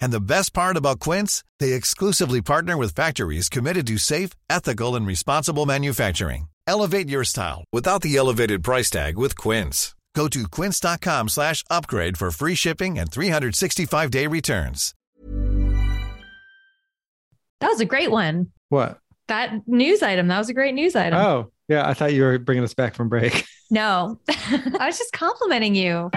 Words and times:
And 0.00 0.12
the 0.12 0.20
best 0.20 0.52
part 0.54 0.76
about 0.76 1.00
Quince, 1.00 1.44
they 1.60 1.72
exclusively 1.72 2.40
partner 2.42 2.76
with 2.76 2.94
factories 2.94 3.48
committed 3.48 3.86
to 3.88 3.98
safe, 3.98 4.30
ethical, 4.48 4.96
and 4.96 5.06
responsible 5.06 5.66
manufacturing. 5.66 6.48
Elevate 6.66 7.08
your 7.08 7.24
style 7.24 7.64
without 7.72 8.02
the 8.02 8.16
elevated 8.16 8.62
price 8.62 8.90
tag 8.90 9.16
with 9.18 9.36
Quince. 9.36 9.94
Go 10.14 10.28
to 10.28 10.48
quince.com 10.48 11.28
slash 11.28 11.64
upgrade 11.68 12.16
for 12.16 12.30
free 12.30 12.54
shipping 12.54 12.98
and 12.98 13.10
365-day 13.10 14.26
returns. 14.28 14.94
That 17.60 17.68
was 17.68 17.80
a 17.80 17.84
great 17.84 18.10
one. 18.10 18.52
What? 18.68 18.98
That 19.28 19.66
news 19.66 20.02
item. 20.02 20.28
That 20.28 20.38
was 20.38 20.48
a 20.48 20.54
great 20.54 20.74
news 20.74 20.94
item. 20.94 21.18
Oh, 21.18 21.50
yeah. 21.68 21.88
I 21.88 21.94
thought 21.94 22.12
you 22.12 22.22
were 22.22 22.38
bringing 22.38 22.62
us 22.62 22.74
back 22.74 22.94
from 22.94 23.08
break. 23.08 23.44
No, 23.70 24.20
I 24.28 24.86
was 24.86 24.98
just 24.98 25.12
complimenting 25.12 25.74
you. 25.74 26.10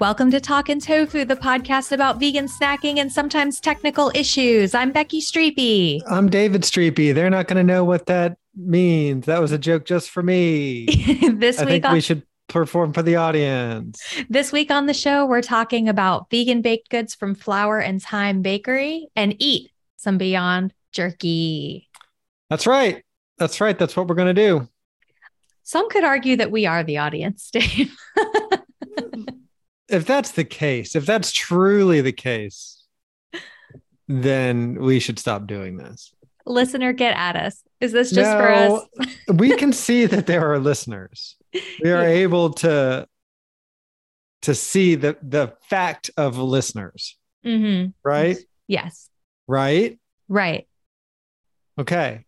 Welcome 0.00 0.32
to 0.32 0.40
Talkin' 0.40 0.80
Tofu, 0.80 1.24
the 1.24 1.36
podcast 1.36 1.92
about 1.92 2.18
vegan 2.18 2.48
snacking 2.48 2.98
and 2.98 3.12
sometimes 3.12 3.60
technical 3.60 4.10
issues. 4.12 4.74
I'm 4.74 4.90
Becky 4.90 5.20
Streepy. 5.20 6.00
I'm 6.08 6.28
David 6.28 6.62
Streepy. 6.62 7.14
They're 7.14 7.30
not 7.30 7.46
going 7.46 7.58
to 7.58 7.62
know 7.62 7.84
what 7.84 8.06
that 8.06 8.36
means. 8.56 9.26
That 9.26 9.40
was 9.40 9.52
a 9.52 9.58
joke 9.58 9.84
just 9.84 10.10
for 10.10 10.20
me. 10.20 10.86
this 11.36 11.60
I 11.60 11.62
week 11.62 11.70
think 11.70 11.84
on, 11.84 11.92
we 11.92 12.00
should 12.00 12.24
perform 12.48 12.92
for 12.92 13.04
the 13.04 13.14
audience. 13.14 14.02
this 14.28 14.50
week 14.50 14.72
on 14.72 14.86
the 14.86 14.94
show, 14.94 15.26
we're 15.26 15.42
talking 15.42 15.88
about 15.88 16.28
vegan 16.28 16.60
baked 16.60 16.90
goods 16.90 17.14
from 17.14 17.36
Flour 17.36 17.78
and 17.78 18.00
Time 18.00 18.42
Bakery 18.42 19.06
and 19.14 19.36
eat 19.38 19.70
some 19.96 20.18
Beyond 20.18 20.74
Jerky. 20.90 21.88
That's 22.50 22.66
right. 22.66 23.04
That's 23.38 23.60
right. 23.60 23.78
That's 23.78 23.96
what 23.96 24.08
we're 24.08 24.16
going 24.16 24.34
to 24.34 24.42
do. 24.42 24.68
Some 25.62 25.88
could 25.88 26.02
argue 26.02 26.34
that 26.38 26.50
we 26.50 26.66
are 26.66 26.82
the 26.82 26.98
audience, 26.98 27.48
Dave. 27.52 27.96
If 29.88 30.06
that's 30.06 30.32
the 30.32 30.44
case, 30.44 30.96
if 30.96 31.04
that's 31.06 31.32
truly 31.32 32.00
the 32.00 32.12
case, 32.12 32.82
then 34.08 34.74
we 34.80 34.98
should 35.00 35.18
stop 35.18 35.46
doing 35.46 35.76
this. 35.76 36.12
Listener, 36.46 36.92
get 36.92 37.16
at 37.16 37.36
us. 37.36 37.62
Is 37.80 37.92
this 37.92 38.10
just 38.10 38.36
for 38.36 38.48
us? 38.48 38.82
we 39.34 39.56
can 39.56 39.72
see 39.72 40.06
that 40.06 40.26
there 40.26 40.50
are 40.52 40.58
listeners. 40.58 41.36
We 41.82 41.90
are 41.90 42.02
Yeah. 42.02 42.08
able 42.08 42.50
to 42.54 43.06
to 44.42 44.54
see 44.54 44.94
the 44.94 45.16
the 45.22 45.54
fact 45.70 46.10
of 46.18 46.36
listeners, 46.38 47.16
hmm 47.42 47.86
right? 48.04 48.36
Yes. 48.68 49.08
Right? 49.46 49.98
Right. 50.28 50.66
Okay. 51.78 52.24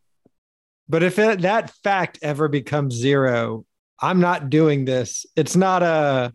But 0.88 1.03
if 1.03 1.19
it, 1.19 1.41
that 1.42 1.70
fact 1.82 2.19
ever 2.22 2.48
becomes 2.48 2.94
zero, 2.94 3.66
I'm 4.00 4.20
not 4.20 4.50
doing 4.50 4.84
this. 4.84 5.26
It's 5.36 5.56
not 5.56 5.82
a 5.82 6.32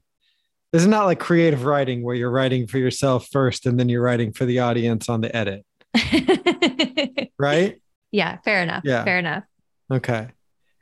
this 0.71 0.81
is 0.81 0.87
not 0.87 1.05
like 1.05 1.19
creative 1.19 1.65
writing 1.65 2.01
where 2.03 2.15
you're 2.15 2.31
writing 2.31 2.67
for 2.67 2.77
yourself 2.77 3.27
first 3.31 3.65
and 3.65 3.79
then 3.79 3.89
you're 3.89 4.01
writing 4.01 4.31
for 4.33 4.45
the 4.45 4.59
audience 4.59 5.09
on 5.09 5.21
the 5.21 5.35
edit, 5.35 5.65
right? 7.39 7.81
yeah. 8.11 8.37
Fair 8.43 8.63
enough. 8.63 8.83
Yeah. 8.85 9.03
Fair 9.03 9.19
enough. 9.19 9.43
Okay. 9.91 10.27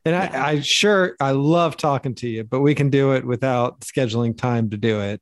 And 0.06 0.16
Yeah. 0.16 0.44
I, 0.44 0.50
I 0.52 0.60
sure 0.62 1.16
I 1.20 1.32
love 1.32 1.78
talking 1.78 2.16
to 2.16 2.28
you, 2.30 2.44
but 2.44 2.62
we 2.62 2.74
can 2.76 2.90
do 2.90 3.14
it 3.14 3.26
without 3.26 3.82
scheduling 3.82 4.38
time 4.38 4.70
to 4.72 4.78
do 4.78 5.02
it 5.02 5.22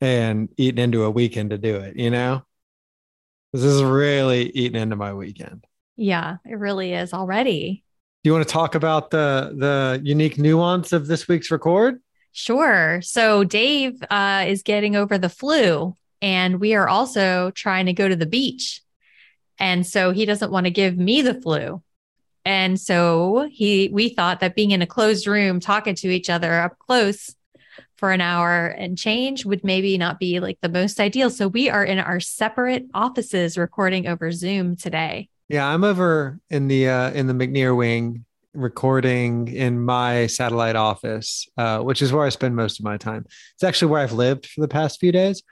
and 0.00 0.48
eating 0.56 0.82
into 0.82 1.04
a 1.04 1.10
weekend 1.10 1.50
to 1.50 1.58
do 1.58 1.76
it, 1.76 1.96
you 1.96 2.10
know? 2.10 2.42
This 3.52 3.64
is 3.64 3.82
really 3.82 4.48
eating 4.50 4.80
into 4.80 4.96
my 4.96 5.12
weekend. 5.12 5.66
Yeah. 5.96 6.36
It 6.48 6.54
really 6.58 6.92
is 6.94 7.12
already. 7.12 7.84
Do 8.22 8.28
you 8.28 8.34
want 8.34 8.46
to 8.46 8.52
talk 8.52 8.74
about 8.74 9.10
the 9.10 9.52
the 9.56 10.00
unique 10.04 10.38
nuance 10.38 10.92
of 10.92 11.06
this 11.06 11.26
week's 11.26 11.50
record? 11.50 12.00
Sure. 12.32 13.00
So 13.02 13.44
Dave 13.44 14.02
uh, 14.10 14.44
is 14.46 14.62
getting 14.62 14.96
over 14.96 15.18
the 15.18 15.28
flu, 15.28 15.94
and 16.22 16.60
we 16.60 16.74
are 16.74 16.88
also 16.88 17.50
trying 17.50 17.86
to 17.86 17.92
go 17.92 18.08
to 18.08 18.16
the 18.16 18.26
beach. 18.26 18.82
And 19.58 19.86
so 19.86 20.12
he 20.12 20.24
doesn't 20.24 20.52
want 20.52 20.64
to 20.64 20.70
give 20.70 20.96
me 20.96 21.22
the 21.22 21.34
flu. 21.34 21.82
And 22.44 22.80
so 22.80 23.48
he 23.50 23.90
we 23.92 24.08
thought 24.08 24.40
that 24.40 24.54
being 24.54 24.70
in 24.70 24.80
a 24.80 24.86
closed 24.86 25.26
room 25.26 25.60
talking 25.60 25.94
to 25.96 26.08
each 26.08 26.30
other 26.30 26.60
up 26.60 26.78
close 26.78 27.34
for 27.96 28.12
an 28.12 28.22
hour 28.22 28.66
and 28.66 28.96
change 28.96 29.44
would 29.44 29.62
maybe 29.62 29.98
not 29.98 30.18
be 30.18 30.40
like 30.40 30.58
the 30.62 30.70
most 30.70 30.98
ideal. 31.00 31.28
So 31.28 31.48
we 31.48 31.68
are 31.68 31.84
in 31.84 31.98
our 31.98 32.18
separate 32.18 32.86
offices 32.94 33.58
recording 33.58 34.08
over 34.08 34.32
Zoom 34.32 34.74
today. 34.74 35.28
Yeah, 35.48 35.66
I'm 35.66 35.84
over 35.84 36.40
in 36.48 36.68
the 36.68 36.88
uh, 36.88 37.10
in 37.10 37.26
the 37.26 37.34
McNear 37.34 37.76
wing 37.76 38.24
recording 38.54 39.48
in 39.48 39.80
my 39.80 40.26
satellite 40.26 40.76
office, 40.76 41.48
uh, 41.56 41.80
which 41.80 42.02
is 42.02 42.12
where 42.12 42.24
I 42.24 42.30
spend 42.30 42.56
most 42.56 42.80
of 42.80 42.84
my 42.84 42.96
time. 42.96 43.24
It's 43.54 43.64
actually 43.64 43.92
where 43.92 44.02
I've 44.02 44.12
lived 44.12 44.46
for 44.46 44.60
the 44.60 44.68
past 44.68 45.00
few 45.00 45.12
days. 45.12 45.42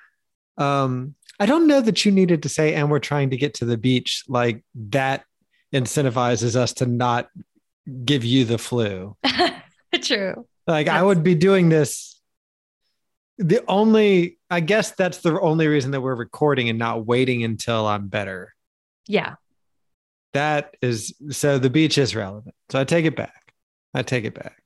Um, 0.56 1.14
I 1.40 1.46
don't 1.46 1.68
know 1.68 1.80
that 1.80 2.04
you 2.04 2.10
needed 2.10 2.42
to 2.42 2.48
say, 2.48 2.74
and 2.74 2.90
we're 2.90 2.98
trying 2.98 3.30
to 3.30 3.36
get 3.36 3.54
to 3.54 3.64
the 3.64 3.78
beach. 3.78 4.24
Like 4.28 4.64
that 4.90 5.24
incentivizes 5.72 6.56
us 6.56 6.72
to 6.74 6.86
not 6.86 7.28
give 8.04 8.24
you 8.24 8.44
the 8.44 8.58
flu. 8.58 9.16
True. 10.02 10.46
Like 10.66 10.88
I 10.88 11.02
would 11.02 11.22
be 11.22 11.34
doing 11.34 11.68
this. 11.68 12.20
The 13.38 13.64
only, 13.68 14.38
I 14.50 14.60
guess 14.60 14.90
that's 14.92 15.18
the 15.18 15.40
only 15.40 15.68
reason 15.68 15.92
that 15.92 16.00
we're 16.00 16.16
recording 16.16 16.68
and 16.68 16.78
not 16.78 17.06
waiting 17.06 17.44
until 17.44 17.86
I'm 17.86 18.08
better. 18.08 18.52
Yeah. 19.06 19.34
That 20.34 20.76
is 20.82 21.14
so 21.30 21.58
the 21.58 21.70
beach 21.70 21.96
is 21.98 22.14
relevant. 22.14 22.54
So 22.70 22.80
I 22.80 22.84
take 22.84 23.04
it 23.06 23.16
back. 23.16 23.52
I 23.94 24.02
take 24.02 24.24
it 24.24 24.34
back. 24.34 24.62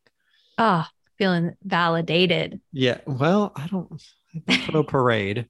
Ah, 0.58 0.90
feeling 1.18 1.52
validated. 1.62 2.60
Yeah. 2.72 2.98
Well, 3.06 3.52
I 3.56 3.66
don't 3.68 4.02
I 4.34 4.40
don't 4.46 4.60
throw 4.70 4.82
parade. 4.84 5.46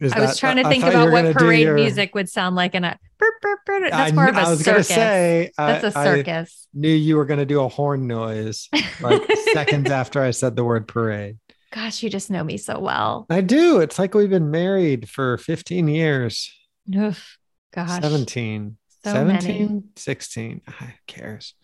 Is 0.00 0.12
I 0.12 0.20
was 0.20 0.38
trying 0.38 0.56
to 0.56 0.66
I 0.66 0.68
think 0.70 0.84
you 0.84 0.90
about 0.90 1.12
what 1.12 1.34
parade 1.34 1.60
your- 1.62 1.74
music 1.76 2.14
would 2.14 2.28
sound 2.28 2.56
like 2.56 2.74
in 2.74 2.84
a 2.84 2.98
burp, 3.18 3.34
burp, 3.40 3.60
burp. 3.64 3.90
That's 3.90 4.12
I, 4.12 4.14
more 4.14 4.26
of 4.28 4.36
a 4.36 4.40
I 4.40 4.50
was 4.50 4.60
circus. 4.60 4.88
say 4.88 5.50
That's 5.56 5.84
a 5.94 5.98
I- 5.98 6.02
I 6.02 6.04
circus. 6.04 6.68
knew 6.74 6.88
you 6.90 7.16
were 7.16 7.24
gonna 7.24 7.46
do 7.46 7.60
a 7.62 7.68
horn 7.68 8.06
noise 8.06 8.68
like 9.00 9.22
seconds 9.52 9.90
after 9.90 10.20
I 10.20 10.32
said 10.32 10.56
the 10.56 10.64
word 10.64 10.88
parade. 10.88 11.38
Gosh, 11.72 12.02
you 12.02 12.10
just 12.10 12.30
know 12.30 12.44
me 12.44 12.56
so 12.56 12.78
well. 12.78 13.26
I 13.30 13.40
do. 13.40 13.80
It's 13.80 13.98
like 13.98 14.14
we've 14.14 14.30
been 14.30 14.50
married 14.50 15.08
for 15.08 15.38
15 15.38 15.88
years. 15.88 16.52
Oof, 16.94 17.38
gosh. 17.72 18.00
17. 18.02 18.76
So 19.04 19.12
17, 19.12 19.66
many. 19.68 19.82
16. 19.96 20.60
Ah, 20.68 20.72
Who 20.80 20.92
cares? 21.06 21.54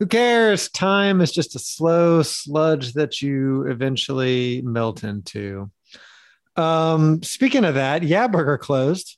Who 0.00 0.06
cares? 0.06 0.68
Time 0.68 1.20
is 1.20 1.30
just 1.32 1.54
a 1.54 1.60
slow 1.60 2.22
sludge 2.22 2.94
that 2.94 3.22
you 3.22 3.62
eventually 3.68 4.60
melt 4.62 5.04
into. 5.04 5.70
Um, 6.56 7.22
speaking 7.22 7.64
of 7.64 7.74
that, 7.74 8.02
Yeah 8.02 8.26
Burger 8.28 8.58
closed 8.58 9.16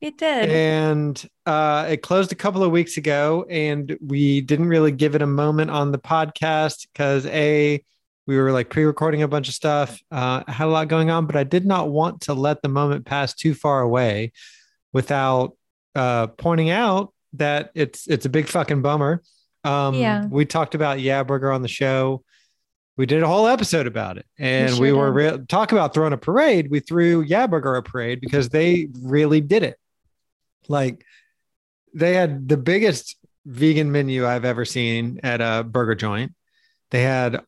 It 0.00 0.18
did. 0.18 0.48
and 0.50 1.28
uh, 1.46 1.86
it 1.90 2.02
closed 2.02 2.32
a 2.32 2.36
couple 2.36 2.62
of 2.64 2.70
weeks 2.72 2.96
ago, 2.96 3.46
and 3.48 3.96
we 4.04 4.40
didn't 4.40 4.68
really 4.68 4.92
give 4.92 5.14
it 5.14 5.22
a 5.22 5.26
moment 5.26 5.70
on 5.70 5.92
the 5.92 5.98
podcast 5.98 6.86
because 6.92 7.26
a 7.26 7.84
we 8.26 8.36
were 8.38 8.52
like 8.52 8.70
pre-recording 8.70 9.22
a 9.22 9.28
bunch 9.28 9.48
of 9.48 9.54
stuff, 9.54 10.00
uh, 10.10 10.44
had 10.46 10.66
a 10.66 10.70
lot 10.70 10.88
going 10.88 11.10
on, 11.10 11.26
but 11.26 11.36
I 11.36 11.44
did 11.44 11.66
not 11.66 11.88
want 11.90 12.22
to 12.22 12.34
let 12.34 12.62
the 12.62 12.68
moment 12.68 13.04
pass 13.06 13.34
too 13.34 13.54
far 13.54 13.80
away 13.80 14.32
without 14.92 15.56
uh, 15.94 16.28
pointing 16.28 16.70
out 16.70 17.12
that 17.34 17.70
it's 17.74 18.06
it's 18.06 18.26
a 18.26 18.28
big 18.28 18.46
fucking 18.46 18.82
bummer. 18.82 19.22
Um, 19.64 19.94
Yeah. 19.94 20.26
we 20.26 20.44
talked 20.44 20.74
about 20.74 21.00
Yeah 21.00 21.22
Burger 21.22 21.50
on 21.52 21.62
the 21.62 21.68
show. 21.68 22.22
We 22.96 23.06
did 23.06 23.22
a 23.22 23.26
whole 23.26 23.46
episode 23.46 23.86
about 23.86 24.18
it, 24.18 24.26
and 24.38 24.78
we, 24.78 24.88
sure 24.88 24.96
were 24.96 25.12
re- 25.12 25.38
talk 25.48 25.72
about 25.72 25.94
throwing 25.94 26.12
a 26.12 26.18
parade. 26.18 26.70
We 26.70 26.80
threw 26.80 27.22
Yeah 27.22 27.46
Burger 27.46 27.76
a 27.76 27.82
parade 27.82 28.20
because 28.20 28.50
they 28.50 28.88
really 29.00 29.40
did 29.40 29.62
it. 29.62 29.76
Like 30.68 31.04
they 31.94 32.14
had 32.14 32.48
the 32.48 32.56
biggest 32.58 33.16
vegan 33.46 33.90
menu 33.90 34.26
I've 34.26 34.44
ever 34.44 34.64
seen 34.64 35.20
at 35.22 35.40
a 35.40 35.64
burger 35.64 35.94
joint. 35.94 36.34
They 36.90 37.02
had 37.02 37.40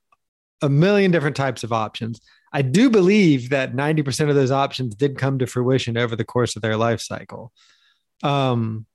a 0.62 0.68
million 0.68 1.10
different 1.10 1.36
types 1.36 1.64
of 1.64 1.72
options. 1.72 2.20
I 2.52 2.62
do 2.62 2.90
believe 2.90 3.50
that 3.50 3.74
90% 3.74 4.28
of 4.28 4.34
those 4.34 4.50
options 4.50 4.94
did 4.94 5.18
come 5.18 5.38
to 5.38 5.46
fruition 5.46 5.96
over 5.96 6.16
the 6.16 6.24
course 6.24 6.56
of 6.56 6.62
their 6.62 6.76
life 6.76 7.00
cycle. 7.00 7.52
Um, 8.22 8.86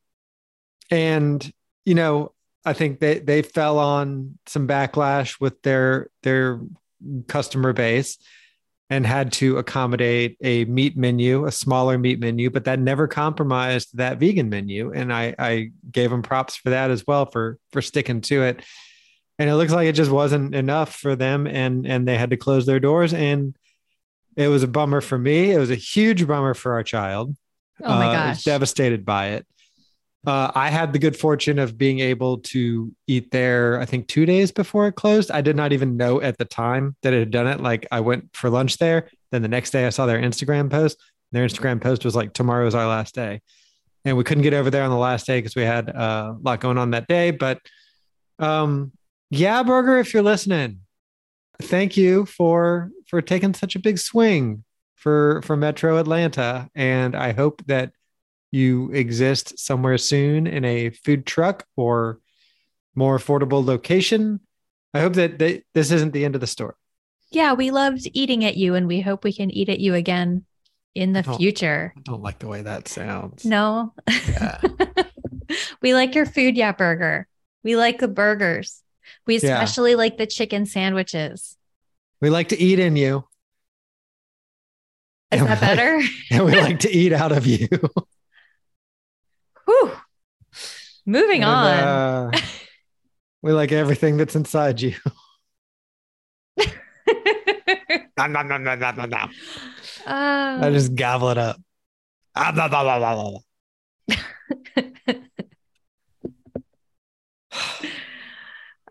and, 0.90 1.52
you 1.86 1.96
know, 1.96 2.34
I 2.66 2.74
think 2.74 3.00
they, 3.00 3.20
they 3.20 3.42
fell 3.42 3.80
on 3.80 4.38
some 4.46 4.68
backlash 4.68 5.40
with 5.40 5.62
their, 5.62 6.10
their 6.24 6.60
customer 7.28 7.74
base 7.74 8.18
and 8.90 9.06
had 9.06 9.34
to 9.34 9.58
accommodate 9.58 10.38
a 10.42 10.66
meat 10.66 10.96
menu, 10.96 11.46
a 11.46 11.52
smaller 11.52 11.98
meat 11.98 12.20
menu, 12.20 12.50
but 12.50 12.66
that 12.66 12.80
never 12.80 13.08
compromised 13.08 13.98
that 13.98 14.18
vegan 14.18 14.50
menu. 14.50 14.94
And 14.94 15.12
I, 15.12 15.36
I 15.38 15.72
gave 15.92 16.10
them 16.10 16.22
props 16.22 16.56
for 16.56 16.70
that 16.70 16.90
as 16.90 17.06
well 17.06 17.26
for 17.26 17.60
for 17.72 17.82
sticking 17.82 18.22
to 18.22 18.44
it. 18.44 18.64
And 19.40 19.50
it 19.50 19.56
looks 19.56 19.72
like 19.72 19.88
it 19.88 19.94
just 19.94 20.10
wasn't 20.12 20.56
enough 20.56 20.96
for 20.96 21.16
them, 21.16 21.46
and 21.48 21.86
and 21.86 22.08
they 22.08 22.18
had 22.18 22.32
to 22.32 22.38
close 22.38 22.66
their 22.66 22.80
doors. 22.80 23.14
And 23.14 23.56
it 24.36 24.48
was 24.48 24.64
a 24.64 24.68
bummer 24.68 25.02
for 25.02 25.18
me. 25.18 25.52
It 25.52 25.60
was 25.60 25.72
a 25.72 25.76
huge 25.76 26.28
bummer 26.28 26.54
for 26.54 26.74
our 26.74 26.84
child. 26.84 27.36
Oh 27.84 27.90
my 27.90 28.08
Uh, 28.08 28.14
gosh. 28.14 28.44
devastated 28.44 29.06
by 29.06 29.28
it. 29.30 29.46
Uh, 30.26 30.52
I 30.54 30.70
had 30.70 30.92
the 30.92 31.00
good 31.00 31.16
fortune 31.16 31.58
of 31.60 31.78
being 31.78 32.00
able 32.00 32.40
to 32.40 32.92
eat 33.08 33.32
there, 33.32 33.80
I 33.80 33.86
think 33.86 34.08
two 34.08 34.26
days 34.26 34.52
before 34.52 34.88
it 34.88 34.94
closed. 34.96 35.32
I 35.32 35.42
did 35.42 35.56
not 35.56 35.72
even 35.72 35.96
know 35.96 36.20
at 36.22 36.38
the 36.38 36.44
time 36.46 36.96
that 37.04 37.14
it 37.14 37.20
had 37.20 37.32
done 37.32 37.48
it. 37.48 37.62
Like 37.62 37.88
I 37.92 38.02
went 38.02 38.36
for 38.36 38.50
lunch 38.50 38.78
there. 38.78 39.08
Then 39.32 39.42
the 39.42 39.48
next 39.48 39.72
day 39.72 39.86
I 39.86 39.90
saw 39.90 40.06
their 40.06 40.20
Instagram 40.20 40.70
post. 40.70 40.98
Their 41.32 41.48
Instagram 41.48 41.80
post 41.80 42.04
was 42.04 42.16
like, 42.16 42.34
tomorrow 42.34 42.68
is 42.68 42.76
our 42.76 42.88
last 42.88 43.16
day. 43.16 43.42
And 44.04 44.18
we 44.18 44.24
couldn't 44.24 44.44
get 44.44 44.54
over 44.54 44.70
there 44.70 44.84
on 44.84 44.90
the 44.90 44.98
last 44.98 45.28
day 45.28 45.38
because 45.40 45.56
we 45.56 45.62
had 45.64 45.90
uh, 45.90 46.34
a 46.36 46.40
lot 46.42 46.60
going 46.60 46.78
on 46.78 46.92
that 46.92 47.08
day. 47.08 47.32
But 47.32 47.60
um, 48.40 48.92
yeah, 49.30 49.64
Burger, 49.64 49.98
if 49.98 50.14
you're 50.14 50.24
listening, 50.24 50.80
thank 51.62 51.98
you 51.98 52.26
for 52.26 52.92
for 53.08 53.22
taking 53.22 53.54
such 53.54 53.76
a 53.76 53.80
big 53.80 53.98
swing 54.00 54.64
for 54.96 55.42
for 55.44 55.56
Metro 55.58 55.98
Atlanta. 55.98 56.70
And 56.76 57.16
I 57.16 57.32
hope 57.34 57.64
that 57.68 57.92
you 58.52 58.92
exist 58.92 59.60
somewhere 59.60 59.98
soon 59.98 60.48
in 60.48 60.64
a 60.66 60.90
food 60.92 61.26
truck 61.26 61.66
or 61.76 62.20
more 62.96 63.18
affordable 63.18 63.64
location. 63.66 64.40
I 64.94 65.02
hope 65.02 65.14
that 65.14 65.38
they, 65.38 65.64
this 65.74 65.92
isn't 65.92 66.14
the 66.14 66.24
end 66.26 66.34
of 66.36 66.42
the 66.42 66.48
story. 66.48 66.74
Yeah, 67.30 67.54
we 67.54 67.72
loved 67.72 68.08
eating 68.14 68.46
at 68.46 68.56
you 68.56 68.74
and 68.76 68.88
we 68.88 69.02
hope 69.02 69.24
we 69.26 69.34
can 69.34 69.52
eat 69.52 69.68
at 69.70 69.80
you 69.82 69.94
again 69.94 70.46
in 70.96 71.12
the 71.12 71.24
Oh. 71.28 71.38
future. 71.38 71.94
I 71.96 72.02
don't 72.06 72.24
like 72.24 72.40
the 72.40 72.48
way 72.48 72.62
that 72.62 72.88
sounds. 72.88 73.44
No. 73.46 73.94
Yeah. 74.30 74.62
we 75.82 75.94
like 75.94 76.16
your 76.16 76.26
food, 76.26 76.56
yeah, 76.56 76.72
burger. 76.72 77.28
We 77.64 77.76
like 77.76 78.00
the 78.00 78.08
burgers. 78.08 78.82
We 79.28 79.38
Yeah. 79.40 79.62
especially 79.62 79.96
like 79.96 80.18
the 80.18 80.26
chicken 80.26 80.66
sandwiches. 80.66 81.58
We 82.22 82.30
like 82.30 82.50
to 82.50 82.58
eat 82.60 82.80
in 82.80 82.96
you. 82.96 83.26
Is 85.32 85.42
And 85.42 85.50
that 85.50 85.62
we 85.62 85.68
like- 85.68 85.78
better? 85.78 86.02
and 86.32 86.46
we 86.46 86.52
like 86.60 86.80
to 86.80 86.90
eat 86.92 87.14
out 87.14 87.32
of 87.34 87.46
you. 87.46 87.68
Whew. 89.66 89.92
Moving 91.06 91.44
And, 91.44 91.52
on. 91.52 91.66
uh, 91.68 92.32
we 93.42 93.52
like 93.52 93.72
everything 93.72 94.18
that's 94.18 94.36
inside 94.36 94.82
you. 94.82 94.96
Nom, 98.18 98.32
nom, 98.32 98.48
nom, 98.48 98.64
nom, 98.64 98.80
nom, 98.80 99.10
nom. 99.10 99.30
Uh, 100.06 100.60
I 100.64 100.70
just 100.72 100.96
gobble 100.96 101.30
it 101.30 101.38
up. 101.38 101.58
Ah, 102.36 102.52
blah, 102.52 102.68
blah, 102.68 102.84
blah, 102.84 102.98
blah, 102.98 103.14
blah, 103.16 103.30
blah. 103.32 103.40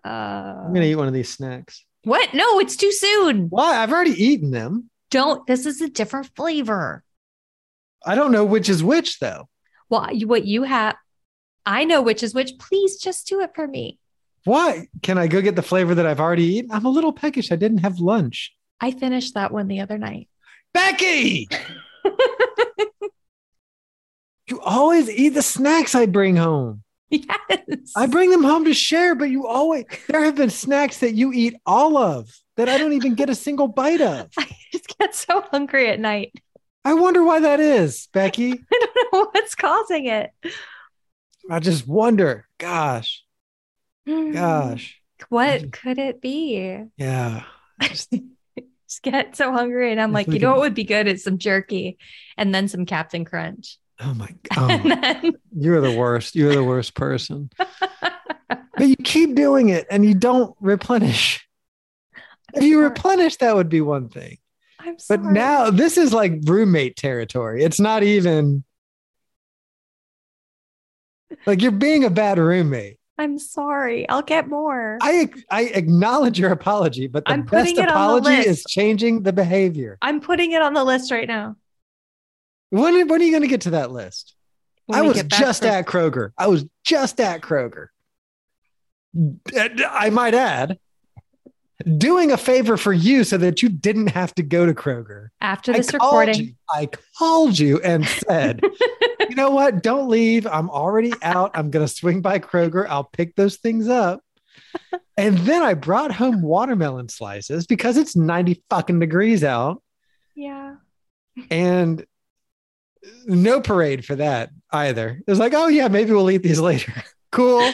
Uh, 0.07 0.65
I'm 0.67 0.75
gonna 0.75 0.87
eat 0.87 0.97
one 0.97 1.09
of 1.09 1.15
these 1.15 1.33
snacks. 1.33 1.85
what? 2.05 2.35
No, 2.35 2.61
it's 2.61 2.77
too 2.77 2.93
soon. 2.93 3.47
Why? 3.49 3.83
I've 3.83 3.93
already 3.93 4.23
eaten 4.23 4.51
them. 4.51 4.91
Don't. 5.11 5.47
This 5.47 5.65
is 5.67 5.81
a 5.81 5.89
different 5.89 6.31
flavor. 6.37 7.03
I 8.05 8.15
don't 8.15 8.33
know 8.33 8.45
which 8.45 8.69
is 8.69 8.83
which 8.85 9.19
though. 9.19 9.49
Well, 9.89 10.13
you- 10.13 10.29
what 10.29 10.45
you 10.45 10.65
have, 10.65 10.97
I 11.65 11.85
know 11.85 12.03
which 12.03 12.23
is 12.23 12.35
which. 12.35 12.53
Please 12.59 12.99
just 12.99 13.27
do 13.27 13.41
it 13.41 13.51
for 13.55 13.67
me. 13.67 13.99
Why? 14.45 14.87
Can 15.03 15.19
I 15.19 15.27
go 15.27 15.41
get 15.43 15.57
the 15.57 15.63
flavor 15.63 15.95
that 15.97 16.07
I've 16.07 16.21
already 16.21 16.45
eaten? 16.45 16.71
I'm 16.73 16.85
a 16.85 16.89
little 16.91 17.13
peckish. 17.13 17.51
I 17.51 17.57
didn't 17.57 17.79
have 17.79 17.99
lunch. 17.99 18.53
I 18.81 18.91
finished 18.93 19.35
that 19.35 19.53
one 19.53 19.67
the 19.69 19.81
other 19.81 19.99
night. 19.99 20.29
Becky, 20.73 21.49
you 24.49 24.61
always 24.61 25.11
eat 25.11 25.31
the 25.31 25.43
snacks 25.43 25.95
I 25.95 26.07
bring 26.07 26.37
home. 26.37 26.83
yes. 27.11 27.93
I 27.95 28.07
bring 28.07 28.31
them 28.31 28.43
home 28.43 28.65
to 28.65 28.75
share, 28.75 29.15
but 29.15 29.31
you 29.31 29.47
always, 29.47 29.85
there 30.09 30.25
have 30.25 30.35
been 30.35 30.51
snacks 30.51 30.99
that 30.99 31.15
you 31.15 31.33
eat 31.33 31.55
all 31.65 31.97
of 31.97 32.35
that 32.57 32.69
I 32.69 32.79
don't 32.79 32.95
even 32.95 33.15
get 33.15 33.31
a 33.31 33.35
single 33.35 33.69
bite 33.69 34.01
of. 34.01 34.31
I 34.39 34.57
just 34.73 34.99
get 34.99 35.15
so 35.15 35.43
hungry 35.51 35.89
at 35.89 36.01
night. 36.01 36.33
I 36.85 36.95
wonder 36.95 37.25
why 37.25 37.41
that 37.41 37.61
is, 37.61 38.09
Becky. 38.13 38.53
I 38.73 38.87
don't 38.95 39.13
know 39.13 39.31
what's 39.33 39.55
causing 39.55 40.07
it. 40.07 40.31
I 41.51 41.61
just 41.61 41.87
wonder. 41.87 42.47
Gosh, 42.59 43.23
hmm. 44.07 44.33
gosh. 44.33 45.01
What 45.29 45.63
mm. 45.63 45.73
could 45.73 45.99
it 45.99 46.21
be? 46.21 46.85
Yeah. 46.97 47.45
I 47.81 47.89
just- 47.89 48.13
Just 48.89 49.03
get 49.03 49.37
so 49.37 49.53
hungry. 49.53 49.91
And 49.91 50.01
I'm 50.01 50.13
like, 50.13 50.29
you 50.29 50.39
know 50.39 50.53
what 50.53 50.61
would 50.61 50.75
be 50.75 50.85
good? 50.85 51.09
It's 51.09 51.25
some 51.25 51.39
jerky 51.39 51.99
and 52.37 52.55
then 52.55 52.69
some 52.69 52.87
Captain 52.87 53.25
Crunch. 53.25 53.79
Oh 54.01 54.15
my 54.15 54.35
God. 54.55 54.81
Oh 54.81 54.89
then 54.89 55.33
You're 55.57 55.81
the 55.81 55.97
worst. 55.97 56.35
You're 56.35 56.55
the 56.55 56.65
worst 56.65 56.95
person. 56.95 57.51
but 58.49 58.89
you 58.89 58.97
keep 58.97 59.35
doing 59.35 59.69
it 59.69 59.87
and 59.91 60.05
you 60.05 60.15
don't 60.15 60.55
replenish. 60.61 61.47
If 62.55 62.63
you 62.63 62.75
sorry. 62.75 62.89
replenish, 62.89 63.37
that 63.37 63.55
would 63.55 63.69
be 63.69 63.81
one 63.81 64.09
thing. 64.09 64.39
I'm 64.79 64.99
sorry. 64.99 65.19
But 65.19 65.31
now 65.33 65.71
this 65.71 65.99
is 65.99 66.13
like 66.13 66.41
roommate 66.45 66.97
territory. 66.97 67.63
It's 67.63 67.81
not 67.81 68.03
even 68.03 68.65
like 71.47 71.61
you're 71.61 71.73
being 71.73 72.05
a 72.05 72.11
bad 72.11 72.39
roommate. 72.39 72.99
I'm 73.19 73.39
sorry. 73.39 74.09
I'll 74.09 74.23
get 74.23 74.49
more. 74.49 74.99
I 75.01 75.31
I 75.51 75.65
acknowledge 75.65 76.39
your 76.39 76.53
apology, 76.53 77.07
but 77.07 77.25
the 77.25 77.33
I'm 77.33 77.43
best 77.45 77.71
on 77.71 77.75
the 77.87 77.91
apology 77.91 78.35
is 78.35 78.63
changing 78.69 79.23
the 79.23 79.33
behavior. 79.33 79.97
I'm 80.03 80.21
putting 80.21 80.53
it 80.53 80.61
on 80.61 80.75
the 80.75 80.85
list 80.85 81.11
right 81.11 81.27
now. 81.27 81.57
When 82.71 83.09
when 83.09 83.21
are 83.21 83.25
you 83.25 83.31
going 83.31 83.43
to 83.43 83.49
get 83.49 83.63
to 83.63 83.71
that 83.71 83.91
list? 83.91 84.35
When 84.87 84.99
I 84.99 85.03
was 85.03 85.23
just 85.25 85.63
from- 85.63 85.73
at 85.73 85.87
Kroger. 85.87 86.31
I 86.39 86.47
was 86.47 86.65
just 86.85 87.21
at 87.21 87.41
Kroger. 87.41 87.89
I 89.17 90.11
might 90.11 90.35
add, 90.35 90.79
doing 91.97 92.33
a 92.33 92.37
favor 92.37 92.77
for 92.77 92.93
you 92.93 93.25
so 93.25 93.39
that 93.39 93.63
you 93.63 93.69
didn't 93.69 94.09
have 94.09 94.35
to 94.35 94.43
go 94.43 94.67
to 94.67 94.75
Kroger. 94.75 95.29
after 95.41 95.73
this 95.73 95.91
called 95.91 96.03
recording. 96.03 96.45
you- 96.45 96.55
I 96.71 96.89
called 97.19 97.59
you 97.59 97.81
and 97.81 98.07
said, 98.07 98.61
you 99.29 99.35
know 99.35 99.51
what? 99.51 99.83
Don't 99.83 100.09
leave. 100.09 100.47
I'm 100.47 100.69
already 100.71 101.13
out. 101.23 101.53
I'm 101.55 101.71
going 101.71 101.87
to 101.87 101.93
swing 101.93 102.21
by 102.21 102.39
Kroger. 102.39 102.87
I'll 102.89 103.05
pick 103.05 103.35
those 103.37 103.57
things 103.57 103.89
up. 103.89 104.21
And 105.17 105.39
then 105.39 105.63
I 105.63 105.75
brought 105.75 106.13
home 106.13 106.43
watermelon 106.43 107.09
slices 107.09 107.67
because 107.67 107.97
it's 107.97 108.15
90 108.15 108.63
fucking 108.69 109.01
degrees 109.01 109.43
out 109.43 109.83
yeah. 110.35 110.77
and 111.51 112.05
no 113.27 113.61
parade 113.61 114.05
for 114.05 114.17
that 114.17 114.51
either. 114.71 115.21
It 115.27 115.31
was 115.31 115.39
like, 115.39 115.55
oh 115.55 115.69
yeah, 115.69 115.89
maybe 115.89 116.13
we'll 116.13 116.31
eat 116.31 116.43
these 116.43 116.61
later. 116.71 116.93
cool, 117.33 117.59
Well, 117.59 117.73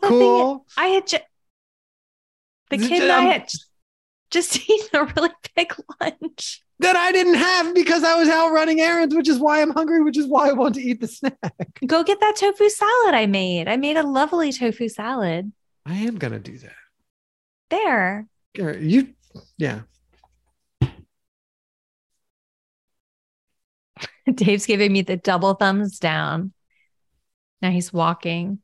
thing 0.00 0.10
cool. 0.10 0.66
I 0.76 0.86
had 0.86 1.06
ju- 1.06 1.18
the 2.70 2.78
kid 2.78 3.02
and 3.02 3.12
I 3.12 3.20
had 3.22 3.48
just 4.30 4.58
eaten 4.68 4.88
a 4.94 5.04
really 5.04 5.30
big 5.54 5.74
lunch. 6.00 6.60
That 6.80 6.96
I 6.96 7.12
didn't 7.12 7.34
have 7.34 7.72
because 7.74 8.02
I 8.02 8.16
was 8.16 8.28
out 8.28 8.50
running 8.52 8.80
errands, 8.80 9.14
which 9.14 9.28
is 9.28 9.38
why 9.38 9.62
I'm 9.62 9.70
hungry, 9.70 10.02
which 10.02 10.18
is 10.18 10.26
why 10.26 10.48
I 10.48 10.52
want 10.52 10.74
to 10.74 10.80
eat 10.82 11.00
the 11.00 11.06
snack. 11.06 11.38
Go 11.86 12.02
get 12.02 12.18
that 12.18 12.34
tofu 12.36 12.68
salad 12.68 13.14
I 13.14 13.26
made. 13.26 13.68
I 13.68 13.76
made 13.76 13.96
a 13.96 14.02
lovely 14.02 14.50
tofu 14.52 14.88
salad. 14.88 15.52
I 15.86 15.94
am 15.94 16.16
gonna 16.16 16.40
do 16.40 16.58
that. 16.58 16.72
There. 17.70 18.26
You, 18.56 19.08
yeah. 19.56 19.82
Dave's 24.34 24.66
giving 24.66 24.92
me 24.92 25.02
the 25.02 25.16
double 25.16 25.54
thumbs 25.54 25.98
down. 25.98 26.52
Now 27.60 27.70
he's 27.70 27.92
walking 27.92 28.60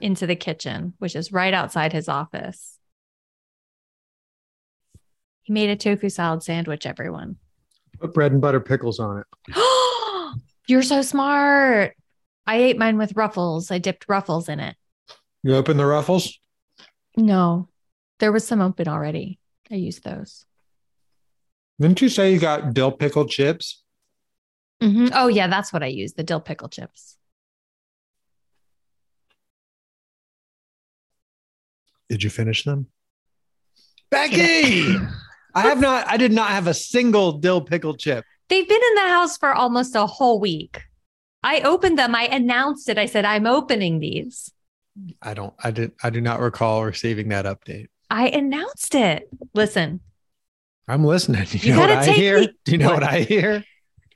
into 0.00 0.26
the 0.26 0.36
kitchen, 0.36 0.94
which 0.98 1.16
is 1.16 1.32
right 1.32 1.54
outside 1.54 1.92
his 1.92 2.08
office. 2.08 2.78
He 5.42 5.52
made 5.52 5.70
a 5.70 5.76
tofu 5.76 6.08
salad 6.08 6.42
sandwich, 6.42 6.86
everyone. 6.86 7.36
Put 7.98 8.14
bread 8.14 8.32
and 8.32 8.40
butter 8.40 8.60
pickles 8.60 9.00
on 9.00 9.18
it. 9.18 9.56
You're 10.68 10.82
so 10.82 11.02
smart. 11.02 11.96
I 12.46 12.56
ate 12.56 12.78
mine 12.78 12.98
with 12.98 13.16
ruffles. 13.16 13.70
I 13.70 13.78
dipped 13.78 14.08
ruffles 14.08 14.48
in 14.48 14.60
it. 14.60 14.76
You 15.42 15.56
open 15.56 15.76
the 15.76 15.86
ruffles. 15.86 16.38
No, 17.16 17.68
there 18.20 18.32
was 18.32 18.46
some 18.46 18.60
open 18.60 18.88
already. 18.88 19.38
I 19.70 19.74
used 19.76 20.04
those. 20.04 20.44
Didn't 21.80 22.00
you 22.00 22.08
say 22.08 22.32
you 22.32 22.38
got 22.38 22.74
dill 22.74 22.92
pickle 22.92 23.26
chips? 23.26 23.82
Mhm. 24.82 25.10
Oh, 25.14 25.26
yeah, 25.28 25.48
that's 25.48 25.72
what 25.72 25.82
I 25.82 25.86
use 25.86 26.12
the 26.12 26.22
dill 26.22 26.40
pickle 26.40 26.68
chips. 26.68 27.16
Did 32.08 32.22
you 32.22 32.30
finish 32.30 32.64
them? 32.64 32.86
Becky! 34.10 34.96
I 35.54 35.62
have 35.62 35.80
not, 35.80 36.06
I 36.08 36.16
did 36.16 36.32
not 36.32 36.50
have 36.50 36.66
a 36.66 36.74
single 36.74 37.32
dill 37.32 37.60
pickle 37.60 37.94
chip. 37.96 38.24
They've 38.48 38.68
been 38.68 38.80
in 38.80 38.94
the 38.94 39.08
house 39.10 39.36
for 39.36 39.52
almost 39.52 39.94
a 39.96 40.06
whole 40.06 40.40
week. 40.40 40.82
I 41.42 41.60
opened 41.60 41.98
them. 41.98 42.14
I 42.14 42.24
announced 42.26 42.88
it. 42.88 42.98
I 42.98 43.06
said, 43.06 43.24
I'm 43.24 43.46
opening 43.46 43.98
these. 43.98 44.50
I 45.22 45.34
don't, 45.34 45.54
I 45.62 45.70
did, 45.70 45.92
I 46.02 46.10
do 46.10 46.20
not 46.20 46.40
recall 46.40 46.84
receiving 46.84 47.28
that 47.28 47.44
update. 47.44 47.88
I 48.10 48.28
announced 48.28 48.94
it. 48.94 49.28
Listen, 49.54 50.00
I'm 50.88 51.04
listening. 51.04 51.46
You, 51.50 51.58
You 51.60 51.74
know 51.74 51.80
what 51.80 51.88
gotta 51.88 52.10
I 52.10 52.14
hear? 52.14 52.40
the- 52.40 52.52
Do 52.64 52.72
you 52.72 52.78
know 52.78 52.86
What? 52.86 53.02
what 53.02 53.12
I 53.12 53.20
hear? 53.20 53.64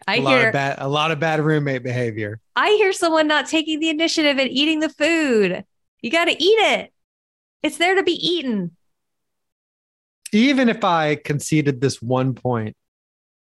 I 0.07 0.17
a 0.17 0.21
lot 0.21 0.39
hear 0.39 0.49
of 0.49 0.53
bad, 0.53 0.77
a 0.79 0.89
lot 0.89 1.11
of 1.11 1.21
bad 1.21 1.41
roommate 1.41 1.83
behavior. 1.83 2.41
I 2.57 2.71
hear 2.71 2.93
someone 2.93 3.27
not 3.27 3.47
taking 3.47 3.81
the 3.81 3.89
initiative 3.89 4.39
and 4.39 4.51
eating 4.51 4.81
the 4.81 4.89
food. 4.89 5.65
You 6.01 6.11
got 6.11 6.27
to 6.27 6.43
eat 6.43 6.59
it. 6.59 6.93
It's 7.63 7.79
there 7.79 7.95
to 7.95 8.03
be 8.03 8.13
eaten. 8.13 8.77
Even 10.33 10.69
if 10.69 10.85
I 10.85 11.17
conceded 11.17 11.81
this 11.81 12.01
one 12.01 12.35
point, 12.35 12.77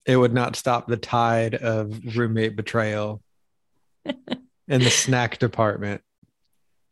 it 0.07 0.17
would 0.17 0.33
not 0.33 0.57
stop 0.57 0.87
the 0.87 0.97
tide 0.97 1.55
of 1.55 2.17
roommate 2.17 2.57
betrayal 2.57 3.23
in 4.05 4.83
the 4.83 4.91
snack 4.91 5.39
department 5.39 6.03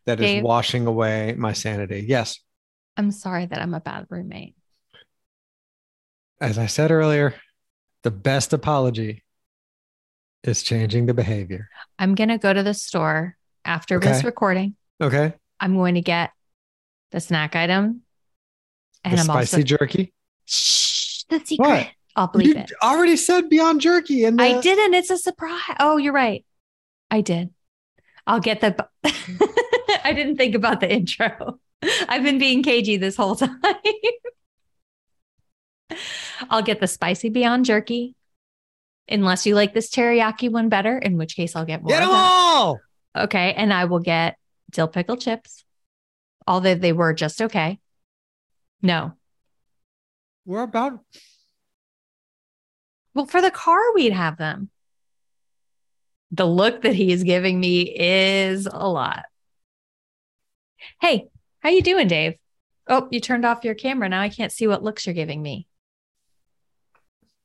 that 0.06 0.20
is 0.20 0.26
Dave? 0.26 0.42
washing 0.42 0.86
away 0.86 1.34
my 1.36 1.52
sanity. 1.52 2.04
Yes. 2.06 2.38
I'm 2.96 3.10
sorry 3.10 3.46
that 3.46 3.60
I'm 3.60 3.74
a 3.74 3.80
bad 3.80 4.06
roommate. 4.10 4.54
As 6.40 6.58
I 6.58 6.66
said 6.66 6.90
earlier, 6.90 7.34
the 8.04 8.10
best 8.10 8.52
apology 8.52 9.24
is 10.44 10.62
changing 10.62 11.06
the 11.06 11.14
behavior. 11.14 11.68
I'm 11.98 12.14
going 12.14 12.28
to 12.28 12.38
go 12.38 12.52
to 12.52 12.62
the 12.62 12.74
store 12.74 13.36
after 13.64 13.96
Okay. 13.96 14.08
this 14.12 14.24
recording. 14.24 14.76
Okay. 15.00 15.32
I'm 15.60 15.76
going 15.76 15.94
to 15.94 16.00
get 16.00 16.30
the 17.10 17.20
snack 17.20 17.56
item. 17.56 18.02
And 19.04 19.14
the 19.16 19.20
I'm 19.20 19.24
spicy 19.26 19.56
also 19.58 19.62
jerky. 19.62 20.12
shh, 20.46 21.24
the 21.28 21.38
secret. 21.40 21.66
What? 21.68 21.88
I'll 22.16 22.26
believe 22.28 22.48
You 22.48 22.62
it. 22.62 22.72
already 22.82 23.16
said 23.16 23.48
beyond 23.48 23.80
jerky. 23.80 24.24
And 24.24 24.40
I 24.40 24.60
didn't. 24.60 24.94
It's 24.94 25.10
a 25.10 25.18
surprise. 25.18 25.60
Oh, 25.78 25.96
you're 25.98 26.12
right. 26.12 26.44
I 27.10 27.20
did. 27.20 27.50
I'll 28.26 28.40
get 28.40 28.60
the. 28.60 28.88
I 30.04 30.12
didn't 30.12 30.36
think 30.36 30.54
about 30.54 30.80
the 30.80 30.92
intro. 30.92 31.58
I've 32.08 32.24
been 32.24 32.38
being 32.38 32.62
cagey 32.62 32.96
this 32.96 33.16
whole 33.16 33.36
time. 33.36 33.60
I'll 36.50 36.62
get 36.62 36.80
the 36.80 36.86
spicy 36.86 37.28
Beyond 37.30 37.64
Jerky, 37.64 38.14
unless 39.08 39.46
you 39.46 39.54
like 39.54 39.74
this 39.74 39.90
teriyaki 39.90 40.50
one 40.50 40.68
better, 40.68 40.98
in 40.98 41.16
which 41.16 41.36
case 41.36 41.56
I'll 41.56 41.64
get 41.64 41.82
more. 41.82 41.90
Get 41.90 42.00
them 42.00 42.10
all. 42.12 42.80
Okay, 43.16 43.54
and 43.54 43.72
I 43.72 43.86
will 43.86 44.00
get 44.00 44.36
dill 44.70 44.88
pickle 44.88 45.16
chips, 45.16 45.64
although 46.46 46.74
they 46.74 46.92
were 46.92 47.14
just 47.14 47.40
okay. 47.42 47.78
No, 48.80 49.14
We're 50.44 50.62
about 50.62 51.00
well, 53.14 53.26
for 53.26 53.42
the 53.42 53.50
car 53.50 53.80
we'd 53.94 54.12
have 54.12 54.36
them. 54.36 54.70
The 56.30 56.46
look 56.46 56.82
that 56.82 56.94
he 56.94 57.10
is 57.10 57.24
giving 57.24 57.58
me 57.58 57.80
is 57.82 58.68
a 58.70 58.88
lot. 58.88 59.24
Hey, 61.00 61.28
how 61.60 61.70
you 61.70 61.82
doing, 61.82 62.06
Dave? 62.06 62.34
Oh, 62.86 63.08
you 63.10 63.18
turned 63.18 63.44
off 63.44 63.64
your 63.64 63.74
camera. 63.74 64.08
Now 64.08 64.20
I 64.20 64.28
can't 64.28 64.52
see 64.52 64.68
what 64.68 64.84
looks 64.84 65.04
you're 65.04 65.14
giving 65.14 65.42
me. 65.42 65.66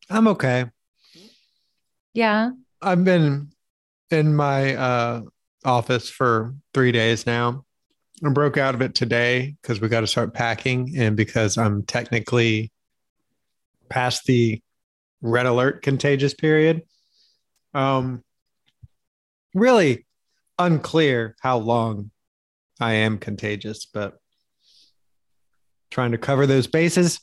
I'm 0.09 0.27
okay. 0.27 0.65
Yeah. 2.13 2.51
I've 2.81 3.03
been 3.03 3.49
in 4.11 4.35
my 4.35 4.75
uh, 4.75 5.21
office 5.65 6.09
for 6.09 6.55
three 6.73 6.91
days 6.91 7.25
now. 7.25 7.65
I 8.23 8.29
broke 8.29 8.57
out 8.57 8.75
of 8.75 8.81
it 8.81 8.95
today 8.95 9.55
because 9.61 9.81
we 9.81 9.89
got 9.89 10.01
to 10.01 10.07
start 10.07 10.33
packing, 10.33 10.93
and 10.97 11.17
because 11.17 11.57
I'm 11.57 11.83
technically 11.83 12.71
past 13.89 14.25
the 14.25 14.61
red 15.21 15.45
alert 15.45 15.81
contagious 15.81 16.33
period. 16.33 16.83
Um, 17.73 18.23
really 19.53 20.05
unclear 20.59 21.35
how 21.41 21.57
long 21.57 22.11
I 22.79 22.93
am 22.93 23.17
contagious, 23.17 23.85
but 23.85 24.19
trying 25.89 26.11
to 26.11 26.17
cover 26.17 26.45
those 26.45 26.67
bases, 26.67 27.19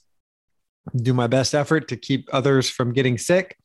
do 0.94 1.14
my 1.14 1.28
best 1.28 1.54
effort 1.54 1.88
to 1.88 1.96
keep 1.96 2.28
others 2.32 2.68
from 2.68 2.92
getting 2.92 3.16
sick 3.16 3.56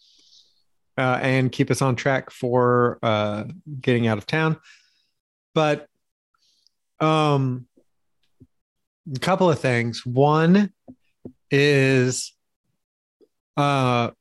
uh, 0.97 1.19
and 1.21 1.51
keep 1.51 1.69
us 1.71 1.81
on 1.81 1.95
track 1.95 2.31
for 2.31 2.99
uh, 3.03 3.45
getting 3.81 4.07
out 4.07 4.17
of 4.17 4.25
town. 4.25 4.57
But 5.53 5.87
um, 6.99 7.67
a 9.13 9.19
couple 9.19 9.49
of 9.49 9.59
things. 9.59 10.05
One 10.05 10.71
is 11.51 12.33
uh, 13.57 14.11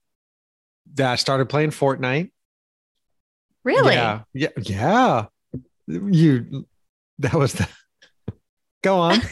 that 0.94 1.12
I 1.12 1.16
started 1.16 1.48
playing 1.48 1.70
Fortnite. 1.70 2.30
Really? 3.64 3.94
Yeah. 3.94 4.22
Yeah. 4.32 4.48
Yeah. 4.60 5.26
You, 5.86 6.66
that 7.18 7.34
was 7.34 7.54
the, 7.54 7.68
go 8.82 8.98
on. 8.98 9.20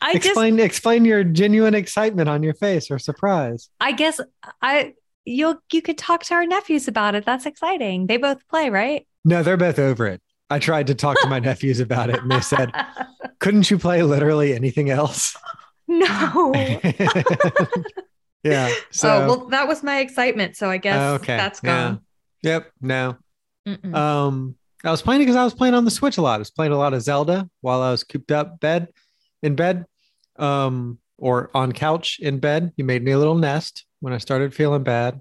I 0.00 0.14
just 0.14 0.26
explain, 0.26 0.58
explain 0.58 1.04
your 1.04 1.22
genuine 1.22 1.74
excitement 1.74 2.28
on 2.28 2.42
your 2.42 2.54
face 2.54 2.90
or 2.90 2.98
surprise. 2.98 3.68
I 3.80 3.92
guess 3.92 4.20
I 4.60 4.94
you'll 5.28 5.62
you 5.72 5.82
could 5.82 5.98
talk 5.98 6.24
to 6.24 6.34
our 6.34 6.46
nephews 6.46 6.88
about 6.88 7.14
it. 7.14 7.24
That's 7.24 7.46
exciting. 7.46 8.06
They 8.06 8.16
both 8.16 8.46
play, 8.48 8.70
right? 8.70 9.06
No, 9.24 9.42
they're 9.42 9.56
both 9.56 9.78
over 9.78 10.06
it. 10.06 10.22
I 10.50 10.58
tried 10.58 10.86
to 10.86 10.94
talk 10.94 11.20
to 11.20 11.28
my 11.28 11.38
nephews 11.38 11.80
about 11.80 12.10
it 12.10 12.22
and 12.22 12.30
they 12.30 12.40
said, 12.40 12.72
couldn't 13.38 13.70
you 13.70 13.78
play 13.78 14.02
literally 14.02 14.54
anything 14.54 14.90
else? 14.90 15.36
no. 15.86 16.52
yeah. 18.42 18.72
So, 18.90 19.08
oh, 19.08 19.26
well, 19.26 19.46
that 19.48 19.68
was 19.68 19.82
my 19.82 19.98
excitement. 19.98 20.56
So 20.56 20.70
I 20.70 20.78
guess 20.78 21.20
okay. 21.20 21.36
that's 21.36 21.60
yeah. 21.62 21.88
gone. 21.88 22.00
Yep. 22.42 22.72
No. 22.80 23.16
Mm-mm. 23.66 23.94
Um, 23.94 24.54
I 24.84 24.90
was 24.90 25.02
playing 25.02 25.20
because 25.20 25.36
I 25.36 25.44
was 25.44 25.54
playing 25.54 25.74
on 25.74 25.84
the 25.84 25.90
Switch 25.90 26.16
a 26.16 26.22
lot. 26.22 26.36
I 26.36 26.38
was 26.38 26.50
playing 26.50 26.72
a 26.72 26.78
lot 26.78 26.94
of 26.94 27.02
Zelda 27.02 27.50
while 27.60 27.82
I 27.82 27.90
was 27.90 28.04
cooped 28.04 28.32
up 28.32 28.60
bed 28.60 28.88
in 29.42 29.56
bed, 29.56 29.84
um, 30.36 30.98
or 31.18 31.50
on 31.52 31.72
couch 31.72 32.18
in 32.22 32.38
bed. 32.38 32.72
You 32.76 32.84
made 32.84 33.02
me 33.02 33.10
a 33.10 33.18
little 33.18 33.34
nest 33.34 33.84
when 34.00 34.12
I 34.12 34.18
started 34.18 34.54
feeling 34.54 34.82
bad. 34.82 35.20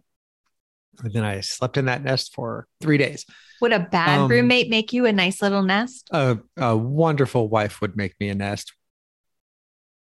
And 1.03 1.13
then 1.13 1.23
I 1.23 1.41
slept 1.41 1.77
in 1.77 1.85
that 1.85 2.03
nest 2.03 2.33
for 2.33 2.67
three 2.81 2.97
days. 2.97 3.25
Would 3.61 3.73
a 3.73 3.79
bad 3.79 4.21
um, 4.21 4.31
roommate 4.31 4.69
make 4.69 4.93
you 4.93 5.05
a 5.05 5.11
nice 5.11 5.41
little 5.41 5.61
nest? 5.61 6.09
A, 6.11 6.39
a 6.57 6.75
wonderful 6.75 7.49
wife 7.49 7.81
would 7.81 7.95
make 7.95 8.15
me 8.19 8.29
a 8.29 8.35
nest. 8.35 8.73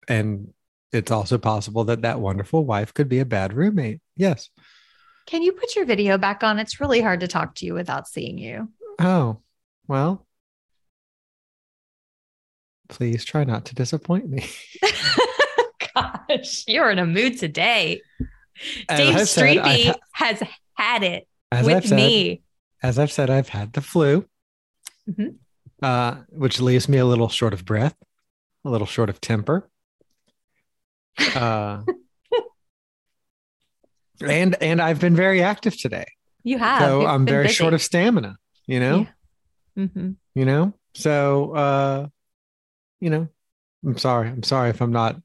And 0.07 0.53
it's 0.91 1.11
also 1.11 1.37
possible 1.37 1.83
that 1.85 2.01
that 2.01 2.19
wonderful 2.19 2.65
wife 2.65 2.93
could 2.93 3.09
be 3.09 3.19
a 3.19 3.25
bad 3.25 3.53
roommate. 3.53 4.01
Yes. 4.15 4.49
Can 5.27 5.43
you 5.43 5.51
put 5.51 5.75
your 5.75 5.85
video 5.85 6.17
back 6.17 6.43
on? 6.43 6.57
It's 6.59 6.79
really 6.79 7.01
hard 7.01 7.19
to 7.19 7.27
talk 7.27 7.55
to 7.55 7.65
you 7.65 7.73
without 7.73 8.07
seeing 8.07 8.37
you. 8.37 8.69
Oh, 8.99 9.41
well. 9.87 10.25
Please 12.87 13.23
try 13.23 13.43
not 13.43 13.65
to 13.65 13.75
disappoint 13.75 14.27
me. 14.27 14.49
Gosh, 15.95 16.63
you're 16.67 16.89
in 16.89 16.97
a 16.97 17.05
mood 17.05 17.37
today. 17.37 18.01
Dave 18.89 19.27
said, 19.27 19.57
Streepy 19.57 19.85
ha- 19.87 19.95
has 20.13 20.43
had 20.73 21.03
it 21.03 21.27
with 21.51 21.67
I've 21.69 21.85
said, 21.85 21.95
me. 21.95 22.41
as 22.83 22.99
I've 22.99 23.11
said, 23.11 23.29
I've 23.29 23.49
had 23.49 23.73
the 23.73 23.81
flu, 23.81 24.25
Mhm. 25.09 25.35
uh, 25.81 26.15
which 26.29 26.59
leaves 26.61 26.87
me 26.89 26.97
a 26.97 27.05
little 27.05 27.29
short 27.29 27.53
of 27.53 27.65
breath, 27.65 27.95
a 28.65 28.69
little 28.69 28.87
short 28.87 29.09
of 29.09 29.21
temper. 29.21 29.69
Uh, 31.35 31.83
and 34.21 34.55
and 34.61 34.81
I've 34.81 34.99
been 34.99 35.15
very 35.15 35.41
active 35.41 35.79
today, 35.79 36.05
You 36.43 36.57
have. 36.59 36.81
so 36.81 37.05
I'm 37.05 37.25
very 37.25 37.45
busy. 37.45 37.55
short 37.55 37.73
of 37.73 37.81
stamina. 37.81 38.35
You 38.67 38.79
know, 38.79 39.07
Mhm. 39.77 40.15
you 40.35 40.45
know. 40.45 40.73
So, 40.93 41.55
uh, 41.55 42.07
you 42.99 43.09
know, 43.09 43.27
I'm 43.85 43.97
sorry. 43.97 44.29
I'm 44.29 44.43
sorry 44.43 44.69
if 44.69 44.81
I'm 44.81 44.91
not 44.91 45.15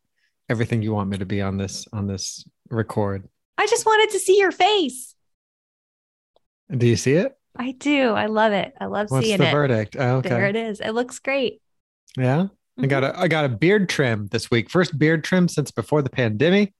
everything 0.49 0.83
you 0.83 0.93
want 0.95 1.11
me 1.11 1.19
to 1.19 1.27
be 1.27 1.43
on 1.43 1.59
this 1.59 1.87
on 1.93 2.07
this 2.07 2.45
record. 2.75 3.29
I 3.57 3.67
just 3.67 3.87
wanted 3.87 4.11
to 4.11 4.19
see 4.19 4.39
your 4.39 4.53
face. 4.53 5.15
Do 6.77 6.87
you 6.87 6.97
see 6.97 7.13
it? 7.15 7.37
I 7.57 7.73
do. 7.73 8.11
I 8.11 8.27
love 8.27 8.53
it. 8.53 8.75
I 8.81 8.87
love 8.87 9.11
What's 9.11 9.27
seeing 9.27 9.39
the 9.39 9.49
it. 9.49 9.53
verdict? 9.53 9.97
Oh, 9.99 10.17
okay. 10.17 10.29
There 10.29 10.47
it 10.47 10.57
is. 10.57 10.81
It 10.81 10.91
looks 10.91 11.19
great. 11.19 11.61
Yeah. 12.17 12.49
I 12.81 12.87
got 12.87 13.05
a 13.05 13.17
I 13.19 13.29
got 13.29 13.45
a 13.45 13.49
beard 13.49 13.89
trim 13.89 14.27
this 14.33 14.51
week. 14.51 14.69
First 14.69 14.99
beard 14.99 15.23
trim 15.23 15.47
since 15.47 15.71
before 15.71 16.03
the 16.03 16.11
pandemic. 16.11 16.75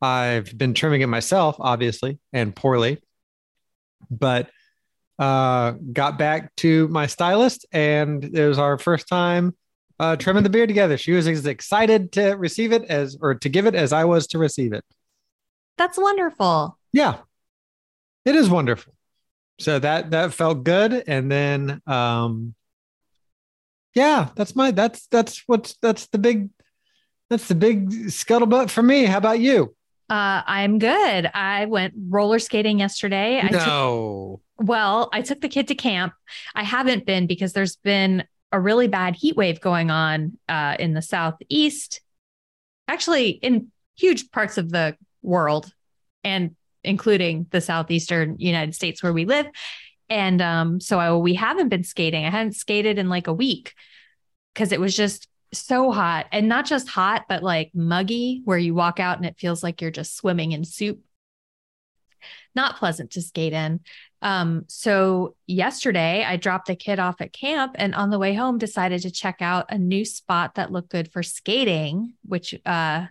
I've 0.00 0.56
been 0.56 0.74
trimming 0.74 1.00
it 1.00 1.08
myself, 1.08 1.56
obviously, 1.58 2.20
and 2.32 2.54
poorly. 2.54 3.02
But 4.10 4.50
uh 5.18 5.72
got 5.92 6.18
back 6.18 6.54
to 6.56 6.88
my 6.88 7.06
stylist 7.06 7.66
and 7.72 8.24
it 8.24 8.48
was 8.48 8.58
our 8.58 8.78
first 8.78 9.08
time 9.08 9.54
uh 9.98 10.16
trimming 10.16 10.44
the 10.44 10.50
beard 10.50 10.68
together. 10.68 10.96
She 10.96 11.12
was 11.12 11.26
as 11.26 11.46
excited 11.46 12.12
to 12.12 12.32
receive 12.34 12.72
it 12.72 12.84
as 12.84 13.16
or 13.20 13.34
to 13.34 13.48
give 13.48 13.66
it 13.66 13.74
as 13.74 13.92
I 13.92 14.04
was 14.04 14.28
to 14.28 14.38
receive 14.38 14.72
it. 14.72 14.84
That's 15.82 15.98
wonderful. 15.98 16.78
Yeah. 16.92 17.16
It 18.24 18.36
is 18.36 18.48
wonderful. 18.48 18.94
So 19.58 19.80
that 19.80 20.12
that 20.12 20.32
felt 20.32 20.62
good 20.62 20.92
and 21.08 21.28
then 21.28 21.82
um 21.88 22.54
yeah, 23.92 24.28
that's 24.36 24.54
my 24.54 24.70
that's 24.70 25.08
that's 25.08 25.42
what's 25.48 25.76
that's 25.82 26.06
the 26.06 26.18
big 26.18 26.50
That's 27.30 27.48
the 27.48 27.54
big 27.54 27.88
scuttlebutt 28.10 28.68
for 28.70 28.82
me. 28.82 29.06
How 29.06 29.16
about 29.16 29.40
you? 29.40 29.74
Uh, 30.10 30.42
I'm 30.46 30.78
good. 30.78 31.30
I 31.34 31.64
went 31.64 31.94
roller 32.10 32.38
skating 32.38 32.78
yesterday. 32.78 33.40
I 33.42 33.48
took, 33.48 33.66
no. 33.66 34.40
well, 34.58 35.08
I 35.14 35.22
took 35.22 35.40
the 35.40 35.48
kid 35.48 35.66
to 35.68 35.74
camp. 35.74 36.12
I 36.54 36.62
haven't 36.62 37.06
been 37.06 37.26
because 37.26 37.54
there's 37.54 37.76
been 37.76 38.24
a 38.52 38.60
really 38.60 38.86
bad 38.86 39.16
heat 39.16 39.34
wave 39.34 39.62
going 39.62 39.90
on 39.90 40.38
uh, 40.46 40.76
in 40.78 40.92
the 40.92 41.00
southeast, 41.00 42.02
actually 42.86 43.30
in 43.30 43.72
huge 43.96 44.30
parts 44.30 44.58
of 44.58 44.70
the 44.70 44.94
world, 45.22 45.72
and 46.24 46.56
including 46.84 47.46
the 47.50 47.60
southeastern 47.60 48.36
United 48.38 48.74
States 48.74 49.02
where 49.02 49.12
we 49.12 49.24
live. 49.24 49.46
And 50.08 50.42
um, 50.42 50.80
so 50.80 50.98
I, 50.98 51.14
we 51.14 51.34
haven't 51.34 51.68
been 51.68 51.84
skating. 51.84 52.24
I 52.24 52.30
hadn't 52.30 52.56
skated 52.56 52.98
in 52.98 53.08
like 53.08 53.28
a 53.28 53.32
week 53.32 53.74
because 54.52 54.72
it 54.72 54.80
was 54.80 54.94
just 54.96 55.28
so 55.54 55.90
hot 55.90 56.26
and 56.32 56.48
not 56.48 56.66
just 56.66 56.88
hot, 56.88 57.24
but 57.28 57.42
like 57.42 57.70
muggy, 57.74 58.42
where 58.44 58.58
you 58.58 58.74
walk 58.74 59.00
out 59.00 59.16
and 59.16 59.26
it 59.26 59.38
feels 59.38 59.62
like 59.62 59.80
you're 59.80 59.90
just 59.90 60.16
swimming 60.16 60.52
in 60.52 60.64
soup. 60.64 61.00
Not 62.54 62.76
pleasant 62.76 63.12
to 63.12 63.22
skate 63.22 63.52
in. 63.52 63.80
Um, 64.20 64.64
so 64.68 65.34
yesterday 65.46 66.24
I 66.24 66.36
dropped 66.36 66.66
the 66.66 66.76
kid 66.76 66.98
off 66.98 67.20
at 67.20 67.32
camp 67.32 67.74
and 67.76 67.94
on 67.94 68.10
the 68.10 68.18
way 68.18 68.34
home 68.34 68.58
decided 68.58 69.02
to 69.02 69.10
check 69.10 69.36
out 69.40 69.66
a 69.70 69.78
new 69.78 70.04
spot 70.04 70.54
that 70.54 70.70
looked 70.70 70.90
good 70.90 71.10
for 71.10 71.22
skating, 71.22 72.14
which 72.24 72.54
uh 72.64 73.06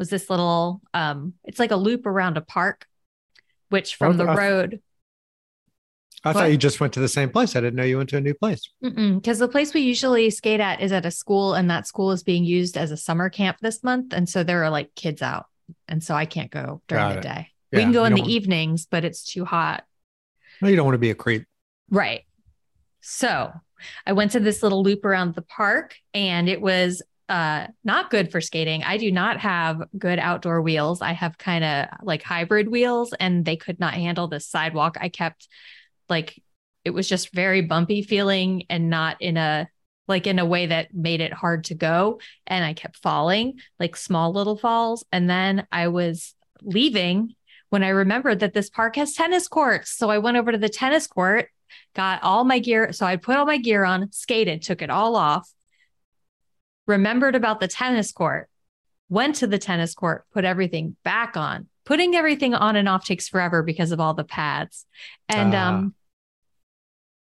was 0.00 0.10
this 0.10 0.28
little 0.30 0.80
um 0.94 1.34
it's 1.44 1.60
like 1.60 1.70
a 1.70 1.76
loop 1.76 2.06
around 2.06 2.36
a 2.36 2.40
park, 2.40 2.86
which 3.68 3.94
from 3.94 4.16
the 4.16 4.24
I- 4.24 4.34
road 4.36 4.80
I 6.24 6.28
What? 6.30 6.36
thought 6.36 6.50
you 6.50 6.58
just 6.58 6.80
went 6.80 6.92
to 6.94 7.00
the 7.00 7.08
same 7.08 7.30
place. 7.30 7.56
I 7.56 7.60
didn't 7.60 7.76
know 7.76 7.82
you 7.84 7.96
went 7.96 8.10
to 8.10 8.18
a 8.18 8.20
new 8.20 8.34
place. 8.34 8.60
Because 8.82 9.38
the 9.38 9.48
place 9.48 9.72
we 9.72 9.80
usually 9.80 10.28
skate 10.28 10.60
at 10.60 10.82
is 10.82 10.92
at 10.92 11.06
a 11.06 11.10
school, 11.10 11.54
and 11.54 11.70
that 11.70 11.86
school 11.86 12.10
is 12.12 12.22
being 12.22 12.44
used 12.44 12.76
as 12.76 12.90
a 12.90 12.96
summer 12.98 13.30
camp 13.30 13.56
this 13.62 13.82
month. 13.82 14.12
And 14.12 14.28
so 14.28 14.42
there 14.44 14.62
are 14.62 14.68
like 14.68 14.94
kids 14.94 15.22
out. 15.22 15.46
And 15.88 16.04
so 16.04 16.14
I 16.14 16.26
can't 16.26 16.50
go 16.50 16.82
during 16.88 17.04
Got 17.04 17.12
the 17.14 17.18
it. 17.20 17.22
day. 17.22 17.48
Yeah, 17.72 17.78
we 17.78 17.82
can 17.84 17.92
go 17.92 18.04
in 18.04 18.12
the 18.12 18.20
want- 18.20 18.30
evenings, 18.32 18.84
but 18.84 19.02
it's 19.02 19.24
too 19.24 19.46
hot. 19.46 19.84
No, 20.60 20.68
you 20.68 20.76
don't 20.76 20.84
want 20.84 20.94
to 20.96 20.98
be 20.98 21.08
a 21.10 21.14
creep. 21.14 21.46
Right. 21.88 22.26
So 23.00 23.50
I 24.06 24.12
went 24.12 24.32
to 24.32 24.40
this 24.40 24.62
little 24.62 24.82
loop 24.82 25.06
around 25.06 25.34
the 25.34 25.40
park, 25.42 25.96
and 26.12 26.50
it 26.50 26.60
was 26.60 27.00
uh, 27.30 27.68
not 27.84 28.10
good 28.10 28.32
for 28.32 28.40
skating. 28.40 28.82
I 28.82 28.96
do 28.96 29.12
not 29.12 29.38
have 29.38 29.82
good 29.96 30.18
outdoor 30.18 30.60
wheels. 30.62 31.00
I 31.00 31.12
have 31.12 31.38
kind 31.38 31.64
of 31.64 31.86
like 32.02 32.24
hybrid 32.24 32.68
wheels, 32.68 33.14
and 33.20 33.44
they 33.44 33.56
could 33.56 33.78
not 33.78 33.94
handle 33.94 34.26
this 34.26 34.48
sidewalk. 34.48 34.96
I 35.00 35.10
kept 35.10 35.46
like 36.08 36.42
it 36.84 36.90
was 36.90 37.08
just 37.08 37.32
very 37.32 37.62
bumpy 37.62 38.02
feeling 38.02 38.64
and 38.68 38.90
not 38.90 39.16
in 39.22 39.36
a 39.36 39.68
like 40.08 40.26
in 40.26 40.40
a 40.40 40.44
way 40.44 40.66
that 40.66 40.92
made 40.92 41.20
it 41.20 41.32
hard 41.32 41.64
to 41.64 41.74
go 41.74 42.20
and 42.46 42.64
i 42.64 42.72
kept 42.72 42.96
falling 42.96 43.60
like 43.78 43.94
small 43.94 44.32
little 44.32 44.56
falls 44.56 45.04
and 45.12 45.30
then 45.30 45.66
i 45.70 45.86
was 45.86 46.34
leaving 46.62 47.34
when 47.68 47.84
i 47.84 47.88
remembered 47.90 48.40
that 48.40 48.54
this 48.54 48.70
park 48.70 48.96
has 48.96 49.12
tennis 49.12 49.46
courts 49.46 49.92
so 49.96 50.10
i 50.10 50.18
went 50.18 50.36
over 50.36 50.50
to 50.50 50.58
the 50.58 50.68
tennis 50.68 51.06
court 51.06 51.48
got 51.94 52.20
all 52.22 52.44
my 52.44 52.58
gear 52.58 52.92
so 52.92 53.06
i 53.06 53.14
put 53.14 53.36
all 53.36 53.46
my 53.46 53.58
gear 53.58 53.84
on 53.84 54.10
skated 54.10 54.62
took 54.62 54.82
it 54.82 54.90
all 54.90 55.14
off 55.14 55.52
remembered 56.90 57.34
about 57.34 57.60
the 57.60 57.68
tennis 57.68 58.12
court 58.12 58.48
went 59.08 59.36
to 59.36 59.46
the 59.46 59.58
tennis 59.58 59.94
court 59.94 60.24
put 60.32 60.44
everything 60.44 60.96
back 61.04 61.36
on 61.36 61.66
putting 61.84 62.14
everything 62.14 62.54
on 62.54 62.76
and 62.76 62.88
off 62.88 63.04
takes 63.04 63.28
forever 63.28 63.62
because 63.62 63.90
of 63.92 64.00
all 64.00 64.14
the 64.14 64.24
pads 64.24 64.86
and 65.28 65.54
Ah. 65.54 65.68
um 65.68 65.94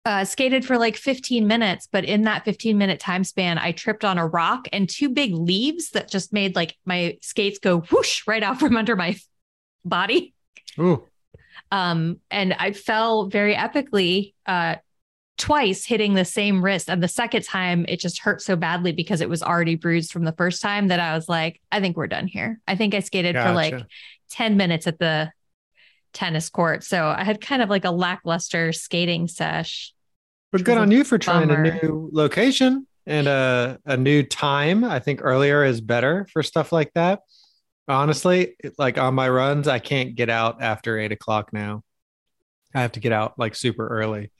uh, 0.05 0.25
skated 0.25 0.65
for 0.65 0.77
like 0.77 0.97
15 0.97 1.47
minutes, 1.47 1.87
but 1.89 2.03
in 2.03 2.23
that 2.23 2.43
15 2.43 2.77
minute 2.77 2.99
time 2.99 3.23
span, 3.23 3.57
I 3.57 3.71
tripped 3.71 4.03
on 4.03 4.17
a 4.17 4.27
rock 4.27 4.67
and 4.73 4.89
two 4.89 5.07
big 5.07 5.33
leaves 5.33 5.91
that 5.91 6.09
just 6.11 6.33
made 6.33 6.57
like 6.57 6.75
my 6.83 7.17
skates 7.21 7.57
go 7.59 7.79
whoosh 7.89 8.23
right 8.27 8.43
out 8.43 8.59
from 8.59 8.75
under 8.75 8.97
my 8.97 9.15
body. 9.85 10.33
Ooh. 10.77 11.07
Um, 11.71 12.19
and 12.29 12.53
I 12.53 12.73
fell 12.73 13.27
very 13.29 13.55
epically 13.55 14.33
uh, 14.45 14.75
twice, 15.43 15.83
hitting 15.83 16.13
the 16.13 16.23
same 16.23 16.63
wrist. 16.63 16.89
And 16.89 17.03
the 17.03 17.07
second 17.09 17.43
time, 17.43 17.85
it 17.89 17.99
just 17.99 18.19
hurt 18.19 18.41
so 18.41 18.55
badly 18.55 18.93
because 18.93 19.19
it 19.19 19.27
was 19.27 19.43
already 19.43 19.75
bruised 19.75 20.13
from 20.13 20.23
the 20.23 20.31
first 20.31 20.61
time 20.61 20.87
that 20.87 21.01
I 21.01 21.13
was 21.15 21.27
like, 21.27 21.59
I 21.69 21.81
think 21.81 21.97
we're 21.97 22.07
done 22.07 22.27
here. 22.27 22.61
I 22.65 22.77
think 22.77 22.93
I 22.93 23.01
skated 23.01 23.35
for 23.35 23.51
like 23.51 23.75
10 24.31 24.55
minutes 24.55 24.87
at 24.87 24.99
the 24.99 25.33
tennis 26.13 26.49
court. 26.49 26.85
So 26.85 27.07
I 27.07 27.25
had 27.25 27.41
kind 27.41 27.61
of 27.61 27.69
like 27.69 27.83
a 27.83 27.91
lackluster 27.91 28.71
skating 28.71 29.27
sesh. 29.27 29.93
But 30.53 30.63
good 30.63 30.77
on 30.77 30.91
you 30.91 31.03
for 31.03 31.17
trying 31.17 31.49
bummer. 31.49 31.63
a 31.63 31.85
new 31.85 32.09
location 32.13 32.87
and 33.05 33.27
a, 33.27 33.79
a 33.85 33.97
new 33.97 34.23
time. 34.23 34.85
I 34.85 34.99
think 34.99 35.19
earlier 35.21 35.65
is 35.65 35.81
better 35.81 36.25
for 36.31 36.41
stuff 36.41 36.71
like 36.71 36.93
that. 36.93 37.19
Honestly, 37.89 38.55
like 38.77 38.97
on 38.97 39.13
my 39.13 39.27
runs, 39.27 39.67
I 39.67 39.79
can't 39.79 40.15
get 40.15 40.29
out 40.29 40.61
after 40.61 40.97
eight 40.97 41.11
o'clock 41.11 41.51
now. 41.51 41.83
I 42.73 42.79
have 42.79 42.93
to 42.93 43.01
get 43.01 43.11
out 43.11 43.37
like 43.37 43.55
super 43.55 43.85
early 43.85 44.31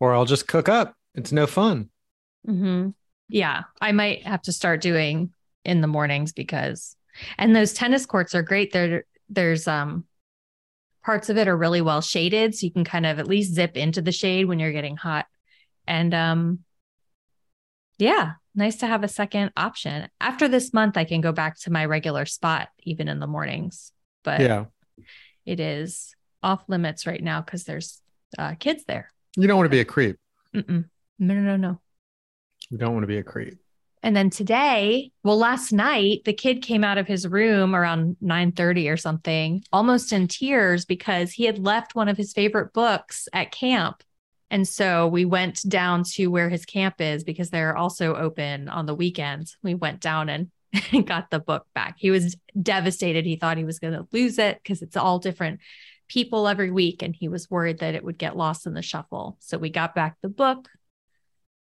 or 0.00 0.14
I'll 0.14 0.24
just 0.24 0.48
cook 0.48 0.68
up. 0.68 0.94
It's 1.14 1.32
no 1.32 1.46
fun. 1.46 1.90
hmm 2.44 2.90
Yeah, 3.28 3.62
I 3.80 3.92
might 3.92 4.26
have 4.26 4.42
to 4.42 4.52
start 4.52 4.80
doing 4.80 5.32
in 5.64 5.80
the 5.80 5.86
mornings 5.86 6.32
because, 6.32 6.96
and 7.38 7.54
those 7.54 7.72
tennis 7.72 8.06
courts 8.06 8.34
are 8.34 8.42
great. 8.42 8.72
There, 8.72 9.04
there's 9.28 9.66
um 9.66 10.04
parts 11.04 11.28
of 11.28 11.38
it 11.38 11.48
are 11.48 11.56
really 11.56 11.80
well 11.80 12.00
shaded, 12.00 12.54
so 12.54 12.66
you 12.66 12.72
can 12.72 12.84
kind 12.84 13.06
of 13.06 13.18
at 13.18 13.28
least 13.28 13.54
zip 13.54 13.76
into 13.76 14.02
the 14.02 14.12
shade 14.12 14.46
when 14.46 14.58
you're 14.58 14.72
getting 14.72 14.96
hot. 14.96 15.26
And 15.86 16.12
um, 16.12 16.58
yeah, 17.96 18.32
nice 18.56 18.76
to 18.76 18.86
have 18.88 19.04
a 19.04 19.08
second 19.08 19.52
option. 19.56 20.08
After 20.20 20.48
this 20.48 20.74
month, 20.74 20.96
I 20.96 21.04
can 21.04 21.20
go 21.20 21.30
back 21.32 21.58
to 21.60 21.70
my 21.70 21.84
regular 21.84 22.26
spot 22.26 22.68
even 22.82 23.06
in 23.06 23.20
the 23.20 23.28
mornings, 23.28 23.92
but 24.24 24.40
yeah. 24.40 24.64
it 25.44 25.60
is 25.60 26.14
off 26.42 26.64
limits 26.68 27.06
right 27.06 27.22
now 27.22 27.40
because 27.40 27.64
there's 27.64 28.00
uh, 28.36 28.54
kids 28.56 28.84
there. 28.86 29.12
You 29.36 29.46
don't 29.46 29.56
want 29.56 29.66
to 29.66 29.70
be 29.70 29.80
a 29.80 29.84
creep. 29.84 30.16
Mm-mm. 30.54 30.84
No, 31.18 31.34
no, 31.34 31.40
no, 31.40 31.56
no. 31.56 31.80
You 32.70 32.78
don't 32.78 32.92
want 32.92 33.02
to 33.04 33.08
be 33.08 33.18
a 33.18 33.22
creep. 33.22 33.58
And 34.02 34.14
then 34.14 34.30
today, 34.30 35.10
well, 35.24 35.38
last 35.38 35.72
night, 35.72 36.22
the 36.24 36.32
kid 36.32 36.62
came 36.62 36.84
out 36.84 36.98
of 36.98 37.06
his 37.06 37.26
room 37.26 37.74
around 37.74 38.16
9:30 38.22 38.90
or 38.90 38.96
something, 38.96 39.64
almost 39.72 40.12
in 40.12 40.28
tears 40.28 40.84
because 40.84 41.32
he 41.32 41.44
had 41.44 41.58
left 41.58 41.94
one 41.94 42.08
of 42.08 42.16
his 42.16 42.32
favorite 42.32 42.72
books 42.72 43.28
at 43.32 43.52
camp. 43.52 44.02
And 44.50 44.66
so 44.66 45.08
we 45.08 45.24
went 45.24 45.68
down 45.68 46.04
to 46.14 46.28
where 46.28 46.48
his 46.48 46.64
camp 46.64 47.00
is 47.00 47.24
because 47.24 47.50
they're 47.50 47.76
also 47.76 48.14
open 48.14 48.68
on 48.68 48.86
the 48.86 48.94
weekends. 48.94 49.56
We 49.62 49.74
went 49.74 50.00
down 50.00 50.28
and 50.28 50.50
got 51.06 51.30
the 51.30 51.40
book 51.40 51.66
back. 51.74 51.96
He 51.98 52.10
was 52.10 52.36
devastated. 52.60 53.24
He 53.24 53.36
thought 53.36 53.56
he 53.56 53.64
was 53.64 53.80
going 53.80 53.94
to 53.94 54.06
lose 54.12 54.38
it 54.38 54.60
because 54.62 54.82
it's 54.82 54.96
all 54.96 55.18
different 55.18 55.60
people 56.08 56.48
every 56.48 56.70
week. 56.70 57.02
And 57.02 57.14
he 57.14 57.28
was 57.28 57.50
worried 57.50 57.78
that 57.80 57.94
it 57.94 58.04
would 58.04 58.18
get 58.18 58.36
lost 58.36 58.66
in 58.66 58.74
the 58.74 58.82
shuffle. 58.82 59.36
So 59.40 59.58
we 59.58 59.70
got 59.70 59.94
back 59.94 60.16
the 60.22 60.28
book, 60.28 60.68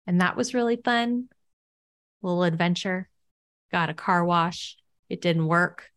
and 0.08 0.22
that 0.22 0.36
was 0.36 0.54
really 0.54 0.78
fun 0.78 1.30
little 2.22 2.44
adventure. 2.44 3.10
Got 3.72 3.90
a 3.90 3.94
car 3.94 4.26
wash. 4.26 4.78
It 5.10 5.22
didn't 5.22 5.48
work. 5.48 5.90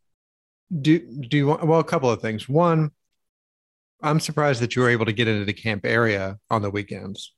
Do 0.81 0.99
do 0.99 1.37
you 1.37 1.47
want 1.47 1.67
well 1.67 1.81
a 1.81 1.85
couple 1.85 2.11
of 2.11 2.21
things. 2.21 2.49
One, 2.49 2.91
I'm 4.03 4.21
surprised 4.21 4.61
that 4.63 4.75
you 4.75 4.83
were 4.83 4.89
able 4.89 5.07
to 5.07 5.13
get 5.13 5.29
into 5.29 5.45
the 5.45 5.53
camp 5.53 5.85
area 5.85 6.39
on 6.51 6.63
the 6.63 6.71
weekends. 6.71 7.35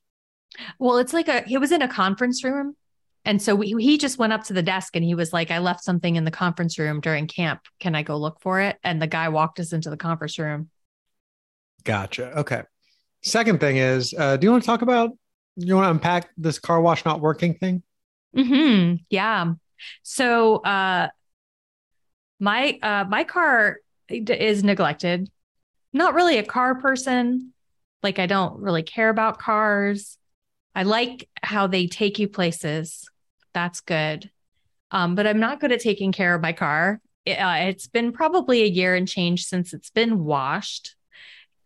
Well, 0.79 0.97
it's 0.97 1.13
like 1.13 1.27
a 1.27 1.41
he 1.41 1.57
was 1.57 1.71
in 1.71 1.81
a 1.81 1.87
conference 1.87 2.43
room. 2.43 2.75
And 3.27 3.41
so 3.41 3.55
we, 3.55 3.73
he 3.79 3.97
just 3.97 4.19
went 4.19 4.33
up 4.33 4.43
to 4.45 4.53
the 4.53 4.61
desk 4.61 4.95
and 4.95 5.03
he 5.03 5.15
was 5.15 5.33
like, 5.33 5.49
I 5.49 5.57
left 5.57 5.83
something 5.83 6.15
in 6.15 6.25
the 6.25 6.31
conference 6.31 6.77
room 6.77 7.01
during 7.01 7.25
camp. 7.25 7.61
Can 7.79 7.95
I 7.95 8.03
go 8.03 8.17
look 8.17 8.39
for 8.39 8.61
it? 8.61 8.77
And 8.83 9.01
the 9.01 9.07
guy 9.07 9.29
walked 9.29 9.59
us 9.59 9.73
into 9.73 9.89
the 9.89 9.97
conference 9.97 10.37
room. 10.37 10.69
Gotcha. 11.85 12.39
Okay. 12.39 12.63
Second 13.23 13.59
thing 13.59 13.77
is, 13.77 14.13
uh, 14.17 14.37
do 14.37 14.45
you 14.45 14.51
want 14.51 14.63
to 14.63 14.67
talk 14.67 14.81
about 14.81 15.11
you 15.55 15.75
want 15.75 15.85
to 15.85 15.91
unpack 15.91 16.29
this 16.37 16.59
car 16.59 16.81
wash 16.81 17.05
not 17.05 17.21
working 17.21 17.55
thing? 17.55 17.81
hmm 18.35 18.95
Yeah. 19.09 19.53
So 20.03 20.57
uh 20.57 21.07
my 22.39 22.77
uh 22.81 23.05
my 23.07 23.23
car 23.23 23.77
is 24.09 24.63
neglected. 24.63 25.29
Not 25.93 26.13
really 26.13 26.37
a 26.37 26.43
car 26.43 26.75
person. 26.75 27.53
Like 28.03 28.19
I 28.19 28.25
don't 28.25 28.59
really 28.59 28.83
care 28.83 29.09
about 29.09 29.39
cars. 29.39 30.17
I 30.75 30.83
like 30.83 31.29
how 31.41 31.67
they 31.67 31.87
take 31.87 32.19
you 32.19 32.27
places. 32.27 33.09
That's 33.53 33.79
good. 33.79 34.29
Um, 34.91 35.15
but 35.15 35.25
I'm 35.25 35.39
not 35.39 35.61
good 35.61 35.71
at 35.71 35.79
taking 35.79 36.11
care 36.11 36.35
of 36.35 36.41
my 36.41 36.51
car. 36.51 37.01
It, 37.25 37.37
uh, 37.39 37.69
it's 37.69 37.87
been 37.87 38.11
probably 38.11 38.61
a 38.61 38.67
year 38.67 38.93
and 38.93 39.07
change 39.07 39.45
since 39.45 39.73
it's 39.73 39.89
been 39.89 40.23
washed, 40.23 40.95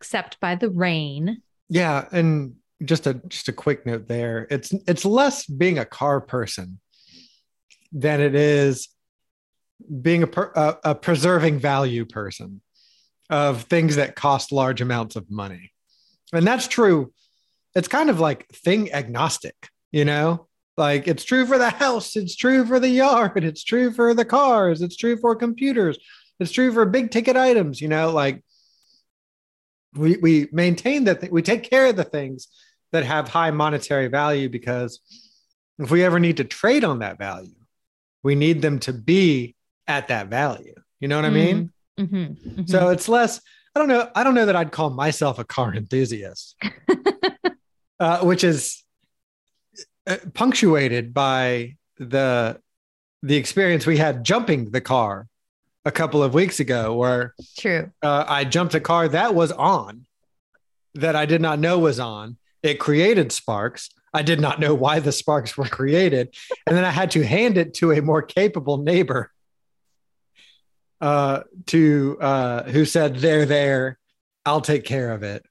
except 0.00 0.40
by 0.40 0.54
the 0.54 0.70
rain. 0.70 1.42
Yeah, 1.68 2.08
and 2.10 2.54
just 2.82 3.06
a 3.06 3.14
just 3.28 3.48
a 3.48 3.52
quick 3.52 3.84
note 3.84 4.08
there. 4.08 4.46
It's 4.50 4.72
it's 4.88 5.04
less 5.04 5.46
being 5.46 5.78
a 5.78 5.84
car 5.84 6.20
person 6.20 6.80
than 7.92 8.20
it 8.20 8.34
is 8.34 8.88
being 10.02 10.22
a 10.22 10.26
per, 10.26 10.52
a, 10.54 10.76
a 10.84 10.94
preserving 10.94 11.58
value 11.58 12.06
person 12.06 12.62
of 13.28 13.62
things 13.64 13.96
that 13.96 14.16
cost 14.16 14.52
large 14.52 14.80
amounts 14.80 15.16
of 15.16 15.30
money. 15.30 15.70
And 16.32 16.46
that's 16.46 16.66
true. 16.66 17.12
It's 17.74 17.88
kind 17.88 18.10
of 18.10 18.20
like 18.20 18.48
thing 18.48 18.92
agnostic, 18.92 19.68
you 19.92 20.04
know? 20.04 20.48
Like 20.76 21.06
it's 21.06 21.24
true 21.24 21.46
for 21.46 21.58
the 21.58 21.70
house, 21.70 22.16
it's 22.16 22.34
true 22.34 22.64
for 22.64 22.80
the 22.80 22.88
yard, 22.88 23.44
it's 23.44 23.62
true 23.62 23.92
for 23.92 24.14
the 24.14 24.24
cars, 24.24 24.80
it's 24.80 24.96
true 24.96 25.16
for 25.18 25.36
computers, 25.36 25.98
it's 26.38 26.52
true 26.52 26.72
for 26.72 26.86
big 26.86 27.10
ticket 27.10 27.36
items. 27.36 27.80
You 27.80 27.88
know, 27.88 28.10
like 28.10 28.42
we 29.94 30.16
we 30.18 30.48
maintain 30.52 31.04
that 31.04 31.20
th- 31.20 31.32
we 31.32 31.42
take 31.42 31.68
care 31.68 31.86
of 31.86 31.96
the 31.96 32.04
things 32.04 32.48
that 32.92 33.04
have 33.04 33.28
high 33.28 33.50
monetary 33.50 34.08
value 34.08 34.48
because 34.48 35.00
if 35.78 35.90
we 35.90 36.04
ever 36.04 36.18
need 36.18 36.36
to 36.38 36.44
trade 36.44 36.84
on 36.84 37.00
that 37.00 37.18
value, 37.18 37.54
we 38.22 38.34
need 38.34 38.62
them 38.62 38.78
to 38.80 38.92
be 38.92 39.54
at 39.86 40.08
that 40.08 40.28
value. 40.28 40.74
You 41.00 41.08
know 41.08 41.16
what 41.16 41.24
I 41.24 41.30
mean? 41.30 41.72
Mhm, 41.98 42.36
mhm. 42.56 42.68
So 42.70 42.90
it's 42.90 43.08
less. 43.08 43.40
I 43.74 43.78
don't 43.78 43.88
know. 43.88 44.10
I 44.14 44.24
don't 44.24 44.34
know 44.34 44.46
that 44.46 44.56
I'd 44.56 44.72
call 44.72 44.90
myself 44.90 45.38
a 45.38 45.44
car 45.44 45.74
enthusiast, 45.74 46.56
uh, 48.00 48.20
which 48.20 48.44
is 48.44 48.82
uh, 50.06 50.16
punctuated 50.34 51.14
by 51.14 51.76
the 51.98 52.60
the 53.22 53.36
experience 53.36 53.86
we 53.86 53.96
had 53.98 54.24
jumping 54.24 54.70
the 54.70 54.80
car 54.80 55.28
a 55.84 55.90
couple 55.90 56.22
of 56.22 56.34
weeks 56.34 56.60
ago, 56.60 56.94
where 56.94 57.34
true. 57.58 57.90
uh, 58.02 58.24
I 58.28 58.44
jumped 58.44 58.74
a 58.74 58.80
car 58.80 59.08
that 59.08 59.34
was 59.34 59.50
on 59.52 60.06
that 60.94 61.16
I 61.16 61.24
did 61.26 61.40
not 61.40 61.58
know 61.58 61.78
was 61.78 61.98
on. 62.00 62.36
It 62.62 62.78
created 62.78 63.32
sparks. 63.32 63.90
I 64.12 64.22
did 64.22 64.40
not 64.40 64.58
know 64.60 64.74
why 64.74 64.98
the 64.98 65.12
sparks 65.12 65.56
were 65.56 65.64
created, 65.66 66.34
and 66.66 66.76
then 66.76 66.84
I 66.84 66.90
had 66.90 67.12
to 67.12 67.22
hand 67.24 67.56
it 67.56 67.74
to 67.74 67.92
a 67.92 68.02
more 68.02 68.22
capable 68.22 68.78
neighbor 68.78 69.30
uh, 71.00 71.42
to 71.66 72.18
uh, 72.20 72.62
who 72.64 72.84
said, 72.84 73.16
"They're 73.16 73.46
there. 73.46 73.98
I'll 74.44 74.60
take 74.60 74.84
care 74.84 75.12
of 75.12 75.22
it." 75.22 75.44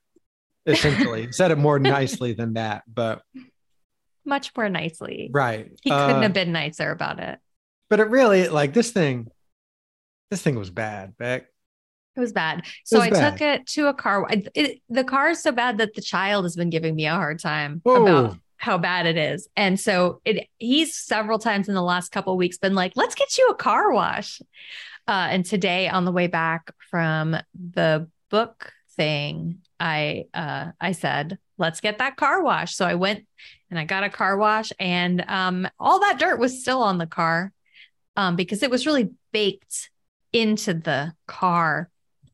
Essentially, 0.66 1.32
said 1.32 1.52
it 1.52 1.58
more 1.58 1.80
nicely 1.80 2.34
than 2.34 2.54
that, 2.54 2.84
but 2.94 3.24
Much 4.26 4.52
more 4.56 4.70
nicely. 4.70 5.30
right. 5.32 5.72
He 5.82 5.90
couldn't 5.90 6.18
Uh, 6.18 6.22
have 6.22 6.34
been 6.34 6.52
nicer 6.52 6.92
about 6.92 7.20
it. 7.20 7.40
But 7.90 8.00
it 8.00 8.10
really 8.10 8.48
like 8.50 8.74
this 8.74 8.92
thing. 8.92 9.30
This 10.30 10.42
thing 10.42 10.58
was 10.58 10.70
bad, 10.70 11.18
Beck. 11.18 11.48
It 12.16 12.20
was 12.20 12.34
bad. 12.34 12.64
So 12.84 12.98
was 13.00 13.08
I 13.08 13.10
bad. 13.12 13.32
took 13.32 13.42
it 13.42 13.68
to 13.68 13.88
a 13.88 13.94
car. 13.94 14.26
I- 14.30 14.44
It, 14.54 14.82
the 14.90 15.04
car 15.04 15.30
is 15.30 15.42
so 15.42 15.52
bad 15.52 15.78
that 15.78 15.94
the 15.96 16.02
child 16.02 16.46
has 16.46 16.56
been 16.56 16.70
giving 16.70 16.96
me 16.96 17.06
a 17.06 17.14
hard 17.14 17.40
time 17.40 17.82
Whoa. 17.84 18.02
about 18.04 18.38
how 18.58 18.78
bad 18.78 19.06
it 19.06 19.18
is. 19.18 19.48
And 19.56 19.80
so 19.80 20.22
it 20.26 20.48
he's 20.58 20.96
several 20.96 21.40
times 21.40 21.70
in 21.70 21.76
the 21.76 21.82
last 21.82 22.12
couple 22.12 22.34
of 22.34 22.38
weeks 22.38 22.58
been 22.58 22.76
like, 22.76 22.94
let's 22.96 23.16
get 23.16 23.38
you 23.38 23.48
a 23.50 23.56
car 23.56 23.92
wash. 23.94 24.42
Uh, 25.08 25.28
and 25.32 25.46
today 25.46 25.88
on 25.88 26.04
the 26.06 26.12
way 26.12 26.28
back 26.28 26.72
from 26.92 27.38
the 27.54 28.08
book 28.30 28.74
thing, 28.98 29.60
I 29.80 30.26
uh, 30.34 30.72
I 30.80 30.92
said, 30.92 31.40
let's 31.58 31.80
get 31.80 32.00
that 32.00 32.18
car 32.18 32.44
wash. 32.44 32.76
So 32.76 32.86
I 32.86 32.96
went 32.96 33.26
and 33.70 33.80
I 33.80 33.86
got 33.86 34.04
a 34.04 34.10
car 34.10 34.36
wash, 34.38 34.72
and 34.80 35.24
um, 35.28 35.68
all 35.80 36.02
that 36.02 36.20
dirt 36.20 36.38
was 36.40 36.62
still 36.62 36.84
on 36.84 36.98
the 36.98 37.08
car 37.08 37.54
um, 38.18 38.36
because 38.36 38.62
it 38.62 38.70
was 38.72 38.86
really 38.86 39.12
baked 39.32 39.90
into 40.34 40.74
the 40.74 41.14
car. 41.28 41.90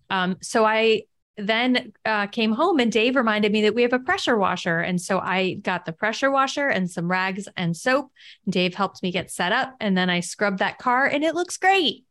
Um, 0.10 0.38
so 0.42 0.66
I 0.66 1.04
then 1.38 1.92
uh, 2.06 2.28
came 2.28 2.54
home 2.54 2.80
and 2.80 2.92
Dave 2.92 3.16
reminded 3.16 3.52
me 3.52 3.64
that 3.64 3.76
we 3.76 3.82
have 3.82 3.94
a 3.94 4.00
pressure 4.00 4.38
washer. 4.38 4.80
And 4.80 5.02
so 5.02 5.20
I 5.20 5.56
got 5.56 5.86
the 5.86 5.92
pressure 5.92 6.32
washer 6.32 6.68
and 6.68 6.90
some 6.90 7.10
rags 7.10 7.48
and 7.58 7.76
soap. 7.76 8.12
Dave 8.48 8.76
helped 8.76 9.04
me 9.04 9.12
get 9.12 9.32
set 9.32 9.52
up 9.52 9.76
and 9.80 9.98
then 9.98 10.10
I 10.10 10.22
scrubbed 10.22 10.60
that 10.60 10.78
car 10.78 11.06
and 11.06 11.24
it 11.24 11.36
looks 11.36 11.58
great. 11.58 12.06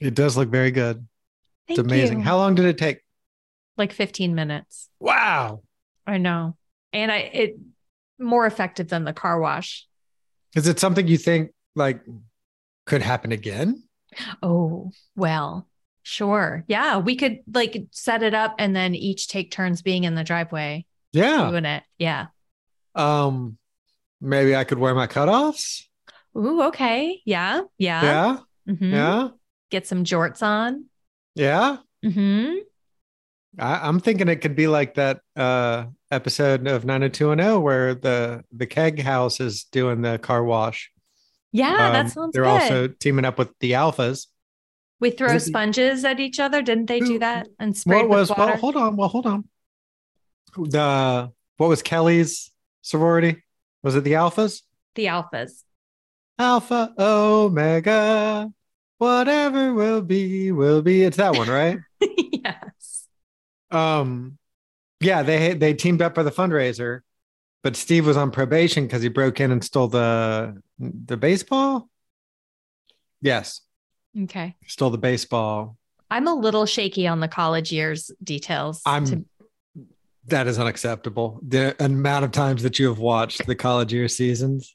It 0.00 0.14
does 0.14 0.36
look 0.36 0.48
very 0.48 0.70
good. 0.70 1.06
Thank 1.66 1.80
it's 1.80 1.86
amazing. 1.86 2.18
you. 2.18 2.24
How 2.24 2.36
long 2.36 2.54
did 2.54 2.66
it 2.66 2.78
take? 2.78 3.00
like 3.76 3.92
15 3.92 4.34
minutes. 4.34 4.88
Wow. 5.00 5.62
I 6.06 6.18
know. 6.18 6.56
And 6.92 7.10
I, 7.10 7.16
it 7.18 7.58
more 8.18 8.46
effective 8.46 8.88
than 8.88 9.04
the 9.04 9.12
car 9.12 9.40
wash. 9.40 9.86
Is 10.54 10.68
it 10.68 10.78
something 10.78 11.08
you 11.08 11.18
think 11.18 11.50
like 11.74 12.00
could 12.86 13.02
happen 13.02 13.32
again? 13.32 13.82
Oh, 14.42 14.90
well, 15.16 15.68
sure. 16.02 16.64
Yeah. 16.68 16.98
We 16.98 17.16
could 17.16 17.40
like 17.52 17.86
set 17.90 18.22
it 18.22 18.34
up 18.34 18.54
and 18.58 18.74
then 18.74 18.94
each 18.94 19.28
take 19.28 19.50
turns 19.50 19.82
being 19.82 20.04
in 20.04 20.14
the 20.14 20.24
driveway 20.24 20.84
Yeah. 21.12 21.48
doing 21.50 21.64
it. 21.64 21.82
Yeah. 21.98 22.26
Um, 22.94 23.58
maybe 24.20 24.54
I 24.54 24.64
could 24.64 24.78
wear 24.78 24.94
my 24.94 25.06
cutoffs. 25.06 25.84
Ooh, 26.36 26.62
okay. 26.64 27.20
Yeah. 27.24 27.62
Yeah. 27.78 28.02
Yeah. 28.02 28.38
Mhm. 28.74 28.92
Yeah. 28.92 29.28
Get 29.70 29.86
some 29.86 30.04
jorts 30.04 30.42
on. 30.42 30.86
Yeah. 31.34 31.78
Mm-hmm. 32.04 32.54
I, 33.58 33.88
I'm 33.88 34.00
thinking 34.00 34.28
it 34.28 34.36
could 34.36 34.56
be 34.56 34.66
like 34.66 34.94
that 34.94 35.20
uh 35.36 35.86
episode 36.10 36.66
of 36.66 36.84
90210 36.84 37.62
where 37.62 37.94
the 37.94 38.44
the 38.52 38.66
keg 38.66 39.00
house 39.00 39.40
is 39.40 39.64
doing 39.64 40.02
the 40.02 40.18
car 40.18 40.44
wash. 40.44 40.90
Yeah, 41.56 41.70
Um, 41.86 41.92
that 41.92 42.10
sounds 42.10 42.32
They're 42.34 42.42
good. 42.42 42.62
also 42.62 42.88
teaming 42.88 43.24
up 43.24 43.38
with 43.38 43.50
the 43.60 43.72
alphas. 43.72 44.26
we 45.00 45.10
throw 45.10 45.28
the- 45.34 45.40
sponges 45.40 46.04
at 46.04 46.18
each 46.18 46.40
other. 46.40 46.60
Didn't 46.62 46.86
they 46.86 46.98
do 47.00 47.18
that 47.20 47.46
and 47.60 47.76
spray 47.76 47.98
What 47.98 48.08
with 48.08 48.18
was 48.18 48.30
water? 48.30 48.44
well, 48.46 48.56
hold 48.56 48.76
on, 48.76 48.96
well, 48.96 49.08
hold 49.08 49.26
on. 49.26 49.48
The 50.56 51.30
what 51.56 51.68
was 51.68 51.82
Kelly's 51.82 52.50
sorority? 52.82 53.42
Was 53.82 53.94
it 53.96 54.04
the 54.04 54.12
alphas? 54.12 54.62
the 54.94 55.06
alphas. 55.06 55.62
Alpha 56.38 56.92
Omega, 56.98 58.50
whatever 58.98 59.74
will 59.74 60.00
be, 60.02 60.50
will 60.52 60.82
be. 60.82 61.02
It's 61.02 61.16
that 61.16 61.36
one, 61.36 61.48
right? 61.48 61.78
yes. 62.00 63.06
um, 63.70 64.38
yeah, 65.00 65.22
they 65.22 65.54
they 65.54 65.74
teamed 65.74 66.02
up 66.02 66.14
for 66.14 66.22
the 66.22 66.30
fundraiser, 66.32 67.00
but 67.64 67.74
Steve 67.74 68.06
was 68.06 68.16
on 68.16 68.30
probation 68.30 68.84
because 68.86 69.02
he 69.02 69.08
broke 69.08 69.40
in 69.40 69.50
and 69.50 69.64
stole 69.64 69.88
the 69.88 70.62
the 70.78 71.16
baseball. 71.16 71.88
Yes, 73.20 73.62
Okay. 74.24 74.54
stole 74.66 74.90
the 74.90 74.98
baseball. 74.98 75.76
I'm 76.10 76.28
a 76.28 76.34
little 76.34 76.66
shaky 76.66 77.08
on 77.08 77.18
the 77.20 77.28
college 77.28 77.72
years 77.72 78.10
details. 78.22 78.80
I'm. 78.86 79.04
to- 79.06 79.24
That 80.28 80.46
is 80.46 80.58
unacceptable. 80.58 81.40
The 81.46 81.74
amount 81.84 82.24
of 82.24 82.30
times 82.30 82.62
that 82.62 82.78
you 82.78 82.88
have 82.88 82.98
watched 82.98 83.44
the 83.46 83.54
college 83.54 83.92
year 83.92 84.08
seasons, 84.08 84.74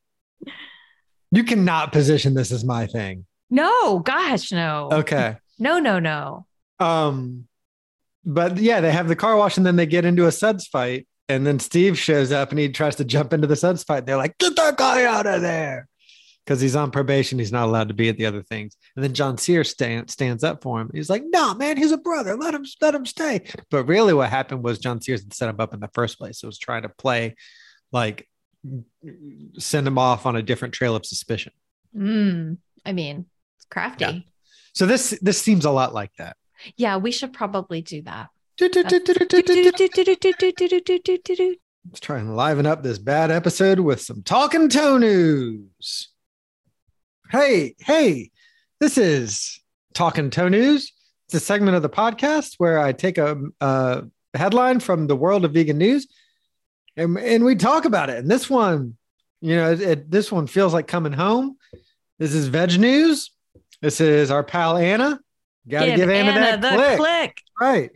you 1.32 1.44
cannot 1.44 1.92
position 1.92 2.34
this 2.34 2.52
as 2.52 2.64
my 2.66 2.86
thing. 2.88 3.26
no, 3.50 4.00
gosh, 4.00 4.52
no. 4.52 4.90
Okay. 4.92 5.38
No, 5.58 5.80
no, 5.80 5.98
no. 6.00 6.46
Um, 6.80 7.48
but 8.24 8.58
yeah, 8.58 8.80
they 8.82 8.92
have 8.92 9.08
the 9.08 9.16
car 9.16 9.36
wash 9.38 9.58
and 9.58 9.66
then 9.66 9.76
they 9.76 9.86
get 9.88 10.06
into 10.06 10.28
a 10.28 10.32
suds 10.32 10.68
fight. 10.68 11.08
And 11.30 11.46
then 11.46 11.60
Steve 11.60 11.98
shows 11.98 12.32
up 12.32 12.50
and 12.50 12.60
he 12.60 12.70
tries 12.70 12.96
to 12.98 13.06
jump 13.06 13.34
into 13.34 13.48
the 13.48 13.56
fight. 13.88 14.06
They're 14.06 14.18
like, 14.18 14.38
get 14.40 14.56
that 14.56 14.78
guy 14.78 15.06
out 15.06 15.28
of 15.28 15.42
there. 15.42 15.88
Because 16.44 16.60
he's 16.60 16.76
on 16.76 16.90
probation. 16.90 17.38
He's 17.38 17.52
not 17.52 17.68
allowed 17.68 17.90
to 17.90 17.94
be 17.94 18.10
at 18.10 18.18
the 18.18 18.26
other 18.26 18.42
things. 18.42 18.76
And 18.96 19.04
then 19.04 19.14
John 19.14 19.38
Sears 19.38 19.70
stand, 19.70 20.10
stands 20.10 20.44
up 20.44 20.64
for 20.64 20.82
him. 20.82 20.90
He's 20.92 21.10
like, 21.10 21.24
no, 21.28 21.54
man, 21.54 21.78
he's 21.78 21.92
a 21.92 21.98
brother. 21.98 22.36
Let 22.36 22.56
him 22.56 22.66
let 22.82 22.96
him 22.96 23.06
stay. 23.06 23.44
But 23.70 23.84
really 23.86 24.16
what 24.16 24.32
happened 24.32 24.64
was 24.64 24.80
John 24.80 25.00
Sears 25.00 25.22
had 25.22 25.34
set 25.34 25.50
him 25.50 25.60
up 25.60 25.76
in 25.76 25.80
the 25.80 25.90
first 25.94 26.18
place. 26.18 26.42
It 26.42 26.48
was 26.48 26.58
trying 26.58 26.82
to 26.82 26.90
play 26.90 27.36
like 27.92 28.28
send 29.60 29.88
him 29.88 30.00
off 30.00 30.26
on 30.26 30.36
a 30.36 30.42
different 30.42 30.74
trail 30.74 30.96
of 30.96 31.06
suspicion. 31.06 31.54
Mm, 31.96 32.58
I 32.84 32.94
mean, 32.94 33.26
it's 33.58 33.66
crafty. 33.66 34.06
Yeah. 34.06 34.20
So 34.74 34.88
this 34.88 35.18
this 35.22 35.40
seems 35.40 35.66
a 35.66 35.72
lot 35.72 35.94
like 35.94 36.12
that. 36.18 36.36
Yeah, 36.76 36.98
we 36.98 37.12
should 37.12 37.34
probably 37.34 37.82
do 37.82 38.02
that. 38.04 38.30
Let's 41.86 42.00
try 42.02 42.20
and 42.20 42.36
liven 42.36 42.66
up 42.66 42.84
this 42.84 42.98
bad 42.98 43.32
episode 43.32 43.80
with 43.80 44.02
some 44.02 44.22
talking 44.22 44.68
toe 44.68 44.98
news. 44.98 46.10
Hey, 47.32 47.76
hey, 47.80 48.32
this 48.80 48.98
is 48.98 49.62
Talking 49.94 50.30
Toe 50.30 50.50
News. 50.50 50.92
It's 51.28 51.36
a 51.36 51.40
segment 51.40 51.76
of 51.78 51.84
the 51.84 51.90
podcast 51.90 52.56
where 52.58 52.80
I 52.80 52.92
take 52.92 53.18
a, 53.18 53.38
a 53.62 54.04
headline 54.34 54.80
from 54.80 55.08
the 55.08 55.16
world 55.16 55.46
of 55.46 55.54
vegan 55.54 55.78
news 55.78 56.08
and, 56.98 57.18
and 57.18 57.46
we 57.46 57.56
talk 57.56 57.86
about 57.86 58.10
it. 58.10 58.18
And 58.18 58.30
this 58.30 58.50
one, 58.50 58.98
you 59.42 59.56
know, 59.56 59.72
it, 59.72 59.82
it- 59.82 60.12
this 60.12 60.32
one 60.32 60.48
feels 60.48 60.74
like 60.74 60.88
coming 60.88 61.14
home. 61.14 61.56
This 62.18 62.34
is 62.34 62.50
VegNews. 62.50 63.30
This 63.82 64.02
is 64.02 64.32
our 64.32 64.44
pal 64.44 64.76
Anna. 64.76 65.20
Got 65.70 65.86
to 65.86 65.96
give, 65.96 66.10
Anna, 66.10 66.34
that 66.34 66.62
the 66.62 66.70
click. 66.70 66.98
click. 66.98 67.38
Right. 67.62 67.92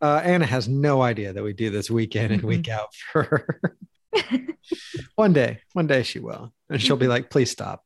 Uh, 0.00 0.20
Anna 0.22 0.46
has 0.46 0.68
no 0.68 1.02
idea 1.02 1.32
that 1.32 1.42
we 1.42 1.52
do 1.52 1.70
this 1.70 1.90
week 1.90 2.16
in 2.16 2.32
and 2.32 2.42
week 2.42 2.68
out 2.68 2.94
for 3.12 3.22
her. 3.22 3.76
one 5.14 5.32
day, 5.32 5.60
one 5.72 5.86
day 5.86 6.02
she 6.02 6.18
will. 6.18 6.52
And 6.68 6.80
she'll 6.80 6.96
be 6.96 7.08
like, 7.08 7.30
please 7.30 7.50
stop. 7.50 7.84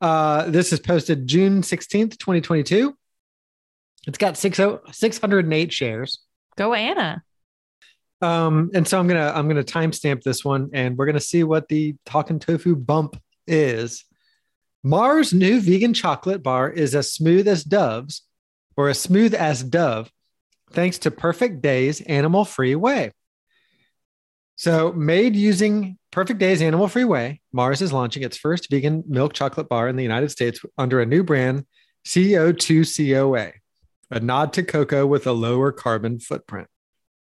Uh, 0.00 0.50
this 0.50 0.72
is 0.72 0.80
posted 0.80 1.26
June 1.26 1.62
16th, 1.62 2.18
2022. 2.18 2.94
It's 4.06 4.18
got 4.18 4.36
six, 4.36 4.60
608 4.92 5.72
shares. 5.72 6.20
Go 6.56 6.74
Anna. 6.74 7.22
Um, 8.20 8.70
and 8.74 8.86
so 8.86 8.98
I'm 8.98 9.06
gonna 9.06 9.32
I'm 9.34 9.48
gonna 9.48 9.64
timestamp 9.64 10.22
this 10.22 10.44
one 10.44 10.70
and 10.72 10.96
we're 10.96 11.06
gonna 11.06 11.20
see 11.20 11.44
what 11.44 11.68
the 11.68 11.96
talking 12.06 12.38
tofu 12.38 12.74
bump 12.76 13.20
is. 13.46 14.04
Mars 14.82 15.32
new 15.32 15.60
vegan 15.60 15.94
chocolate 15.94 16.42
bar 16.42 16.70
is 16.70 16.94
as 16.94 17.12
smooth 17.12 17.48
as 17.48 17.64
doves, 17.64 18.22
or 18.76 18.88
as 18.88 19.00
smooth 19.00 19.34
as 19.34 19.62
dove, 19.62 20.10
thanks 20.74 20.98
to 20.98 21.10
Perfect 21.10 21.62
Days 21.62 22.00
animal 22.02 22.44
free 22.44 22.74
whey. 22.74 23.12
So, 24.56 24.92
made 24.92 25.34
using 25.34 25.98
Perfect 26.10 26.38
Day's 26.38 26.62
animal 26.62 26.86
free 26.86 27.04
whey, 27.04 27.40
Mars 27.52 27.82
is 27.82 27.92
launching 27.92 28.22
its 28.22 28.36
first 28.36 28.70
vegan 28.70 29.02
milk 29.08 29.32
chocolate 29.32 29.68
bar 29.68 29.88
in 29.88 29.96
the 29.96 30.02
United 30.02 30.30
States 30.30 30.60
under 30.78 31.00
a 31.00 31.06
new 31.06 31.24
brand, 31.24 31.66
CO2COA, 32.06 33.52
a 34.10 34.20
nod 34.20 34.52
to 34.52 34.62
cocoa 34.62 35.06
with 35.06 35.26
a 35.26 35.32
lower 35.32 35.72
carbon 35.72 36.20
footprint. 36.20 36.68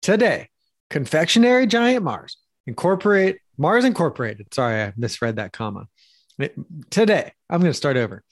Today, 0.02 0.50
confectionery 0.90 1.68
giant 1.68 2.04
Mars 2.04 2.38
incorporate 2.68 3.38
Mars 3.58 3.86
Incorporated. 3.86 4.54
Sorry, 4.54 4.82
I 4.82 4.94
misread 4.98 5.36
that 5.36 5.54
comma. 5.54 5.88
Today, 6.90 7.32
I'm 7.50 7.62
going 7.62 7.72
to 7.72 7.78
start 7.78 7.96
over. 7.96 8.24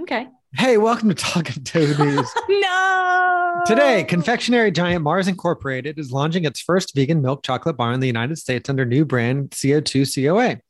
Okay. 0.00 0.28
Hey, 0.58 0.78
welcome 0.78 1.10
to 1.10 1.14
Talking 1.14 1.64
Toad 1.64 1.98
News. 1.98 2.30
no. 2.48 3.62
Today, 3.66 4.04
confectionery 4.04 4.70
giant 4.70 5.04
Mars 5.04 5.28
Incorporated 5.28 5.98
is 5.98 6.10
launching 6.10 6.46
its 6.46 6.62
first 6.62 6.94
vegan 6.94 7.20
milk 7.20 7.42
chocolate 7.42 7.76
bar 7.76 7.92
in 7.92 8.00
the 8.00 8.06
United 8.06 8.38
States 8.38 8.70
under 8.70 8.86
new 8.86 9.04
brand 9.04 9.50
CO2 9.50 10.14
COA. 10.14 10.60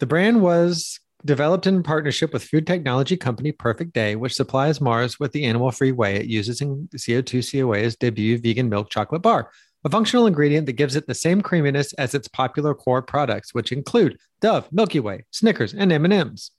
The 0.00 0.06
brand 0.06 0.42
was 0.42 1.00
developed 1.24 1.66
in 1.66 1.82
partnership 1.82 2.34
with 2.34 2.44
food 2.44 2.66
technology 2.66 3.16
company 3.16 3.52
Perfect 3.52 3.94
Day, 3.94 4.16
which 4.16 4.34
supplies 4.34 4.82
Mars 4.82 5.18
with 5.18 5.32
the 5.32 5.46
animal 5.46 5.70
free 5.70 5.92
whey 5.92 6.16
it 6.16 6.26
uses 6.26 6.60
in 6.60 6.86
CO2 6.94 7.50
COA's 7.50 7.96
debut 7.96 8.36
vegan 8.36 8.68
milk 8.68 8.90
chocolate 8.90 9.22
bar, 9.22 9.50
a 9.84 9.88
functional 9.88 10.26
ingredient 10.26 10.66
that 10.66 10.72
gives 10.74 10.94
it 10.94 11.06
the 11.06 11.14
same 11.14 11.40
creaminess 11.40 11.94
as 11.94 12.14
its 12.14 12.28
popular 12.28 12.74
core 12.74 13.00
products, 13.00 13.54
which 13.54 13.72
include 13.72 14.18
Dove, 14.42 14.70
Milky 14.70 15.00
Way, 15.00 15.24
Snickers, 15.30 15.72
and 15.72 15.90
M&Ms. 15.90 16.50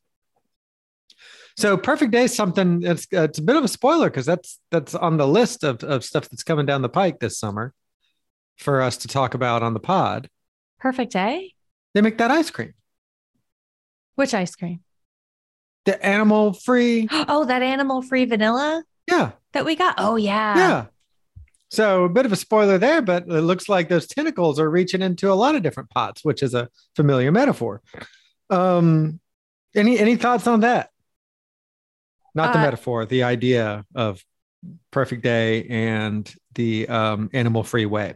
So 1.57 1.77
Perfect 1.77 2.11
Day 2.11 2.25
is 2.25 2.35
something 2.35 2.81
it's 2.83 3.07
it's 3.11 3.39
a 3.39 3.41
bit 3.41 3.55
of 3.55 3.63
a 3.63 3.67
spoiler 3.69 4.09
because 4.09 4.25
that's 4.25 4.59
that's 4.71 4.93
on 4.93 5.17
the 5.17 5.27
list 5.27 5.63
of, 5.63 5.83
of 5.83 6.03
stuff 6.03 6.29
that's 6.29 6.43
coming 6.43 6.65
down 6.65 6.81
the 6.81 6.89
pike 6.89 7.19
this 7.19 7.37
summer 7.39 7.73
for 8.57 8.81
us 8.81 8.97
to 8.97 9.07
talk 9.07 9.33
about 9.33 9.63
on 9.63 9.73
the 9.73 9.79
pod. 9.79 10.29
Perfect 10.79 11.13
Day? 11.13 11.53
They 11.93 12.01
make 12.01 12.17
that 12.17 12.29
ice 12.31 12.51
cream. 12.51 12.73
Which 14.15 14.33
ice 14.33 14.55
cream? 14.55 14.81
The 15.85 16.03
animal 16.05 16.53
free. 16.53 17.07
Oh, 17.11 17.45
that 17.45 17.61
animal 17.61 18.01
free 18.01 18.25
vanilla 18.25 18.83
Yeah. 19.07 19.31
that 19.53 19.63
we 19.65 19.75
got. 19.75 19.95
Oh 19.97 20.17
yeah. 20.17 20.57
Yeah. 20.57 20.85
So 21.71 22.03
a 22.05 22.09
bit 22.09 22.25
of 22.25 22.31
a 22.31 22.37
spoiler 22.37 22.77
there, 22.77 23.01
but 23.01 23.23
it 23.27 23.41
looks 23.41 23.67
like 23.69 23.89
those 23.89 24.07
tentacles 24.07 24.59
are 24.59 24.69
reaching 24.69 25.01
into 25.01 25.31
a 25.31 25.35
lot 25.35 25.55
of 25.55 25.63
different 25.63 25.89
pots, 25.89 26.23
which 26.23 26.43
is 26.43 26.53
a 26.53 26.69
familiar 26.95 27.31
metaphor. 27.31 27.81
Um, 28.49 29.19
any 29.75 29.97
any 29.99 30.15
thoughts 30.15 30.47
on 30.47 30.59
that? 30.61 30.89
Not 32.35 32.53
the 32.53 32.59
Uh, 32.59 32.63
metaphor, 32.63 33.05
the 33.05 33.23
idea 33.23 33.85
of 33.95 34.23
perfect 34.91 35.23
day 35.23 35.63
and 35.67 36.31
the 36.53 36.87
um, 36.89 37.29
animal 37.33 37.63
free 37.63 37.85
whey. 37.85 38.15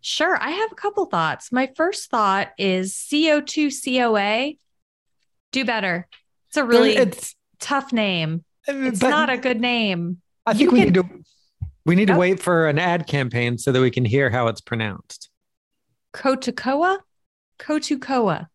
Sure. 0.00 0.36
I 0.40 0.50
have 0.50 0.72
a 0.72 0.74
couple 0.76 1.04
thoughts. 1.06 1.50
My 1.52 1.68
first 1.76 2.10
thought 2.10 2.48
is 2.56 2.94
CO2 2.94 3.70
COA. 3.84 4.52
Do 5.52 5.64
better. 5.64 6.06
It's 6.48 6.56
a 6.56 6.64
really 6.64 6.96
it's 6.96 7.34
tough 7.58 7.92
name. 7.92 8.44
It's 8.66 9.00
but 9.00 9.10
not 9.10 9.30
a 9.30 9.36
good 9.36 9.60
name. 9.60 10.22
I 10.46 10.52
think 10.52 10.62
you 10.62 10.70
we 10.70 10.78
can- 10.84 10.86
need 10.88 10.94
to 10.94 11.24
we 11.86 11.94
need 11.96 12.06
to 12.06 12.14
Oh. 12.14 12.18
wait 12.18 12.40
for 12.40 12.68
an 12.68 12.78
ad 12.78 13.06
campaign 13.06 13.58
so 13.58 13.72
that 13.72 13.80
we 13.80 13.90
can 13.90 14.04
hear 14.04 14.30
how 14.30 14.46
it's 14.48 14.60
pronounced. 14.60 15.28
Kotukoa? 16.14 16.98
Kotukoa. 17.58 18.46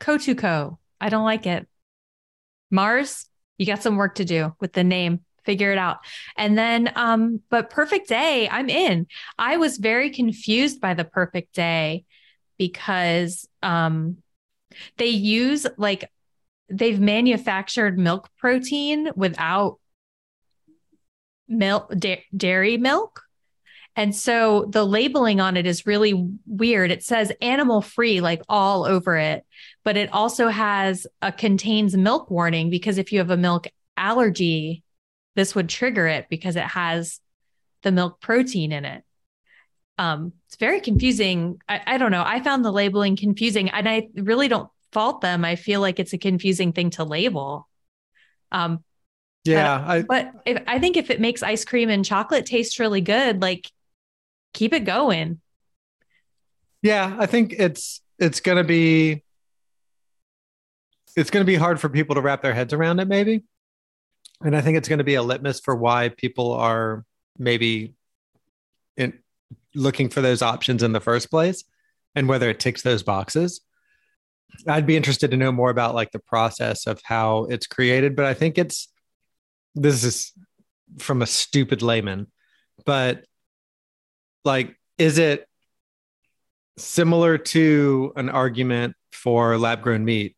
Kotuko. 0.00 0.78
I 1.00 1.08
don't 1.08 1.24
like 1.24 1.46
it. 1.46 1.66
Mars, 2.70 3.28
you 3.62 3.66
got 3.66 3.80
some 3.80 3.96
work 3.96 4.16
to 4.16 4.24
do 4.24 4.52
with 4.58 4.72
the 4.72 4.82
name. 4.82 5.20
Figure 5.44 5.70
it 5.70 5.78
out. 5.78 5.98
And 6.36 6.58
then 6.58 6.90
um 6.96 7.40
but 7.48 7.70
perfect 7.70 8.08
day, 8.08 8.48
I'm 8.50 8.68
in. 8.68 9.06
I 9.38 9.56
was 9.56 9.78
very 9.78 10.10
confused 10.10 10.80
by 10.80 10.94
the 10.94 11.04
perfect 11.04 11.54
day 11.54 12.04
because 12.58 13.48
um 13.62 14.16
they 14.98 15.06
use 15.06 15.64
like 15.76 16.10
they've 16.68 16.98
manufactured 16.98 17.98
milk 17.98 18.30
protein 18.36 19.10
without 19.14 19.78
milk 21.46 21.92
da- 21.96 22.24
dairy 22.36 22.78
milk 22.78 23.21
and 23.94 24.14
so 24.14 24.66
the 24.68 24.84
labeling 24.84 25.40
on 25.40 25.56
it 25.56 25.66
is 25.66 25.86
really 25.86 26.14
weird. 26.46 26.90
It 26.90 27.02
says 27.02 27.32
animal 27.42 27.82
free 27.82 28.20
like 28.20 28.42
all 28.48 28.84
over 28.84 29.16
it, 29.16 29.44
but 29.84 29.96
it 29.96 30.12
also 30.12 30.48
has 30.48 31.06
a 31.20 31.30
contains 31.30 31.96
milk 31.96 32.30
warning 32.30 32.70
because 32.70 32.96
if 32.98 33.12
you 33.12 33.18
have 33.18 33.30
a 33.30 33.36
milk 33.36 33.66
allergy, 33.96 34.82
this 35.34 35.54
would 35.54 35.68
trigger 35.68 36.06
it 36.06 36.26
because 36.30 36.56
it 36.56 36.64
has 36.64 37.20
the 37.82 37.92
milk 37.92 38.20
protein 38.20 38.72
in 38.72 38.84
it. 38.84 39.04
Um, 39.98 40.32
it's 40.46 40.56
very 40.56 40.80
confusing. 40.80 41.58
I, 41.68 41.82
I 41.86 41.98
don't 41.98 42.12
know. 42.12 42.24
I 42.24 42.40
found 42.40 42.64
the 42.64 42.72
labeling 42.72 43.16
confusing 43.16 43.68
and 43.68 43.88
I 43.88 44.08
really 44.14 44.48
don't 44.48 44.70
fault 44.92 45.20
them. 45.20 45.44
I 45.44 45.56
feel 45.56 45.80
like 45.80 46.00
it's 46.00 46.14
a 46.14 46.18
confusing 46.18 46.72
thing 46.72 46.90
to 46.90 47.04
label. 47.04 47.68
Um, 48.50 48.82
Yeah, 49.44 49.84
I, 49.86 50.02
but 50.02 50.32
if, 50.46 50.62
I 50.66 50.78
think 50.78 50.96
if 50.96 51.10
it 51.10 51.20
makes 51.20 51.42
ice 51.42 51.64
cream 51.64 51.90
and 51.90 52.04
chocolate 52.04 52.46
taste 52.46 52.78
really 52.78 53.00
good, 53.00 53.42
like 53.42 53.70
keep 54.52 54.72
it 54.72 54.84
going. 54.84 55.40
Yeah, 56.82 57.16
I 57.18 57.26
think 57.26 57.54
it's 57.58 58.00
it's 58.18 58.40
gonna 58.40 58.64
be 58.64 59.24
it's 61.16 61.30
gonna 61.30 61.44
be 61.44 61.54
hard 61.54 61.80
for 61.80 61.88
people 61.88 62.14
to 62.16 62.20
wrap 62.20 62.42
their 62.42 62.54
heads 62.54 62.72
around 62.72 63.00
it, 63.00 63.08
maybe. 63.08 63.44
And 64.42 64.56
I 64.56 64.60
think 64.60 64.76
it's 64.76 64.88
gonna 64.88 65.04
be 65.04 65.14
a 65.14 65.22
litmus 65.22 65.60
for 65.60 65.74
why 65.76 66.08
people 66.08 66.52
are 66.52 67.04
maybe 67.38 67.94
in 68.96 69.18
looking 69.74 70.08
for 70.08 70.20
those 70.20 70.42
options 70.42 70.82
in 70.82 70.92
the 70.92 71.00
first 71.00 71.30
place 71.30 71.64
and 72.14 72.28
whether 72.28 72.50
it 72.50 72.60
ticks 72.60 72.82
those 72.82 73.02
boxes. 73.02 73.60
I'd 74.66 74.86
be 74.86 74.96
interested 74.96 75.30
to 75.30 75.36
know 75.36 75.52
more 75.52 75.70
about 75.70 75.94
like 75.94 76.12
the 76.12 76.18
process 76.18 76.86
of 76.86 77.00
how 77.04 77.44
it's 77.44 77.66
created, 77.66 78.14
but 78.16 78.26
I 78.26 78.34
think 78.34 78.58
it's 78.58 78.88
this 79.74 80.04
is 80.04 80.32
from 80.98 81.22
a 81.22 81.26
stupid 81.26 81.80
layman, 81.80 82.26
but 82.84 83.24
like 84.44 84.76
is 84.98 85.18
it 85.18 85.46
similar 86.76 87.38
to 87.38 88.12
an 88.16 88.28
argument 88.28 88.94
for 89.12 89.58
lab 89.58 89.82
grown 89.82 90.04
meat 90.04 90.36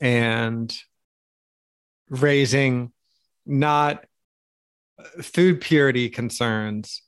and 0.00 0.76
raising 2.08 2.92
not 3.46 4.04
food 5.22 5.60
purity 5.60 6.08
concerns, 6.08 7.02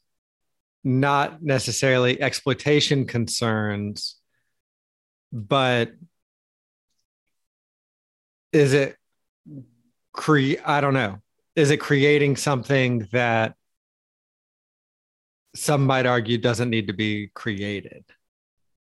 not 0.82 1.42
necessarily 1.42 2.20
exploitation 2.20 3.06
concerns, 3.06 4.16
but 5.32 5.92
is 8.52 8.72
it 8.72 8.96
cre 10.12 10.54
I 10.64 10.80
don't 10.80 10.94
know. 10.94 11.18
Is 11.56 11.70
it 11.70 11.78
creating 11.78 12.36
something 12.36 13.08
that 13.12 13.54
some 15.54 15.86
might 15.86 16.06
argue 16.06 16.38
doesn't 16.38 16.70
need 16.70 16.88
to 16.88 16.92
be 16.92 17.28
created? 17.34 18.04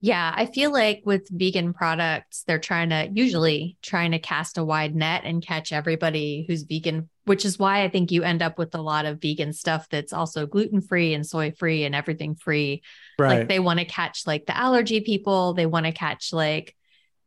Yeah, 0.01 0.31
I 0.35 0.45
feel 0.45 0.71
like 0.71 1.01
with 1.03 1.27
vegan 1.31 1.73
products, 1.73 2.43
they're 2.45 2.59
trying 2.59 2.89
to 2.89 3.09
usually 3.11 3.77
trying 3.81 4.11
to 4.11 4.19
cast 4.19 4.57
a 4.57 4.63
wide 4.63 4.95
net 4.95 5.23
and 5.23 5.43
catch 5.43 5.71
everybody 5.71 6.45
who's 6.47 6.63
vegan, 6.63 7.09
which 7.23 7.43
is 7.43 7.57
why 7.57 7.83
I 7.83 7.89
think 7.89 8.11
you 8.11 8.21
end 8.21 8.43
up 8.43 8.59
with 8.59 8.75
a 8.75 8.81
lot 8.81 9.05
of 9.05 9.21
vegan 9.21 9.51
stuff 9.51 9.87
that's 9.89 10.13
also 10.13 10.45
gluten 10.45 10.81
free 10.81 11.15
and 11.15 11.25
soy 11.25 11.53
free 11.57 11.85
and 11.85 11.95
everything 11.95 12.35
free. 12.35 12.83
Right. 13.17 13.39
Like 13.39 13.47
they 13.47 13.59
want 13.59 13.79
to 13.79 13.85
catch 13.85 14.27
like 14.27 14.45
the 14.45 14.55
allergy 14.55 15.01
people, 15.01 15.53
they 15.53 15.65
want 15.65 15.87
to 15.87 15.91
catch 15.91 16.31
like 16.31 16.75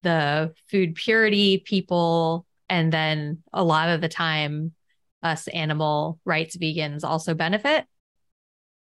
the 0.03 0.53
food 0.71 0.95
purity 0.95 1.59
people, 1.59 2.47
and 2.69 2.93
then 2.93 3.43
a 3.53 3.65
lot 3.65 3.89
of 3.89 4.01
the 4.01 4.09
time, 4.09 4.73
us 5.21 5.49
animal 5.49 6.21
rights 6.25 6.57
vegans 6.57 7.03
also 7.03 7.35
benefit. 7.35 7.87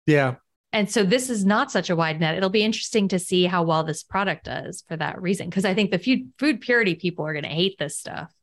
yeah. 0.08 0.36
And 0.74 0.90
so 0.90 1.04
this 1.04 1.30
is 1.30 1.46
not 1.46 1.72
such 1.72 1.92
a 1.92 1.96
wide 1.96 2.20
net. 2.20 2.36
It'll 2.36 2.50
be 2.50 2.64
interesting 2.64 3.08
to 3.10 3.20
see 3.20 3.46
how 3.46 3.62
well 3.62 3.84
this 3.84 4.02
product 4.02 4.46
does 4.46 4.84
for 4.88 4.98
that 4.98 5.22
reason. 5.22 5.48
Because 5.48 5.66
I 5.66 5.76
think 5.76 5.92
the 5.92 6.00
food 6.00 6.34
food 6.40 6.62
purity 6.62 6.96
people 6.96 7.26
are 7.26 7.34
going 7.34 7.44
to 7.44 7.50
hate 7.50 7.78
this 7.78 7.98
stuff. 7.98 8.34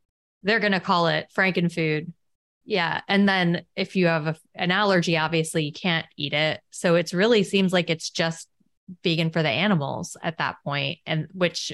They're 0.45 0.61
going 0.61 0.73
to 0.73 0.81
call 0.81 1.09
it 1.09 1.27
Frankenfood. 1.37 2.13
Yeah. 2.65 3.01
And 3.09 3.29
then 3.29 3.65
if 3.75 3.97
you 3.97 4.07
have 4.07 4.29
a, 4.29 4.37
an 4.55 4.71
allergy, 4.71 5.19
obviously 5.19 5.65
you 5.65 5.73
can't 5.73 6.07
eat 6.17 6.33
it. 6.33 6.61
So 6.71 6.95
it's 6.95 7.13
really 7.13 7.43
seems 7.43 7.73
like 7.73 7.91
it's 7.91 8.11
just 8.11 8.49
vegan 9.03 9.31
for 9.31 9.43
the 9.43 9.49
animals 9.49 10.17
at 10.23 10.39
that 10.39 10.57
point, 10.65 10.99
and 11.07 11.27
which 11.33 11.73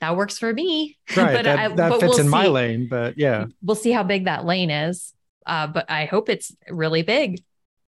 that 0.00 0.16
works 0.16 0.36
for 0.38 0.52
me. 0.52 0.98
Right. 1.16 1.32
But 1.32 1.44
that 1.44 1.58
I- 1.58 1.68
that 1.68 1.90
but 1.90 2.00
fits 2.00 2.16
we'll 2.16 2.20
in 2.20 2.28
my 2.28 2.48
lane, 2.48 2.88
but 2.90 3.16
yeah. 3.16 3.46
We'll 3.62 3.76
see 3.76 3.92
how 3.92 4.02
big 4.02 4.24
that 4.24 4.44
lane 4.44 4.70
is. 4.70 5.14
Uh, 5.46 5.68
but 5.68 5.88
I 5.88 6.06
hope 6.06 6.28
it's 6.28 6.54
really 6.68 7.02
big. 7.02 7.40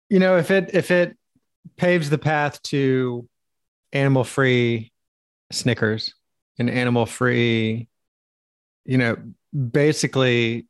You 0.10 0.19
know, 0.19 0.38
if 0.38 0.52
it 0.52 0.71
if 0.73 0.91
it 0.91 1.17
paves 1.78 2.10
the 2.10 2.17
path 2.17 2.62
to 2.63 3.28
animal 3.93 4.24
free 4.24 4.91
Snickers 5.52 6.13
and 6.60 6.69
animal 6.69 7.06
free, 7.06 7.88
you 8.86 8.98
know, 8.98 9.17
basically 9.52 10.67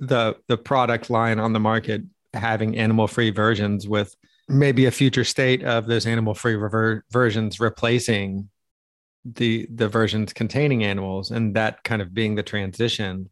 the 0.00 0.36
the 0.48 0.58
product 0.58 1.08
line 1.08 1.38
on 1.38 1.52
the 1.54 1.60
market 1.60 2.02
having 2.34 2.76
animal 2.76 3.06
free 3.06 3.30
versions 3.30 3.88
with 3.88 4.14
maybe 4.48 4.84
a 4.84 4.90
future 4.90 5.24
state 5.24 5.64
of 5.64 5.86
those 5.86 6.06
animal 6.06 6.34
free 6.34 6.54
rever- 6.54 7.04
versions 7.10 7.58
replacing 7.58 8.50
the 9.24 9.66
the 9.74 9.88
versions 9.88 10.32
containing 10.32 10.84
animals 10.84 11.30
and 11.30 11.56
that 11.56 11.82
kind 11.82 12.02
of 12.02 12.12
being 12.12 12.34
the 12.34 12.42
transition. 12.42 13.30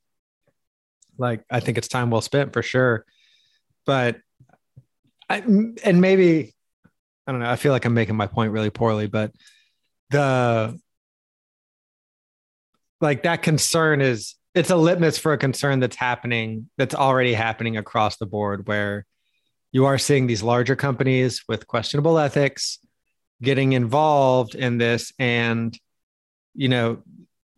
Like 1.18 1.44
i 1.50 1.60
think 1.60 1.78
it's 1.78 1.88
time 1.88 2.10
well 2.10 2.22
spent 2.22 2.52
for 2.52 2.62
sure. 2.62 3.04
But 3.84 4.16
i 5.28 5.38
and 5.38 6.00
maybe 6.00 6.54
i 7.26 7.32
don't 7.32 7.40
know. 7.40 7.50
I 7.50 7.56
feel 7.56 7.72
like 7.72 7.84
i'm 7.84 7.94
making 7.94 8.16
my 8.16 8.26
point 8.26 8.52
really 8.52 8.70
poorly 8.70 9.06
but 9.06 9.32
the 10.10 10.78
like 13.00 13.22
that 13.24 13.42
concern 13.42 14.00
is 14.00 14.34
it's 14.54 14.70
a 14.70 14.76
litmus 14.76 15.18
for 15.18 15.32
a 15.32 15.38
concern 15.38 15.80
that's 15.80 15.96
happening 15.96 16.70
that's 16.78 16.94
already 16.94 17.34
happening 17.34 17.76
across 17.76 18.16
the 18.16 18.26
board 18.26 18.66
where 18.66 19.04
you 19.72 19.86
are 19.86 19.98
seeing 19.98 20.26
these 20.26 20.42
larger 20.42 20.76
companies 20.76 21.42
with 21.48 21.66
questionable 21.66 22.18
ethics 22.18 22.78
getting 23.42 23.72
involved 23.72 24.54
in 24.54 24.78
this 24.78 25.12
and 25.18 25.78
you 26.54 26.68
know 26.68 27.02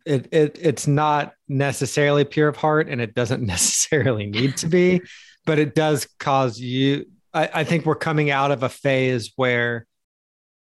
it, 0.05 0.27
it 0.31 0.57
it's 0.61 0.87
not 0.87 1.33
necessarily 1.47 2.23
pure 2.23 2.47
of 2.47 2.55
heart 2.55 2.87
and 2.89 2.99
it 2.99 3.13
doesn't 3.13 3.43
necessarily 3.55 4.25
need 4.25 4.57
to 4.57 4.67
be 4.67 5.01
but 5.45 5.59
it 5.59 5.75
does 5.75 6.07
cause 6.19 6.59
you 6.59 7.05
I, 7.33 7.49
I 7.53 7.63
think 7.63 7.85
we're 7.85 7.95
coming 7.95 8.29
out 8.29 8.51
of 8.51 8.63
a 8.63 8.69
phase 8.69 9.31
where 9.35 9.85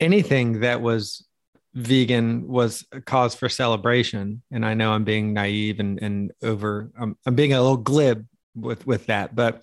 anything 0.01 0.61
that 0.61 0.81
was 0.81 1.27
vegan 1.75 2.49
was 2.49 2.85
a 2.93 3.01
cause 3.01 3.35
for 3.35 3.49
celebration. 3.49 4.43
And 4.51 4.65
i 4.65 4.75
know 4.75 4.93
i'm 4.93 5.05
being 5.05 5.33
naive 5.33 5.81
and, 5.81 6.03
and 6.03 6.33
over 6.43 6.91
I'm, 6.99 7.17
I'm 7.27 7.35
being 7.35 7.53
a 7.53 7.61
little 7.61 7.77
glib 7.77 8.27
with 8.55 8.85
with 8.87 9.07
that 9.07 9.37
but 9.37 9.63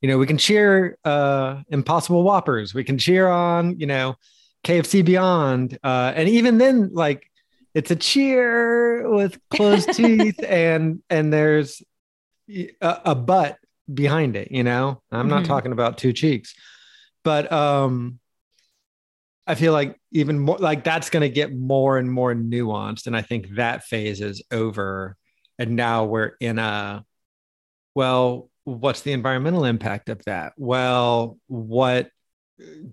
you 0.00 0.08
know 0.08 0.18
we 0.18 0.26
can 0.26 0.38
cheer 0.38 0.98
uh 1.04 1.62
impossible 1.68 2.22
whoppers. 2.22 2.74
We 2.74 2.84
can 2.84 2.98
cheer 2.98 3.28
on 3.28 3.78
you 3.78 3.86
know 3.86 4.16
kfc 4.64 5.04
beyond. 5.04 5.78
Uh 5.82 6.12
and 6.14 6.28
even 6.28 6.58
then 6.58 6.90
like 6.92 7.30
it's 7.74 7.90
a 7.90 7.96
cheer 7.96 9.08
with 9.08 9.38
closed 9.50 9.92
teeth 9.94 10.42
and 10.42 11.02
and 11.08 11.32
there's 11.32 11.82
a, 12.48 13.00
a 13.04 13.14
butt 13.14 13.59
behind 13.94 14.36
it 14.36 14.50
you 14.50 14.62
know? 14.64 15.02
I'm 15.10 15.28
not 15.28 15.42
Mhm. 15.42 15.46
talking 15.48 15.72
about 15.72 15.98
two 15.98 16.12
cheeks. 16.12 16.54
But 17.24 17.50
um 17.52 18.18
i 19.46 19.54
feel 19.54 19.72
like 19.72 19.96
even 20.12 20.38
more 20.38 20.58
like 20.58 20.84
that's 20.84 21.10
going 21.10 21.22
to 21.22 21.28
get 21.28 21.52
more 21.54 21.98
and 21.98 22.10
more 22.12 22.34
nuanced 22.34 23.06
and 23.06 23.16
i 23.16 23.22
think 23.22 23.48
that 23.56 23.82
phase 23.84 24.20
is 24.20 24.42
over. 24.52 25.16
And 25.58 25.76
now 25.76 26.04
we're 26.04 26.32
in 26.40 26.58
a 26.58 27.04
well 27.94 28.48
what's 28.64 29.00
the 29.02 29.12
environmental 29.12 29.64
impact 29.64 30.08
of 30.08 30.24
that? 30.26 30.52
Well 30.56 31.38
what 31.48 32.10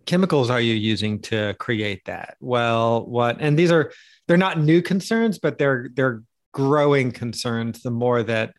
chemicals 0.06 0.50
are 0.50 0.62
you 0.62 0.74
using 0.74 1.22
to 1.24 1.54
create 1.60 2.04
that? 2.06 2.38
Well 2.40 3.06
what 3.06 3.38
and 3.40 3.58
these 3.60 3.72
are 3.72 3.92
they're 4.28 4.38
not 4.38 4.60
new 4.60 4.82
concerns 4.82 5.40
but 5.40 5.58
they're 5.58 5.90
they're 5.94 6.24
growing 6.54 7.12
concerns 7.12 7.84
the 7.84 7.92
more 7.92 8.24
that 8.24 8.54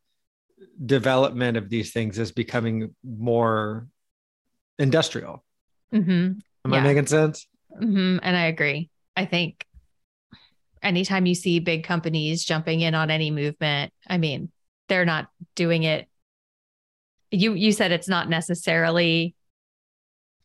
development 0.84 1.56
of 1.56 1.68
these 1.68 1.92
things 1.92 2.18
is 2.18 2.32
becoming 2.32 2.94
more 3.04 3.88
industrial 4.78 5.44
hmm 5.90 6.32
am 6.64 6.74
i 6.74 6.80
making 6.80 7.06
sense 7.06 7.46
hmm 7.76 8.16
And 8.22 8.36
I 8.36 8.46
agree. 8.46 8.90
I 9.16 9.24
think 9.24 9.64
anytime 10.82 11.26
you 11.26 11.34
see 11.34 11.58
big 11.60 11.84
companies 11.84 12.44
jumping 12.44 12.80
in 12.80 12.94
on 12.94 13.10
any 13.10 13.30
movement, 13.30 13.92
I 14.06 14.18
mean, 14.18 14.50
they're 14.88 15.04
not 15.04 15.28
doing 15.54 15.82
it. 15.82 16.08
You 17.30 17.54
you 17.54 17.72
said 17.72 17.92
it's 17.92 18.08
not 18.08 18.28
necessarily 18.28 19.34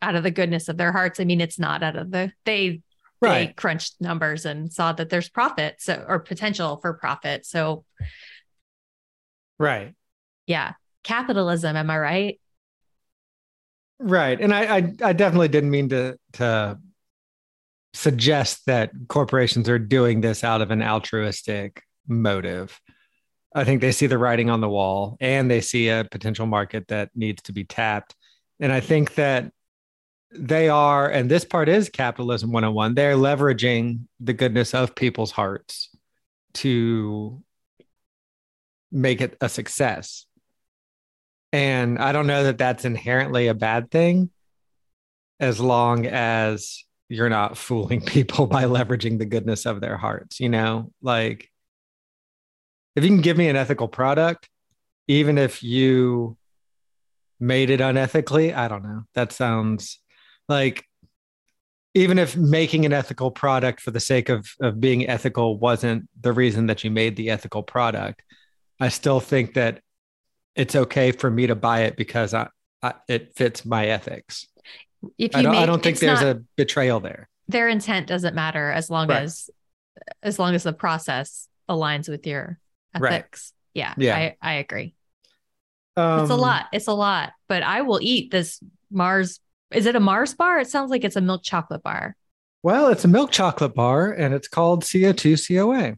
out 0.02 0.16
of 0.16 0.24
the 0.24 0.32
goodness 0.32 0.68
of 0.68 0.78
their 0.78 0.92
hearts. 0.92 1.20
I 1.20 1.24
mean, 1.24 1.40
it's 1.40 1.60
not 1.60 1.82
out 1.82 1.96
of 1.96 2.12
the 2.12 2.32
they 2.46 2.82
they 3.22 3.54
crunched 3.56 4.02
numbers 4.02 4.46
and 4.46 4.72
saw 4.72 4.92
that 4.94 5.10
there's 5.10 5.30
profit 5.30 5.76
so 5.80 6.04
or 6.08 6.20
potential 6.20 6.78
for 6.82 6.94
profit. 6.94 7.46
So 7.46 7.86
right 9.58 9.94
yeah, 10.48 10.74
capitalism. 11.04 11.76
Am 11.76 11.90
I 11.90 11.98
right? 11.98 12.40
right 14.04 14.42
and 14.42 14.54
I, 14.54 14.78
I 14.78 14.78
i 15.02 15.14
definitely 15.14 15.48
didn't 15.48 15.72
mean 15.72 15.90
to 15.90 16.18
to 16.34 16.78
suggest 17.94 18.66
that 18.66 18.92
corporations 19.08 19.70
are 19.70 19.80
doing 19.80 20.22
this 20.22 20.44
out 20.44 20.62
of 20.62 20.72
an 20.72 20.82
altruistic 20.82 21.82
motive 22.08 22.80
i 23.56 23.64
think 23.64 23.82
they 23.82 23.92
see 23.92 24.08
the 24.08 24.18
writing 24.18 24.50
on 24.50 24.62
the 24.62 24.70
wall 24.70 25.16
and 25.22 25.50
they 25.50 25.62
see 25.62 25.90
a 25.90 26.06
potential 26.12 26.46
market 26.46 26.88
that 26.90 27.10
needs 27.16 27.42
to 27.44 27.54
be 27.54 27.64
tapped 27.64 28.14
and 28.60 28.74
i 28.74 28.80
think 28.80 29.16
that 29.16 29.52
they 30.36 30.68
are 30.68 31.10
and 31.10 31.30
this 31.30 31.46
part 31.46 31.70
is 31.70 31.88
capitalism 31.90 32.52
101 32.52 32.96
they're 32.96 33.16
leveraging 33.16 34.02
the 34.20 34.34
goodness 34.34 34.74
of 34.74 34.96
people's 34.96 35.32
hearts 35.32 35.96
to 36.54 37.42
make 38.92 39.22
it 39.22 39.38
a 39.40 39.48
success 39.48 40.26
and 41.54 42.00
I 42.00 42.12
don't 42.12 42.26
know 42.26 42.46
that 42.46 42.58
that's 42.58 42.84
inherently 42.84 43.48
a 43.48 43.54
bad 43.54 43.92
thing 43.92 44.32
as 45.40 45.60
long 45.60 46.08
as 46.08 46.84
you're 47.10 47.30
not 47.30 47.58
fooling 47.68 48.02
people 48.02 48.48
by 48.48 48.64
leveraging 48.64 49.20
the 49.20 49.26
goodness 49.26 49.68
of 49.68 49.80
their 49.80 49.96
hearts, 49.96 50.40
you 50.40 50.50
know? 50.50 50.92
Like 51.02 51.52
if 52.96 53.04
you 53.04 53.10
can 53.12 53.22
give 53.22 53.38
me 53.38 53.50
an 53.50 53.56
ethical 53.56 53.88
product, 53.88 54.50
even 55.08 55.38
if 55.38 55.62
you 55.62 56.38
made 57.40 57.70
it 57.70 57.82
unethically, 57.82 58.56
I 58.56 58.68
don't 58.68 58.84
know. 58.84 59.04
That 59.14 59.32
sounds 59.32 60.00
like 60.50 60.86
even 61.94 62.18
if 62.18 62.36
making 62.36 62.86
an 62.86 62.94
ethical 62.94 63.30
product 63.30 63.80
for 63.80 63.92
the 63.92 64.00
sake 64.00 64.30
of 64.30 64.48
of 64.60 64.80
being 64.80 65.08
ethical 65.08 65.60
wasn't 65.60 66.10
the 66.20 66.34
reason 66.34 66.66
that 66.66 66.84
you 66.84 66.90
made 66.90 67.16
the 67.16 67.30
ethical 67.30 67.62
product, 67.62 68.24
I 68.80 68.90
still 68.90 69.20
think 69.20 69.54
that 69.54 69.83
it's 70.56 70.76
okay 70.76 71.12
for 71.12 71.30
me 71.32 71.48
to 71.48 71.56
buy 71.56 71.82
it 71.82 71.96
because 71.98 72.34
I, 72.34 72.50
I 72.82 72.94
it 73.08 73.36
fits 73.36 73.66
my 73.66 73.88
ethics. 73.88 74.48
If 75.18 75.36
I 75.36 75.40
you 75.40 75.44
don't, 75.48 75.56
I 75.56 75.66
don't 75.66 75.82
think 75.84 76.00
there's 76.00 76.22
not- 76.22 76.36
a 76.38 76.44
betrayal 76.56 77.00
there. 77.00 77.30
their 77.48 77.68
intent 77.68 78.08
doesn't 78.08 78.36
matter 78.36 78.72
as 78.72 78.90
long 78.90 79.08
Right. 79.10 79.24
as 79.24 79.50
as 80.22 80.40
long 80.40 80.56
as 80.56 80.64
the 80.64 80.74
process 80.74 81.48
aligns 81.70 82.08
with 82.10 82.26
your 82.28 82.60
Right. 82.98 83.14
ethics. 83.14 83.54
Yeah, 83.74 83.94
Yeah. 83.98 84.16
I, 84.16 84.36
I 84.42 84.54
agree. 84.56 84.96
Um, 85.96 86.22
it's 86.22 86.30
a 86.32 86.36
lot. 86.36 86.66
It's 86.74 86.88
a 86.88 86.94
lot, 86.94 87.34
but 87.48 87.64
I 87.64 87.82
will 87.82 88.00
eat 88.02 88.32
this 88.32 88.60
Mars. 88.92 89.40
Is 89.72 89.86
it 89.86 89.96
a 89.96 90.00
Mars 90.00 90.34
bar? 90.34 90.60
It 90.60 90.68
sounds 90.68 90.90
like 90.92 91.04
it's 91.04 91.16
a 91.16 91.22
milk 91.22 91.42
chocolate 91.44 91.84
bar. 91.84 92.16
Well, 92.64 92.88
it's 92.90 93.04
a 93.06 93.08
milk 93.08 93.32
chocolate 93.32 93.74
bar 93.76 94.12
and 94.12 94.34
it's 94.34 94.48
called 94.48 94.84
CO2 94.84 95.36
COA. 95.48 95.98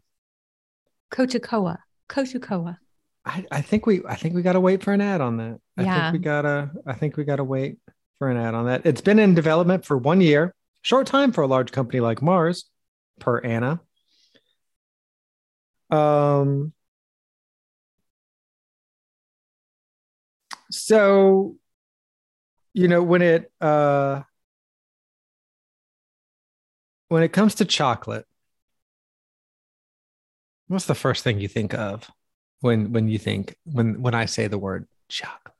Kotukoa. 1.12 1.78
Kotukoa. 2.10 2.78
I, 3.26 3.46
I 3.52 3.62
think 3.62 3.86
we 3.86 4.02
I 4.06 4.16
think 4.16 4.36
we 4.36 4.42
gotta 4.42 4.60
wait 4.60 4.84
for 4.84 4.94
an 4.94 5.02
ad 5.02 5.22
on 5.22 5.38
that. 5.38 5.60
I 5.78 5.84
Yeah. 5.84 6.04
think 6.04 6.14
we 6.14 6.20
gotta 6.20 6.72
I 6.86 6.94
think 6.94 7.18
we 7.18 7.24
gotta 7.24 7.44
wait 7.44 7.78
for 8.20 8.30
an 8.30 8.38
ad 8.38 8.54
on 8.54 8.66
that. 8.68 8.86
It's 8.86 9.02
been 9.02 9.20
in 9.20 9.34
development 9.34 9.84
for 9.86 9.98
one 9.98 10.22
year, 10.22 10.54
short 10.84 11.08
time 11.08 11.32
for 11.32 11.42
a 11.42 11.48
large 11.48 11.72
company 11.72 12.00
like 12.00 12.22
Mars, 12.22 12.66
per 13.20 13.40
Anna. 13.40 13.82
Um 15.90 16.74
so 20.72 21.56
you 22.74 22.88
know 22.88 23.02
when 23.04 23.22
it 23.22 23.52
uh 23.62 24.22
when 27.08 27.24
it 27.24 27.30
comes 27.30 27.56
to 27.56 27.66
chocolate 27.66 28.26
what's 30.68 30.86
the 30.86 30.96
first 30.96 31.24
thing 31.24 31.40
you 31.40 31.48
think 31.48 31.74
of 31.74 32.10
when 32.66 32.92
when 32.92 33.08
you 33.08 33.18
think 33.20 33.56
when 33.64 34.02
when 34.02 34.14
i 34.14 34.26
say 34.26 34.48
the 34.48 34.58
word 34.58 34.88
chocolate 35.08 35.54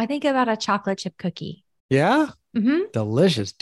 I 0.00 0.06
think 0.06 0.24
about 0.24 0.48
a 0.48 0.56
chocolate 0.56 0.98
chip 0.98 1.16
cookie. 1.18 1.64
yeah 1.90 2.30
hmm 2.54 2.82
delicious 2.92 3.52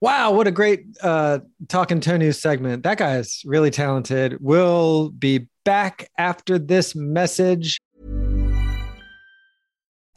wow 0.00 0.32
what 0.32 0.46
a 0.46 0.50
great 0.50 0.84
uh 1.02 1.38
talking 1.68 2.00
tofu 2.00 2.32
segment 2.32 2.82
that 2.82 2.98
guy 2.98 3.16
is 3.16 3.42
really 3.44 3.70
talented 3.70 4.36
we'll 4.40 5.10
be 5.10 5.48
back 5.64 6.08
after 6.18 6.58
this 6.58 6.94
message 6.94 7.80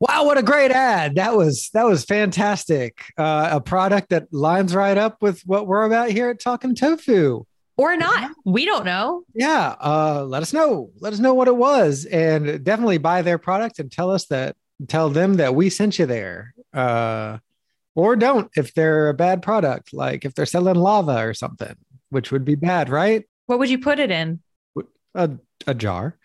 Wow, 0.00 0.24
what 0.24 0.38
a 0.38 0.42
great 0.42 0.70
ad! 0.70 1.16
That 1.16 1.36
was 1.36 1.68
that 1.74 1.84
was 1.84 2.06
fantastic. 2.06 3.04
Uh, 3.18 3.50
a 3.52 3.60
product 3.60 4.08
that 4.08 4.32
lines 4.32 4.74
right 4.74 4.96
up 4.96 5.20
with 5.20 5.42
what 5.42 5.66
we're 5.66 5.84
about 5.84 6.10
here 6.10 6.30
at 6.30 6.40
Talking 6.40 6.74
Tofu. 6.74 7.44
Or 7.76 7.96
not. 7.96 8.30
We 8.46 8.64
don't 8.64 8.86
know. 8.86 9.24
Yeah, 9.34 9.74
uh, 9.78 10.24
let 10.26 10.40
us 10.40 10.54
know. 10.54 10.90
Let 11.00 11.12
us 11.12 11.18
know 11.18 11.34
what 11.34 11.48
it 11.48 11.56
was, 11.56 12.06
and 12.06 12.64
definitely 12.64 12.96
buy 12.96 13.20
their 13.20 13.36
product 13.36 13.78
and 13.78 13.92
tell 13.92 14.10
us 14.10 14.24
that. 14.26 14.56
Tell 14.88 15.10
them 15.10 15.34
that 15.34 15.54
we 15.54 15.68
sent 15.68 15.98
you 15.98 16.06
there, 16.06 16.54
uh, 16.72 17.36
or 17.94 18.16
don't 18.16 18.50
if 18.56 18.72
they're 18.72 19.10
a 19.10 19.14
bad 19.14 19.42
product, 19.42 19.92
like 19.92 20.24
if 20.24 20.34
they're 20.34 20.46
selling 20.46 20.76
lava 20.76 21.18
or 21.18 21.34
something, 21.34 21.76
which 22.08 22.32
would 22.32 22.46
be 22.46 22.54
bad, 22.54 22.88
right? 22.88 23.24
What 23.44 23.58
would 23.58 23.68
you 23.68 23.78
put 23.78 23.98
it 23.98 24.10
in? 24.10 24.40
A 25.14 25.30
a 25.66 25.74
jar. 25.74 26.16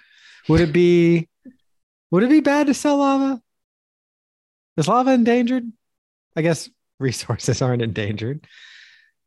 Would 0.47 0.61
it 0.61 0.71
be? 0.71 1.28
Would 2.11 2.23
it 2.23 2.30
be 2.30 2.39
bad 2.39 2.67
to 2.67 2.73
sell 2.73 2.97
lava? 2.97 3.41
Is 4.78 4.88
lava 4.88 5.11
endangered? 5.11 5.71
I 6.36 6.41
guess 6.41 6.69
resources 6.99 7.61
aren't 7.61 7.82
endangered. 7.82 8.45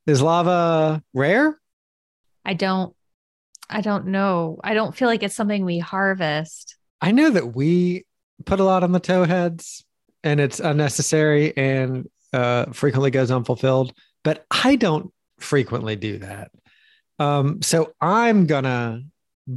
Is 0.06 0.22
lava 0.22 1.02
rare? 1.12 1.58
I 2.44 2.54
don't 2.54 2.94
I 3.70 3.82
don't 3.82 4.06
know. 4.06 4.58
I 4.64 4.72
don't 4.72 4.96
feel 4.96 5.08
like 5.08 5.22
it's 5.22 5.34
something 5.34 5.64
we 5.64 5.78
harvest. 5.78 6.76
I 7.02 7.12
know 7.12 7.30
that 7.30 7.54
we 7.54 8.06
put 8.46 8.60
a 8.60 8.64
lot 8.64 8.82
on 8.82 8.92
the 8.92 9.00
towheads 9.00 9.84
and 10.24 10.40
it's 10.40 10.58
unnecessary 10.58 11.54
and 11.56 12.08
uh, 12.32 12.66
frequently 12.72 13.10
goes 13.10 13.30
unfulfilled, 13.30 13.92
but 14.24 14.46
I 14.50 14.76
don't 14.76 15.12
frequently 15.38 15.96
do 15.96 16.18
that. 16.18 16.50
Um, 17.18 17.62
so 17.62 17.92
I'm 18.00 18.46
gonna 18.46 19.02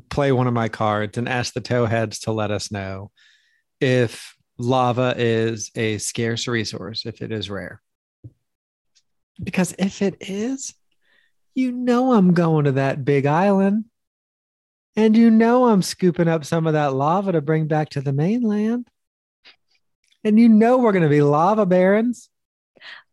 play 0.10 0.32
one 0.32 0.48
of 0.48 0.54
my 0.54 0.70
cards 0.70 1.18
and 1.18 1.28
ask 1.28 1.54
the 1.54 1.62
towheads 1.62 2.22
to 2.22 2.32
let 2.32 2.52
us 2.52 2.72
know 2.72 3.12
if 3.80 4.36
lava 4.62 5.14
is 5.18 5.72
a 5.76 5.98
scarce 5.98 6.48
resource, 6.48 7.06
if 7.06 7.22
it 7.22 7.32
is 7.32 7.50
rare. 7.50 7.82
Because 9.44 9.74
if 9.80 10.02
it 10.02 10.18
is, 10.22 10.74
you 11.56 11.72
know 11.72 12.14
I'm 12.14 12.34
going 12.34 12.66
to 12.66 12.74
that 12.74 13.04
big 13.04 13.26
island. 13.26 13.86
And 14.96 15.16
you 15.16 15.32
know 15.32 15.68
I'm 15.68 15.82
scooping 15.82 16.28
up 16.28 16.44
some 16.46 16.68
of 16.68 16.74
that 16.74 16.94
lava 16.94 17.32
to 17.32 17.42
bring 17.42 17.68
back 17.68 17.90
to 17.90 18.02
the 18.02 18.14
mainland. 18.14 18.88
And 20.24 20.38
you 20.40 20.50
know 20.50 20.78
we're 20.78 20.92
going 20.92 21.04
to 21.04 21.10
be 21.10 21.22
lava 21.22 21.66
barons. 21.66 22.30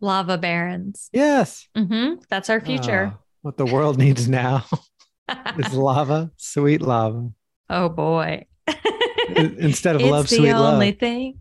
Lava 0.00 0.36
barons. 0.38 1.08
Yes. 1.12 1.68
hmm 1.76 2.14
That's 2.28 2.50
our 2.50 2.60
future. 2.60 3.12
Oh, 3.14 3.18
what 3.42 3.56
the 3.56 3.66
world 3.66 3.98
needs 3.98 4.28
now 4.28 4.64
is 5.56 5.72
lava, 5.72 6.30
sweet 6.36 6.82
lava. 6.82 7.30
oh 7.70 7.88
boy. 7.88 8.44
Instead 9.58 9.96
of 9.96 10.02
it's 10.02 10.10
love, 10.10 10.28
the 10.28 10.36
sweet 10.36 10.52
only 10.54 10.90
love. 10.92 10.98
thing. 10.98 11.38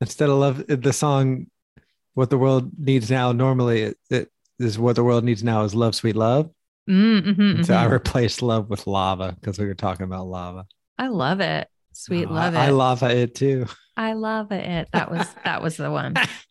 Instead 0.00 0.28
of 0.28 0.36
love, 0.36 0.64
the 0.66 0.92
song, 0.92 1.46
what 2.14 2.30
the 2.30 2.38
world 2.38 2.70
needs 2.78 3.10
now, 3.10 3.32
normally 3.32 3.82
it, 3.82 3.98
it 4.10 4.30
is 4.58 4.78
what 4.78 4.96
the 4.96 5.04
world 5.04 5.24
needs 5.24 5.42
now 5.44 5.64
is 5.64 5.74
love, 5.74 5.94
sweet 5.94 6.16
love. 6.16 6.50
Mm, 6.88 7.22
mhm, 7.22 7.54
And 7.56 7.66
So 7.66 7.74
I 7.74 7.84
mhm. 7.86 7.90
replaced 7.90 8.42
love 8.42 8.70
with 8.70 8.86
lava 8.86 9.36
because 9.38 9.58
we 9.58 9.66
were 9.66 9.74
talking 9.74 10.04
about 10.04 10.26
lava. 10.26 10.66
I 10.98 11.08
love 11.08 11.40
it. 11.40 11.68
Sweet 11.92 12.26
Oh, 12.28 12.32
love 12.32 12.54
I, 12.54 12.64
it. 12.64 12.68
I 12.68 12.70
lava 12.70 13.10
it 13.16 13.34
too. 13.34 13.66
I 13.96 14.14
love 14.14 14.52
it. 14.52 14.88
That 14.92 15.10
was 15.10 15.26
that 15.44 15.62
was 15.62 15.76
the 15.76 15.90
one. 15.90 16.14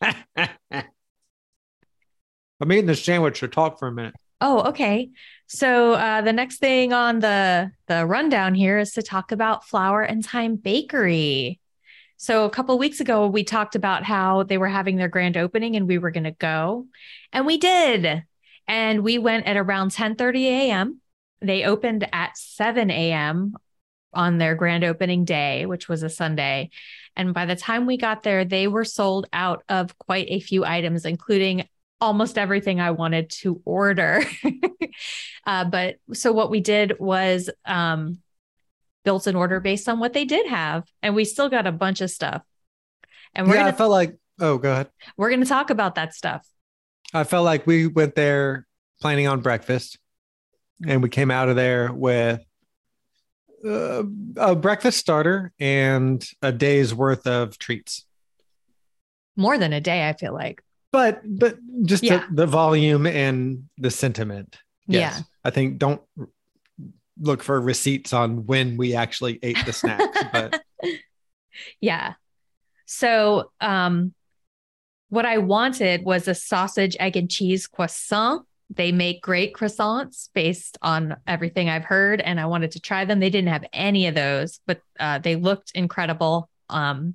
I'm 2.60 2.72
eating 2.72 2.86
this 2.86 3.04
sandwich, 3.04 3.40
so 3.40 3.46
talk 3.46 3.78
for 3.78 3.88
a 3.88 3.92
minute. 3.92 4.14
Oh, 4.40 4.68
okay. 4.68 5.10
So 5.52 5.94
uh, 5.94 6.22
the 6.22 6.32
next 6.32 6.58
thing 6.58 6.92
on 6.92 7.18
the 7.18 7.72
the 7.88 8.06
rundown 8.06 8.54
here 8.54 8.78
is 8.78 8.92
to 8.92 9.02
talk 9.02 9.32
about 9.32 9.66
Flour 9.66 10.00
and 10.00 10.22
Time 10.22 10.54
Bakery. 10.54 11.58
So 12.18 12.44
a 12.44 12.50
couple 12.50 12.78
weeks 12.78 13.00
ago, 13.00 13.26
we 13.26 13.42
talked 13.42 13.74
about 13.74 14.04
how 14.04 14.44
they 14.44 14.58
were 14.58 14.68
having 14.68 14.96
their 14.96 15.08
grand 15.08 15.36
opening, 15.36 15.74
and 15.74 15.88
we 15.88 15.98
were 15.98 16.12
going 16.12 16.22
to 16.22 16.30
go, 16.30 16.86
and 17.32 17.46
we 17.46 17.58
did. 17.58 18.22
And 18.68 19.02
we 19.02 19.18
went 19.18 19.48
at 19.48 19.56
around 19.56 19.90
10:30 19.90 20.44
a.m. 20.44 21.00
They 21.40 21.64
opened 21.64 22.08
at 22.12 22.38
7 22.38 22.88
a.m. 22.88 23.56
on 24.14 24.38
their 24.38 24.54
grand 24.54 24.84
opening 24.84 25.24
day, 25.24 25.66
which 25.66 25.88
was 25.88 26.04
a 26.04 26.08
Sunday. 26.08 26.70
And 27.16 27.34
by 27.34 27.46
the 27.46 27.56
time 27.56 27.86
we 27.86 27.96
got 27.96 28.22
there, 28.22 28.44
they 28.44 28.68
were 28.68 28.84
sold 28.84 29.26
out 29.32 29.64
of 29.68 29.98
quite 29.98 30.28
a 30.28 30.38
few 30.38 30.64
items, 30.64 31.04
including 31.04 31.66
almost 32.00 32.38
everything 32.38 32.80
I 32.80 32.92
wanted 32.92 33.30
to 33.30 33.60
order. 33.64 34.22
uh, 35.46 35.64
but 35.64 35.96
so 36.12 36.32
what 36.32 36.50
we 36.50 36.60
did 36.60 36.98
was 36.98 37.50
um, 37.64 38.18
built 39.04 39.26
an 39.26 39.36
order 39.36 39.60
based 39.60 39.88
on 39.88 39.98
what 39.98 40.12
they 40.12 40.24
did 40.24 40.46
have, 40.46 40.84
and 41.02 41.14
we 41.14 41.24
still 41.24 41.48
got 41.48 41.66
a 41.66 41.72
bunch 41.72 42.00
of 42.00 42.10
stuff. 42.10 42.42
And 43.34 43.46
we're 43.46 43.54
yeah, 43.54 43.60
I 43.60 43.64
gonna 43.64 43.76
felt 43.76 43.90
like, 43.90 44.16
oh, 44.40 44.58
go 44.58 44.72
ahead. 44.72 44.88
we're 45.16 45.30
gonna 45.30 45.46
talk 45.46 45.70
about 45.70 45.94
that 45.96 46.14
stuff. 46.14 46.46
I 47.12 47.24
felt 47.24 47.44
like 47.44 47.66
we 47.66 47.86
went 47.86 48.14
there 48.14 48.66
planning 49.00 49.26
on 49.26 49.40
breakfast, 49.40 49.98
and 50.86 51.02
we 51.02 51.08
came 51.08 51.30
out 51.30 51.48
of 51.48 51.56
there 51.56 51.92
with 51.92 52.44
uh, 53.64 54.02
a 54.36 54.56
breakfast 54.56 54.98
starter 54.98 55.52
and 55.60 56.24
a 56.42 56.52
day's 56.52 56.94
worth 56.94 57.26
of 57.26 57.58
treats. 57.58 58.06
More 59.36 59.58
than 59.58 59.72
a 59.72 59.80
day, 59.80 60.08
I 60.08 60.12
feel 60.12 60.32
like. 60.32 60.62
But 60.92 61.22
but 61.24 61.58
just 61.84 62.02
Yeah. 62.02 62.26
the, 62.28 62.34
the 62.34 62.46
volume 62.46 63.06
and 63.06 63.68
the 63.78 63.90
sentiment. 63.90 64.58
Yeah. 64.86 65.20
I 65.44 65.50
think 65.50 65.78
don't 65.78 66.02
look 67.20 67.42
for 67.42 67.60
receipts 67.60 68.12
on 68.12 68.46
when 68.46 68.76
we 68.76 68.94
actually 68.94 69.38
ate 69.42 69.58
the 69.64 69.72
snacks, 69.72 70.18
but 70.32 70.60
Yeah. 71.80 72.14
So, 72.86 73.52
um, 73.60 74.14
what 75.10 75.26
I 75.26 75.38
wanted 75.38 76.04
was 76.04 76.26
a 76.28 76.34
sausage, 76.34 76.96
egg, 76.98 77.16
and 77.16 77.30
cheese 77.30 77.66
croissant. 77.66 78.46
They 78.72 78.92
make 78.92 79.20
great 79.22 79.54
croissants 79.54 80.28
based 80.34 80.78
on 80.82 81.16
everything 81.26 81.68
I've 81.68 81.84
heard, 81.84 82.20
and 82.20 82.40
I 82.40 82.46
wanted 82.46 82.72
to 82.72 82.80
try 82.80 83.04
them. 83.04 83.18
They 83.18 83.30
didn't 83.30 83.48
have 83.48 83.64
any 83.72 84.06
of 84.06 84.14
those, 84.14 84.60
but 84.66 84.80
uh, 84.98 85.18
they 85.18 85.34
looked 85.36 85.72
incredible 85.74 86.48
um, 86.68 87.14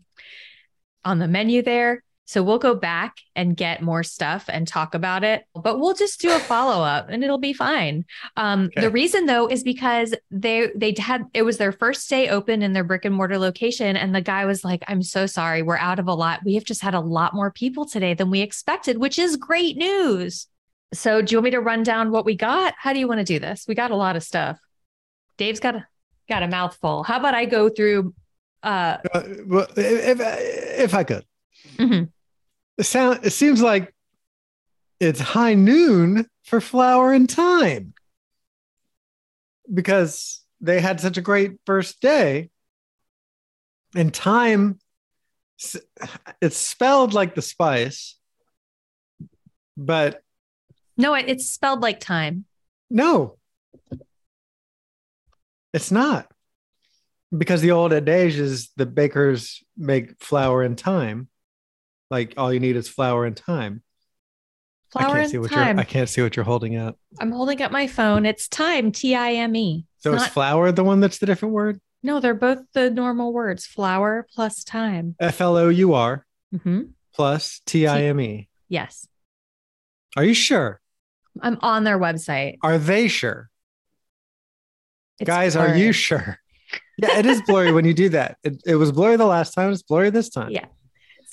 on 1.05 1.19
the 1.19 1.27
menu 1.29 1.61
there. 1.61 2.03
So 2.27 2.41
we'll 2.41 2.57
go 2.57 2.73
back 2.73 3.17
and 3.35 3.55
get 3.55 3.83
more 3.83 4.01
stuff 4.01 4.45
and 4.49 4.67
talk 4.67 4.95
about 4.95 5.23
it, 5.23 5.45
but 5.53 5.79
we'll 5.79 5.93
just 5.93 6.19
do 6.19 6.35
a 6.35 6.39
follow 6.39 6.83
up 6.83 7.07
and 7.09 7.23
it'll 7.23 7.37
be 7.37 7.53
fine. 7.53 8.03
Um, 8.35 8.65
Okay. 8.65 8.81
The 8.81 8.89
reason 8.89 9.27
though 9.27 9.47
is 9.47 9.61
because 9.63 10.15
they 10.31 10.69
they 10.75 10.95
had 10.97 11.23
it 11.33 11.43
was 11.43 11.57
their 11.57 11.71
first 11.71 12.09
day 12.09 12.29
open 12.29 12.61
in 12.63 12.73
their 12.73 12.83
brick 12.83 13.05
and 13.05 13.13
mortar 13.15 13.37
location, 13.37 13.95
and 13.95 14.13
the 14.15 14.21
guy 14.21 14.45
was 14.45 14.63
like, 14.63 14.83
"I'm 14.87 15.03
so 15.03 15.25
sorry, 15.27 15.61
we're 15.61 15.77
out 15.77 15.99
of 15.99 16.07
a 16.07 16.13
lot. 16.13 16.41
We 16.43 16.55
have 16.55 16.63
just 16.63 16.81
had 16.81 16.95
a 16.95 16.99
lot 16.99 17.33
more 17.35 17.51
people 17.51 17.85
today 17.85 18.13
than 18.15 18.31
we 18.31 18.41
expected, 18.41 18.97
which 18.97 19.19
is 19.19 19.37
great 19.37 19.77
news." 19.77 20.47
So 20.93 21.21
do 21.21 21.33
you 21.33 21.37
want 21.37 21.45
me 21.45 21.51
to 21.51 21.61
run 21.61 21.83
down 21.83 22.09
what 22.11 22.25
we 22.25 22.35
got? 22.35 22.73
How 22.77 22.93
do 22.93 22.99
you 22.99 23.07
want 23.07 23.19
to 23.19 23.25
do 23.25 23.37
this? 23.39 23.65
We 23.67 23.75
got 23.75 23.91
a 23.91 23.95
lot 23.95 24.15
of 24.15 24.23
stuff. 24.23 24.57
Dave's 25.37 25.59
got 25.59 25.75
a 25.75 25.87
got 26.27 26.41
a 26.41 26.47
mouthful. 26.47 27.03
How 27.03 27.17
about 27.19 27.35
I 27.35 27.45
go 27.45 27.69
through? 27.69 28.13
Uh, 28.63 28.97
Uh, 29.13 29.23
well, 29.45 29.67
if, 29.77 30.19
if 30.19 30.93
I 30.95 31.03
could, 31.03 31.23
mhm. 31.77 32.09
It 32.77 32.83
sound 32.83 33.19
it 33.23 33.31
seems 33.31 33.61
like 33.61 33.93
it's 34.99 35.19
high 35.19 35.53
noon 35.53 36.27
for 36.43 36.61
flour 36.61 37.13
and 37.13 37.29
time. 37.29 37.93
Because 39.73 40.43
they 40.61 40.79
had 40.79 40.99
such 40.99 41.17
a 41.17 41.21
great 41.21 41.53
first 41.65 42.01
day. 42.01 42.49
And 43.95 44.13
time 44.13 44.79
it's 46.41 46.57
spelled 46.57 47.13
like 47.13 47.33
the 47.33 47.41
spice 47.41 48.17
but 49.77 50.21
no, 50.97 51.13
it, 51.13 51.25
it's 51.27 51.49
spelled 51.49 51.81
like 51.81 51.99
time. 51.99 52.45
no. 52.89 53.37
It's 55.73 55.91
not. 55.91 56.31
Because 57.37 57.59
the 57.59 57.71
old 57.71 57.91
adage 57.91 58.35
is 58.35 58.69
the 58.77 58.85
bakers 58.85 59.61
make 59.75 60.23
flour 60.23 60.63
in 60.63 60.77
time 60.77 61.27
like 62.09 62.33
all 62.37 62.53
you 62.53 62.59
need 62.59 62.75
is 62.75 62.87
flour 62.87 63.25
and 63.25 63.35
time 63.35 63.81
I 64.95 65.03
can't 65.03 65.17
and 65.19 65.29
see 65.29 65.37
what 65.37 65.51
time. 65.51 65.75
you're 65.75 65.81
I 65.81 65.83
can't 65.83 66.09
see 66.09 66.21
what 66.21 66.35
you're 66.35 66.45
holding 66.45 66.77
up. 66.77 66.97
I'm 67.19 67.31
holding 67.31 67.61
up 67.61 67.71
my 67.71 67.87
phone. 67.87 68.25
It's 68.25 68.47
time. 68.47 68.91
T 68.91 69.15
I 69.15 69.33
M 69.33 69.55
E. 69.55 69.85
So 69.97 70.13
It's 70.13 70.23
is 70.23 70.29
flour 70.29 70.71
the 70.71 70.83
one 70.83 70.99
that's 70.99 71.17
the 71.17 71.25
different 71.25 71.53
word? 71.53 71.81
No, 72.01 72.19
they're 72.19 72.33
both 72.33 72.59
the 72.73 72.89
normal 72.89 73.33
words. 73.33 73.65
Flour 73.65 74.27
plus 74.33 74.63
time. 74.63 75.15
F 75.19 75.41
L 75.41 75.57
O 75.57 75.69
U 75.69 75.93
R 75.93 76.25
hmm 76.63 76.81
plus 77.13 77.61
T 77.65 77.87
I 77.87 78.03
M 78.03 78.19
E. 78.19 78.49
Yes, 78.69 79.07
Are 80.15 80.23
you 80.23 80.33
sure? 80.33 80.81
I'm 81.41 81.57
on 81.61 81.83
their 81.83 81.99
website. 81.99 82.57
Are 82.61 82.77
they 82.77 83.07
sure? 83.07 83.49
It's 85.19 85.27
Guys, 85.27 85.55
are 85.55 85.75
you 85.75 85.91
sure? 85.91 86.39
Yeah, 86.97 87.17
it 87.19 87.25
is 87.25 87.41
blurry 87.41 87.71
when 87.71 87.85
you 87.85 87.93
do 87.93 88.09
that. 88.09 88.37
It, 88.43 88.61
it 88.65 88.75
was 88.75 88.91
blurry 88.91 89.17
the 89.17 89.25
last 89.25 89.53
time. 89.53 89.71
It's 89.71 89.81
blurry 89.81 90.09
this 90.09 90.29
time. 90.29 90.51
Yeah. 90.51 90.65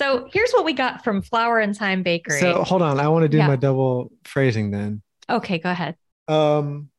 So 0.03 0.28
here's 0.32 0.50
what 0.50 0.64
we 0.64 0.72
got 0.72 1.05
from 1.05 1.22
Flour 1.22 1.61
and 1.61 1.76
Time 1.76 2.03
Bakery. 2.03 2.40
So 2.40 2.64
hold 2.64 2.82
on. 2.82 2.98
I 2.98 3.07
want 3.07 3.22
to 3.22 3.28
do 3.28 3.36
Yeah. 3.36 3.46
my 3.46 3.55
double 3.55 4.11
phrasing 4.24 4.72
then. 4.72 5.00
okay, 5.30 5.59
go 5.59 5.70
ahead. 5.70 5.96
Um, 6.26 6.90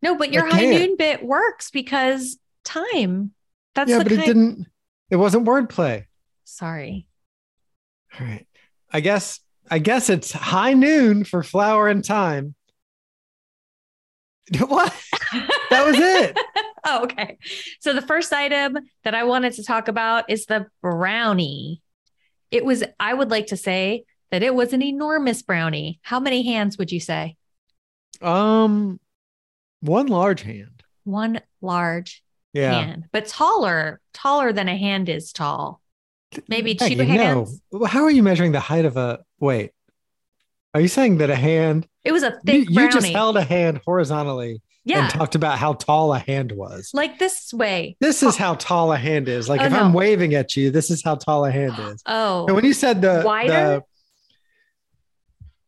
No, 0.00 0.16
but 0.16 0.32
your 0.32 0.46
high 0.46 0.64
noon 0.64 0.96
bit 0.96 1.24
works 1.24 1.72
because 1.72 2.38
time. 2.64 3.32
That's 3.74 3.90
yeah, 3.90 3.98
but 3.98 4.12
it 4.12 4.24
didn't. 4.24 4.68
It 5.10 5.16
wasn't 5.16 5.44
wordplay. 5.44 6.04
Sorry. 6.44 7.08
All 8.18 8.24
right. 8.26 8.46
I 8.92 9.00
guess. 9.00 9.40
I 9.68 9.80
guess 9.80 10.08
it's 10.08 10.30
high 10.30 10.74
noon 10.74 11.24
for 11.24 11.42
flour 11.42 11.88
and 11.88 12.04
time. 12.04 12.54
What? 14.60 14.94
That 15.70 15.84
was 15.84 15.96
it. 15.98 16.38
oh, 16.86 17.02
okay. 17.04 17.38
So 17.80 17.92
the 17.92 18.02
first 18.02 18.32
item 18.32 18.78
that 19.04 19.14
I 19.14 19.24
wanted 19.24 19.54
to 19.54 19.64
talk 19.64 19.88
about 19.88 20.30
is 20.30 20.46
the 20.46 20.66
brownie. 20.80 21.82
It 22.50 22.64
was, 22.64 22.84
I 22.98 23.12
would 23.14 23.30
like 23.30 23.48
to 23.48 23.56
say 23.56 24.04
that 24.30 24.42
it 24.42 24.54
was 24.54 24.72
an 24.72 24.82
enormous 24.82 25.42
brownie. 25.42 26.00
How 26.02 26.20
many 26.20 26.42
hands 26.42 26.78
would 26.78 26.92
you 26.92 27.00
say? 27.00 27.36
Um, 28.20 28.98
one 29.80 30.06
large 30.06 30.42
hand. 30.42 30.82
One 31.04 31.40
large 31.60 32.22
Yeah. 32.52 32.72
hand, 32.72 33.04
but 33.12 33.26
taller, 33.26 34.00
taller 34.12 34.52
than 34.52 34.68
a 34.68 34.76
hand 34.76 35.08
is 35.08 35.32
tall. 35.32 35.80
Maybe 36.48 36.74
two 36.74 36.96
hands. 36.98 37.60
No. 37.72 37.84
How 37.84 38.04
are 38.04 38.10
you 38.10 38.22
measuring 38.22 38.52
the 38.52 38.60
height 38.60 38.84
of 38.84 38.96
a? 38.98 39.20
Wait. 39.40 39.70
Are 40.74 40.80
you 40.80 40.88
saying 40.88 41.18
that 41.18 41.30
a 41.30 41.34
hand? 41.36 41.86
It 42.04 42.12
was 42.12 42.22
a 42.22 42.32
You, 42.32 42.40
thick 42.44 42.68
you 42.68 42.74
brownie. 42.74 42.92
just 42.92 43.06
held 43.08 43.36
a 43.38 43.44
hand 43.44 43.80
horizontally 43.86 44.60
yeah, 44.84 45.02
and 45.04 45.10
talked 45.10 45.34
about 45.34 45.58
how 45.58 45.74
tall 45.74 46.14
a 46.14 46.18
hand 46.18 46.52
was. 46.52 46.90
like 46.94 47.18
this 47.18 47.52
way. 47.52 47.96
This 48.00 48.22
is 48.22 48.34
oh. 48.36 48.38
how 48.38 48.54
tall 48.54 48.92
a 48.92 48.96
hand 48.96 49.28
is. 49.28 49.48
Like 49.48 49.60
Oh, 49.60 49.64
if 49.64 49.72
I'm 49.72 49.92
waving 49.92 50.34
at 50.34 50.56
you, 50.56 50.70
this 50.70 50.90
is 50.90 51.02
how 51.02 51.16
tall 51.16 51.44
a 51.44 51.50
hand 51.50 51.74
is. 51.78 52.02
Oh, 52.06 52.46
And 52.46 52.54
when 52.56 52.64
you 52.64 52.72
said 52.72 53.02
the 53.02 53.22
Wider? 53.24 53.52
the- 53.52 53.82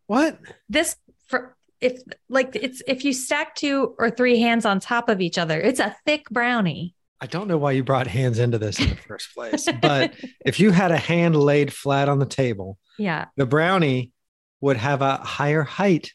what? 0.07 0.39
this 0.69 0.97
for 1.27 1.57
if 1.81 2.01
like 2.29 2.57
it's 2.57 2.83
if 2.87 3.05
you 3.05 3.13
stack 3.13 3.55
two 3.55 3.95
or 3.99 4.11
three 4.11 4.41
hands 4.41 4.65
on 4.67 4.81
top 4.81 5.09
of 5.09 5.21
each 5.21 5.39
other, 5.39 5.61
it's 5.61 5.81
a 5.81 5.97
thick 6.05 6.29
brownie. 6.31 6.95
I 7.21 7.27
don't 7.27 7.49
know 7.49 7.59
why 7.59 7.73
you 7.73 7.85
brought 7.85 8.07
hands 8.07 8.39
into 8.39 8.59
this 8.59 8.79
in 8.81 8.89
the 8.89 8.97
first 8.97 9.35
place, 9.35 9.69
but 9.83 10.15
if 10.45 10.59
you 10.59 10.71
had 10.71 10.91
a 10.91 10.97
hand 10.97 11.37
laid 11.37 11.73
flat 11.73 12.09
on 12.09 12.19
the 12.19 12.27
table, 12.27 12.79
Yeah. 12.99 13.27
the 13.37 13.45
brownie 13.47 14.13
would 14.63 14.79
have 14.79 15.03
a 15.03 15.17
higher 15.17 15.63
height 15.63 16.13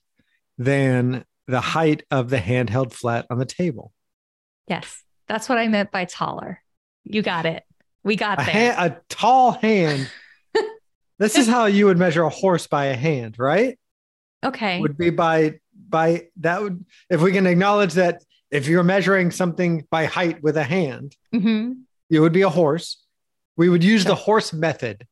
than 0.57 1.23
the 1.47 1.61
height 1.61 2.03
of 2.11 2.29
the 2.29 2.39
hand 2.39 2.69
held 2.69 2.93
flat 2.93 3.25
on 3.29 3.37
the 3.37 3.45
table. 3.45 3.91
Yes. 4.67 5.03
That's 5.27 5.47
what 5.49 5.57
I 5.57 5.67
meant 5.67 5.91
by 5.91 6.05
taller. 6.05 6.61
You 7.03 7.21
got 7.21 7.45
it. 7.45 7.63
We 8.03 8.15
got 8.15 8.41
A, 8.41 8.45
there. 8.45 8.75
a 8.77 8.97
tall 9.09 9.51
hand. 9.51 10.09
this 11.19 11.37
is 11.37 11.47
how 11.47 11.65
you 11.65 11.85
would 11.87 11.97
measure 11.97 12.23
a 12.23 12.29
horse 12.29 12.67
by 12.67 12.85
a 12.85 12.95
hand, 12.95 13.37
right? 13.39 13.77
okay. 14.43 14.79
Would 14.79 14.97
be 14.97 15.09
by 15.09 15.59
by 15.89 16.27
that 16.37 16.61
would 16.61 16.85
if 17.09 17.21
we 17.21 17.31
can 17.31 17.47
acknowledge 17.47 17.93
that 17.93 18.23
if 18.51 18.67
you're 18.67 18.83
measuring 18.83 19.31
something 19.31 19.85
by 19.89 20.05
height 20.05 20.41
with 20.43 20.55
a 20.57 20.63
hand, 20.63 21.15
hmm 21.31 21.71
it 22.11 22.19
would 22.19 22.33
be 22.33 22.43
a 22.43 22.49
horse. 22.49 23.03
We 23.57 23.69
would 23.69 23.83
use 23.83 24.03
Sure. 24.03 24.09
the 24.09 24.15
horse 24.15 24.53
method, 24.53 25.07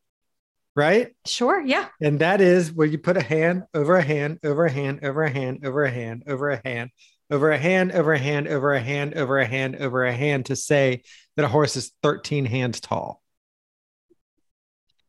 right? 0.75 1.15
Sure. 1.25 1.61
Yeah. 1.61 1.87
And 2.01 2.19
that 2.19 2.41
is 2.41 2.71
where 2.71 2.87
you 2.87 2.97
put 2.97 3.17
a 3.17 3.23
hand 3.23 3.63
over 3.73 3.95
a 3.95 4.01
hand, 4.03 4.39
over 4.43 4.65
a 4.65 4.71
hand, 4.71 4.99
over 5.03 5.23
a 5.23 5.29
hand, 5.29 5.59
over 5.63 5.83
a 5.83 5.89
hand, 5.91 6.23
over 6.27 6.49
a 6.51 6.57
hand, 6.57 6.91
over 7.29 7.51
a 7.51 7.57
hand, 7.57 7.91
over 7.91 8.11
a 8.13 8.19
hand, 8.19 8.47
over 8.47 8.73
a 8.73 8.79
hand, 8.79 9.13
over 9.15 9.39
a 9.39 9.45
hand, 9.45 9.75
over 9.77 10.05
a 10.05 10.13
hand 10.13 10.45
to 10.47 10.55
say 10.55 11.03
that 11.35 11.45
a 11.45 11.47
horse 11.47 11.75
is 11.75 11.91
13 12.03 12.45
hands 12.45 12.79
tall. 12.79 13.21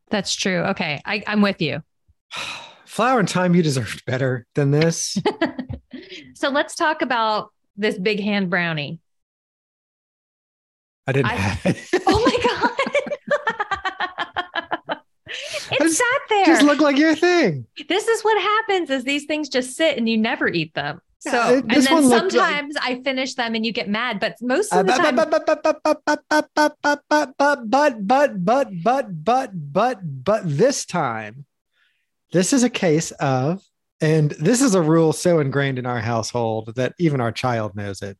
That's 0.09 0.35
true. 0.35 0.59
Okay. 0.59 1.01
I, 1.05 1.23
I'm 1.25 1.41
with 1.41 1.61
you. 1.61 1.81
Flour 2.85 3.19
and 3.19 3.27
time, 3.27 3.55
you 3.55 3.63
deserved 3.63 4.05
better 4.05 4.45
than 4.55 4.71
this. 4.71 5.17
so 6.35 6.49
let's 6.49 6.75
talk 6.75 7.01
about 7.01 7.51
this 7.75 7.97
big 7.97 8.19
hand 8.21 8.49
brownie. 8.49 8.99
I 11.07 11.11
didn't 11.11 11.31
I- 11.31 11.35
have 11.35 11.65
it. 11.65 12.01
Oh 12.07 12.23
my 12.25 12.37
God. 12.43 12.64
It 15.71 15.79
just, 15.79 15.97
sat 15.97 16.21
there. 16.29 16.45
Just 16.45 16.63
look 16.63 16.79
like 16.79 16.97
your 16.97 17.15
thing. 17.15 17.65
This 17.87 18.07
is 18.07 18.21
what 18.21 18.41
happens: 18.41 18.89
is 18.89 19.03
these 19.03 19.25
things 19.25 19.49
just 19.49 19.75
sit 19.75 19.97
and 19.97 20.07
you 20.07 20.17
never 20.17 20.47
eat 20.47 20.73
them. 20.73 21.01
So 21.19 21.55
it, 21.55 21.63
and 21.63 21.71
then 21.71 21.83
sometimes 21.83 22.75
like, 22.75 22.83
I 22.83 23.01
finish 23.01 23.33
them 23.33 23.55
and 23.55 23.65
you 23.65 23.71
get 23.71 23.89
mad, 23.89 24.19
but 24.19 24.35
most 24.41 24.71
of 24.71 24.85
the 24.85 24.93
uh, 24.93 24.97
time. 24.97 25.15
But 25.15 25.31
but 25.31 25.45
but 25.45 25.63
but 25.63 25.81
but 28.45 28.83
but 28.83 29.73
but 29.73 30.23
but 30.23 30.41
this 30.45 30.85
time, 30.85 31.45
this 32.31 32.53
is 32.53 32.63
a 32.63 32.69
case 32.69 33.09
of, 33.11 33.63
and 34.01 34.31
this 34.31 34.61
is 34.61 34.75
a 34.75 34.81
rule 34.81 35.13
so 35.13 35.39
ingrained 35.39 35.79
in 35.79 35.87
our 35.87 35.99
household 35.99 36.75
that 36.75 36.93
even 36.99 37.21
our 37.21 37.31
child 37.31 37.75
knows 37.75 38.03
it. 38.03 38.17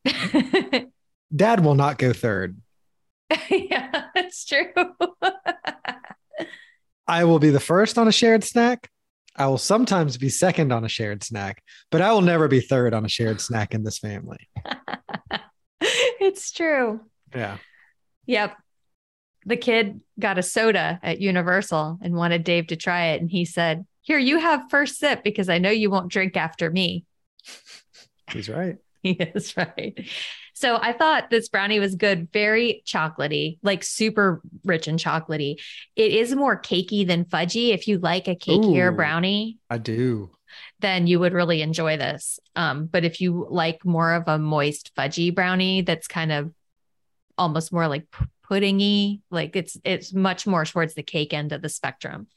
Dad 1.35 1.63
will 1.63 1.75
not 1.75 1.99
go 1.99 2.11
third. 2.11 2.57
yeah, 3.49 4.05
that's 4.15 4.45
true. 4.45 4.71
I 7.07 7.23
will 7.25 7.39
be 7.39 7.49
the 7.49 7.59
first 7.59 7.97
on 7.97 8.07
a 8.07 8.11
shared 8.11 8.43
snack. 8.43 8.89
I 9.35 9.47
will 9.47 9.57
sometimes 9.57 10.17
be 10.17 10.29
second 10.29 10.71
on 10.71 10.85
a 10.85 10.89
shared 10.89 11.23
snack, 11.23 11.61
but 11.91 12.01
I 12.01 12.11
will 12.13 12.21
never 12.21 12.47
be 12.47 12.61
third 12.61 12.93
on 12.93 13.05
a 13.05 13.09
shared 13.09 13.41
snack 13.41 13.73
in 13.73 13.83
this 13.83 13.99
family. 13.99 14.47
it's 15.81 16.51
true. 16.51 17.01
Yeah. 17.35 17.57
Yep. 18.27 18.55
The 19.45 19.57
kid 19.57 20.01
got 20.17 20.39
a 20.39 20.43
soda 20.43 20.99
at 21.03 21.19
Universal 21.19 21.99
and 22.01 22.15
wanted 22.15 22.43
Dave 22.43 22.67
to 22.67 22.75
try 22.75 23.07
it. 23.07 23.21
And 23.21 23.29
he 23.29 23.45
said, 23.45 23.85
Here, 24.01 24.17
you 24.17 24.39
have 24.39 24.69
first 24.69 24.97
sip 24.97 25.23
because 25.23 25.49
I 25.49 25.57
know 25.59 25.69
you 25.69 25.91
won't 25.91 26.11
drink 26.11 26.37
after 26.37 26.71
me. 26.71 27.05
He's 28.31 28.49
right. 28.49 28.77
He 29.05 29.11
is 29.11 29.55
right. 29.55 29.95
So 30.55 30.77
I 30.81 30.93
thought 30.93 31.29
this 31.29 31.49
brownie 31.49 31.81
was 31.81 31.95
good, 31.95 32.31
very 32.31 32.81
chocolatey, 32.85 33.59
like 33.61 33.83
super 33.83 34.41
rich 34.63 34.87
and 34.87 34.97
chocolatey. 34.97 35.59
It 35.97 36.13
is 36.13 36.33
more 36.33 36.59
cakey 36.59 37.05
than 37.05 37.25
fudgy. 37.25 37.73
If 37.73 37.89
you 37.89 37.99
like 37.99 38.29
a 38.29 38.35
cakier 38.35 38.91
Ooh. 38.91 38.95
brownie, 38.95 39.57
I 39.69 39.77
do. 39.77 40.31
then 40.79 41.07
you 41.07 41.19
would 41.19 41.33
really 41.33 41.61
enjoy 41.61 41.97
this. 41.97 42.39
Um, 42.55 42.85
but 42.85 43.03
if 43.03 43.19
you 43.19 43.45
like 43.49 43.83
more 43.83 44.13
of 44.13 44.23
a 44.27 44.39
moist 44.39 44.95
fudgy 44.97 45.35
brownie 45.35 45.81
that's 45.81 46.07
kind 46.07 46.31
of 46.31 46.53
almost 47.37 47.73
more 47.73 47.89
like 47.89 48.07
puddingy, 48.49 49.19
like 49.29 49.57
it's 49.57 49.77
it's 49.83 50.13
much 50.13 50.47
more 50.47 50.63
towards 50.63 50.93
the 50.93 51.03
cake 51.03 51.33
end 51.33 51.51
of 51.51 51.61
the 51.61 51.69
spectrum. 51.69 52.27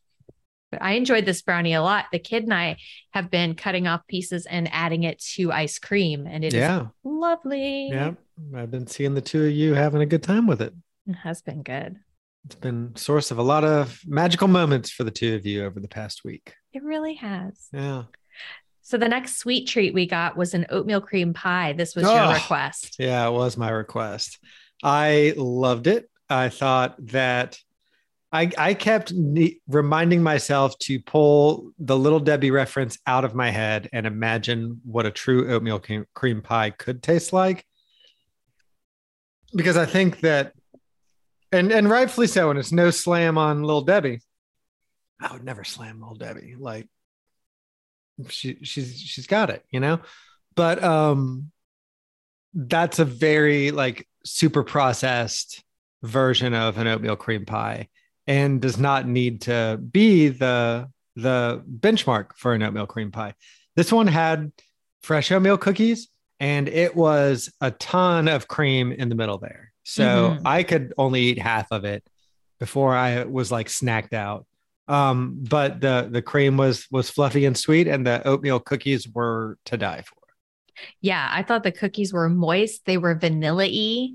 But 0.71 0.83
I 0.83 0.93
enjoyed 0.93 1.25
this 1.25 1.41
brownie 1.43 1.73
a 1.75 1.83
lot. 1.83 2.07
The 2.13 2.19
kid 2.19 2.45
and 2.45 2.53
I 2.53 2.77
have 3.13 3.31
been 3.31 3.55
cutting 3.55 3.87
off 3.87 4.07
pieces 4.07 4.45
and 4.47 4.69
adding 4.73 5.05
it 5.05 5.19
to 5.37 5.51
ice 5.51 5.79
cream, 5.79 6.27
and 6.27 6.45
it 6.45 6.49
is 6.49 6.61
Yeah. 6.61 6.89
lovely. 7.05 7.89
Yeah. 7.89 8.13
I've 8.55 8.71
been 8.71 8.87
seeing 8.87 9.15
the 9.15 9.21
two 9.23 9.45
of 9.47 9.53
you 9.53 9.75
having 9.75 10.03
a 10.03 10.07
good 10.07 10.23
time 10.23 10.47
with 10.47 10.61
it. 10.61 10.75
It 11.07 11.15
has 11.17 11.41
been 11.43 11.63
good. 11.63 11.97
It's 12.45 12.55
been 12.55 12.95
source 12.97 13.31
of 13.31 13.39
a 13.39 13.43
lot 13.43 13.65
of 13.65 14.01
magical 14.07 14.47
moments 14.49 14.91
for 14.91 15.05
the 15.05 15.11
two 15.11 15.35
of 15.35 15.45
you 15.45 15.65
over 15.65 15.81
the 15.81 15.89
past 15.89 16.23
week. 16.25 16.55
It 16.73 16.83
really 16.85 17.15
has. 17.15 17.69
Yeah. 17.73 18.05
So 18.83 18.97
the 18.97 19.09
next 19.09 19.39
sweet 19.39 19.67
treat 19.69 19.93
we 19.93 20.07
got 20.07 20.37
was 20.37 20.55
an 20.55 20.67
oatmeal 20.71 21.01
cream 21.01 21.35
pie. 21.35 21.73
This 21.75 21.95
was 21.97 22.05
your 22.05 22.13
Oh. 22.25 22.33
request. 22.33 22.97
Yeah, 22.99 23.27
it 23.27 23.33
was 23.33 23.57
my 23.57 23.69
request. 23.71 24.39
I 24.83 25.35
loved 25.37 25.87
it. 25.89 26.09
I 26.31 26.49
thought 26.51 26.95
that 27.09 27.59
I 28.31 28.51
I 28.59 28.75
kept 28.75 29.13
ne- 29.13 29.61
reminding 29.67 30.23
myself 30.23 30.79
to 30.81 31.01
pull 31.01 31.73
the 31.79 31.97
little 31.97 32.21
Debbie 32.21 32.51
reference 32.51 32.99
out 33.07 33.25
of 33.25 33.35
my 33.35 33.51
head 33.51 33.89
and 33.93 34.07
imagine 34.07 34.81
what 34.85 35.07
a 35.07 35.11
true 35.11 35.51
oatmeal 35.51 35.81
cream, 36.15 36.43
pie 36.43 36.71
could 36.71 37.03
taste 37.03 37.33
like. 37.33 37.65
Because 39.55 39.79
I 39.79 39.87
think 39.87 40.21
that 40.21 40.53
and 41.53 41.73
and 41.73 41.89
rightfully 41.89 42.27
so, 42.27 42.51
and 42.51 42.59
it's 42.59 42.73
no 42.73 42.91
slam 42.91 43.39
on 43.39 43.63
little 43.63 43.83
Debbie. 43.83 44.21
I 45.21 45.33
would 45.33 45.45
never 45.45 45.65
slam 45.65 46.01
little 46.01 46.15
Debbie. 46.15 46.55
Like 46.59 46.87
she 48.29 48.59
she's 48.63 49.01
she's 49.01 49.27
got 49.27 49.49
it, 49.49 49.65
you 49.71 49.81
know? 49.81 50.01
But 50.55 50.83
um 50.85 51.51
that's 52.53 52.99
a 52.99 53.05
very 53.05 53.71
like 53.71 54.07
super 54.25 54.63
processed 54.65 55.65
version 56.03 56.53
of 56.53 56.77
an 56.77 56.87
oatmeal 56.87 57.17
cream 57.17 57.47
pie 57.47 57.89
and 58.29 58.61
does 58.61 58.79
not 58.79 59.09
need 59.09 59.41
to 59.43 59.81
be 59.91 60.29
the 60.29 60.89
the 61.17 61.65
benchmark 61.69 62.27
for 62.37 62.55
an 62.55 62.63
oatmeal 62.63 62.87
cream 62.87 63.11
pie. 63.11 63.35
This 63.75 63.91
one 63.91 64.07
had 64.07 64.53
fresh 65.03 65.33
oatmeal 65.33 65.59
cookies 65.59 66.09
and 66.39 66.69
it 66.69 66.95
was 66.95 67.53
a 67.61 67.73
ton 67.73 68.29
of 68.29 68.47
cream 68.47 68.93
in 68.93 69.09
the 69.09 69.17
middle 69.17 69.39
there. 69.39 69.73
So 69.83 70.05
Mhm. 70.05 70.43
I 70.45 70.63
could 70.63 70.93
only 70.97 71.23
eat 71.23 71.39
half 71.41 71.67
of 71.73 71.85
it 71.85 72.05
before 72.61 72.95
I 72.95 73.25
was 73.25 73.51
like 73.51 73.67
snacked 73.67 74.13
out. 74.13 74.47
Um, 74.87 75.39
but 75.49 75.81
the 75.81 76.09
the 76.11 76.23
cream 76.23 76.57
was 76.57 76.87
was 76.91 77.11
fluffy 77.11 77.45
and 77.47 77.57
sweet 77.57 77.89
and 77.89 78.07
the 78.07 78.25
oatmeal 78.27 78.61
cookies 78.61 79.09
were 79.09 79.59
to 79.65 79.77
die 79.77 80.03
for. 80.03 80.15
Yeah, 81.01 81.29
I 81.33 81.43
thought 81.43 81.65
the 81.65 81.73
cookies 81.73 82.13
were 82.13 82.29
moist. 82.29 82.85
They 82.85 82.97
were 82.99 83.15
vanilla 83.17 83.67
y. 83.67 84.11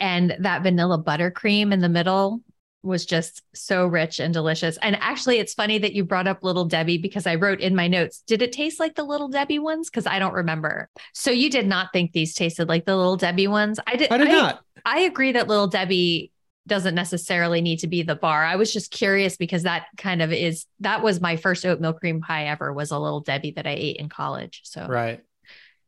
And 0.00 0.36
that 0.40 0.62
vanilla 0.62 1.02
buttercream 1.02 1.72
in 1.72 1.80
the 1.80 1.88
middle 1.88 2.42
was 2.82 3.04
just 3.04 3.42
so 3.54 3.86
rich 3.86 4.20
and 4.20 4.32
delicious. 4.32 4.78
And 4.80 4.96
actually, 5.00 5.38
it's 5.38 5.54
funny 5.54 5.78
that 5.78 5.92
you 5.92 6.04
brought 6.04 6.28
up 6.28 6.42
Little 6.42 6.64
Debbie 6.64 6.98
because 6.98 7.26
I 7.26 7.34
wrote 7.34 7.60
in 7.60 7.74
my 7.74 7.88
notes, 7.88 8.22
did 8.26 8.42
it 8.42 8.52
taste 8.52 8.78
like 8.78 8.94
the 8.94 9.04
Little 9.04 9.28
Debbie 9.28 9.58
ones? 9.58 9.90
Because 9.90 10.06
I 10.06 10.18
don't 10.18 10.34
remember. 10.34 10.88
So 11.12 11.30
you 11.30 11.50
did 11.50 11.66
not 11.66 11.92
think 11.92 12.12
these 12.12 12.34
tasted 12.34 12.68
like 12.68 12.84
the 12.84 12.96
Little 12.96 13.16
Debbie 13.16 13.48
ones? 13.48 13.80
I 13.86 13.96
did. 13.96 14.12
I 14.12 14.18
did 14.18 14.28
not. 14.28 14.60
I 14.84 15.00
agree 15.00 15.32
that 15.32 15.48
Little 15.48 15.66
Debbie 15.66 16.30
doesn't 16.66 16.94
necessarily 16.94 17.60
need 17.60 17.78
to 17.78 17.86
be 17.86 18.02
the 18.02 18.16
bar. 18.16 18.44
I 18.44 18.56
was 18.56 18.72
just 18.72 18.90
curious 18.90 19.36
because 19.36 19.64
that 19.64 19.86
kind 19.96 20.20
of 20.20 20.32
is 20.32 20.66
that 20.80 21.02
was 21.02 21.20
my 21.20 21.36
first 21.36 21.64
oatmeal 21.64 21.92
cream 21.92 22.20
pie 22.20 22.46
ever 22.46 22.72
was 22.72 22.90
a 22.90 22.98
Little 22.98 23.20
Debbie 23.20 23.52
that 23.52 23.66
I 23.66 23.74
ate 23.76 23.96
in 23.96 24.08
college. 24.08 24.62
So 24.64 24.86
Right. 24.86 25.22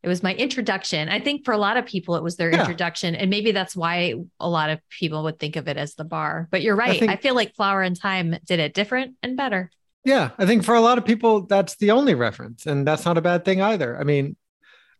It 0.01 0.07
was 0.07 0.23
my 0.23 0.33
introduction. 0.33 1.09
I 1.09 1.19
think 1.19 1.43
for 1.43 1.53
a 1.53 1.57
lot 1.57 1.75
of 1.77 1.85
people 1.85 2.15
it 2.15 2.23
was 2.23 2.37
their 2.37 2.51
Yeah. 2.51 2.61
introduction 2.61 3.15
and 3.15 3.29
maybe 3.29 3.51
that's 3.51 3.75
why 3.75 4.15
a 4.39 4.49
lot 4.49 4.69
of 4.69 4.79
people 4.89 5.23
would 5.23 5.39
think 5.39 5.55
of 5.57 5.67
it 5.67 5.75
as 5.77 5.95
the 5.95 6.05
bar. 6.05 6.47
But 6.51 6.61
you're 6.61 6.75
right. 6.75 6.91
I, 7.01 7.07
think- 7.07 7.21
feel 7.21 7.35
like 7.35 7.53
Flour 7.55 7.81
and 7.81 7.99
Time 7.99 8.35
did 8.45 8.59
it 8.59 8.73
different 8.73 9.15
and 9.21 9.35
better. 9.35 9.69
Yeah, 10.05 10.29
I 10.37 10.45
think 10.45 10.63
for 10.63 10.75
a 10.75 10.81
lot 10.81 10.97
of 10.97 11.05
people, 11.05 11.41
that's 11.45 11.75
the 11.75 11.91
only 11.91 12.15
reference, 12.15 12.65
and 12.65 12.87
that's 12.87 13.03
not 13.03 13.17
a 13.17 13.21
bad 13.21 13.43
thing 13.43 13.61
either. 13.61 13.99
I 13.99 14.05
mean, 14.05 14.37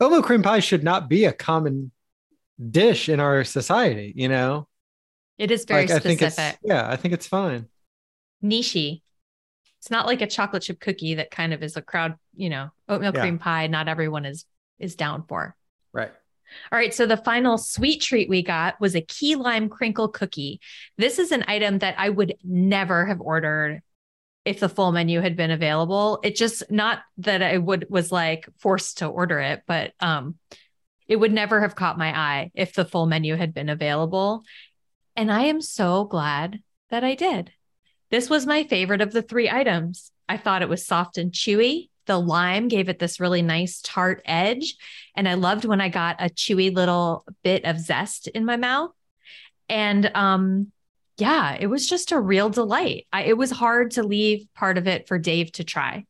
oatmeal 0.01 0.21
cream 0.21 0.43
pie 0.43 0.59
should 0.59 0.83
not 0.83 1.07
be 1.07 1.23
a 1.23 1.31
common 1.31 1.91
dish 2.69 3.07
in 3.07 3.21
our 3.21 3.45
society. 3.45 4.11
You 4.17 4.27
know, 4.27 4.67
It 5.37 5.51
is 5.51 5.63
very 5.63 5.89
I 5.89 5.95
it's 5.95 6.03
specific. 6.05 6.59
yeah, 6.65 6.89
I 6.89 6.97
think 6.97 7.13
it's 7.13 7.25
fine. 7.27 7.69
Niche. 8.41 8.75
It's 8.75 9.89
not 9.89 10.05
like 10.05 10.21
a 10.21 10.27
chocolate 10.27 10.63
chip 10.63 10.81
cookie 10.81 11.15
that 11.15 11.31
kind 11.31 11.53
of 11.53 11.63
is 11.63 11.77
a 11.77 11.81
crowd, 11.81 12.15
you 12.35 12.49
know, 12.49 12.69
oatmeal 12.89 13.13
Yeah. 13.15 13.21
cream 13.21 13.39
pie 13.39 13.67
not 13.67 13.87
everyone 13.87 14.25
is 14.25 14.43
is 14.79 14.95
down 14.95 15.23
for. 15.27 15.55
Right. 15.93 16.11
All 16.71 16.79
right. 16.79 16.93
So 16.93 17.05
the 17.05 17.17
final 17.17 17.57
sweet 17.57 18.01
treat 18.01 18.29
we 18.29 18.41
got 18.41 18.79
was 18.79 18.95
a 18.95 19.01
key 19.01 19.35
lime 19.35 19.69
crinkle 19.69 20.07
cookie. 20.07 20.59
This 20.97 21.19
is 21.19 21.31
an 21.31 21.45
item 21.47 21.79
that 21.79 21.95
I 21.97 22.09
would 22.09 22.35
never 22.43 23.05
have 23.05 23.21
ordered 23.21 23.81
if 24.45 24.59
the 24.59 24.69
full 24.69 24.91
menu 24.91 25.21
had 25.21 25.35
been 25.35 25.51
available. 25.51 26.19
It 26.23 26.35
just 26.35 26.71
not 26.71 26.99
that 27.17 27.43
I 27.43 27.57
would 27.57 27.87
was 27.89 28.11
like 28.11 28.47
forced 28.57 28.99
to 28.99 29.07
order 29.07 29.39
it, 29.39 29.63
but 29.67 29.93
um 29.99 30.35
it 31.07 31.17
would 31.17 31.33
never 31.33 31.61
have 31.61 31.75
caught 31.75 31.97
my 31.97 32.17
eye 32.17 32.51
if 32.53 32.73
the 32.73 32.85
full 32.85 33.07
menu 33.07 33.35
had 33.35 33.53
been 33.53 33.69
available. 33.69 34.43
And 35.15 35.31
I 35.31 35.45
am 35.45 35.59
so 35.59 36.05
glad 36.05 36.61
that 36.91 37.03
I 37.03 37.15
did. 37.15 37.51
This 38.11 38.29
was 38.29 38.45
my 38.45 38.63
favorite 38.63 39.01
of 39.01 39.11
the 39.11 39.21
three 39.21 39.49
items. 39.49 40.11
I 40.27 40.37
thought 40.37 40.61
it 40.61 40.69
was 40.69 40.85
soft 40.85 41.17
and 41.17 41.31
chewy. 41.31 41.89
The 42.09 42.19
lime 42.19 42.69
gave 42.69 42.89
it 42.89 42.97
this 42.97 43.19
really 43.19 43.43
nice 43.43 43.81
tart 43.81 44.23
edge. 44.25 44.75
And 45.15 45.29
I 45.29 45.35
loved 45.35 45.63
when 45.63 45.79
I 45.79 45.89
got 45.89 46.15
a 46.19 46.25
chewy 46.29 46.73
little 46.73 47.23
bit 47.43 47.65
of 47.65 47.79
zest 47.79 48.27
in 48.27 48.45
my 48.45 48.57
mouth. 48.57 48.89
And 49.69 50.09
um, 50.15 50.71
yeah, 51.19 51.55
it 51.59 51.67
was 51.67 51.87
just 51.87 52.11
a 52.11 52.19
real 52.19 52.49
delight. 52.49 53.05
I, 53.13 53.25
it 53.25 53.37
was 53.37 53.51
hard 53.51 53.91
to 53.91 54.01
leave 54.03 54.47
part 54.55 54.79
of 54.79 54.87
it 54.87 55.07
for 55.07 55.19
Dave 55.19 55.51
to 55.53 55.63
try. 55.63 56.07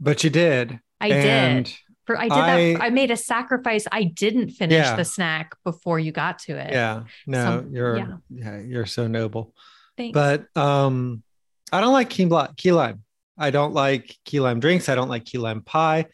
But 0.00 0.24
you 0.24 0.30
did. 0.30 0.80
I 1.00 1.08
And 1.10 1.66
did. 1.66 1.74
For 2.06 2.18
I 2.18 2.24
did 2.24 2.32
I- 2.32 2.72
that. 2.72 2.82
I 2.82 2.90
made 2.90 3.12
a 3.12 3.16
sacrifice. 3.16 3.86
I 3.92 4.02
didn't 4.02 4.50
finish 4.50 4.74
Yeah. 4.84 4.96
the 4.96 5.04
snack 5.04 5.52
before 5.62 6.00
you 6.00 6.10
got 6.10 6.40
to 6.40 6.56
it. 6.58 6.72
Yeah. 6.72 7.04
No, 7.28 7.44
Some- 7.44 7.72
you're 7.72 7.96
yeah. 7.96 8.16
yeah. 8.28 8.58
you're 8.60 8.86
so 8.86 9.06
noble. 9.06 9.54
Thanks. 9.96 10.14
But 10.14 10.48
um, 10.60 11.22
I 11.70 11.80
don't 11.80 11.92
like 11.92 12.10
key, 12.10 12.24
li- 12.24 12.48
key 12.56 12.72
lime. 12.72 13.03
I 13.36 13.50
don't 13.50 13.74
like 13.74 14.16
key 14.24 14.40
lime 14.40 14.60
drinks. 14.60 14.88
I 14.88 14.94
don't 14.94 15.08
like 15.08 15.24
key 15.24 15.38
lime 15.38 15.62
pie. 15.62 16.06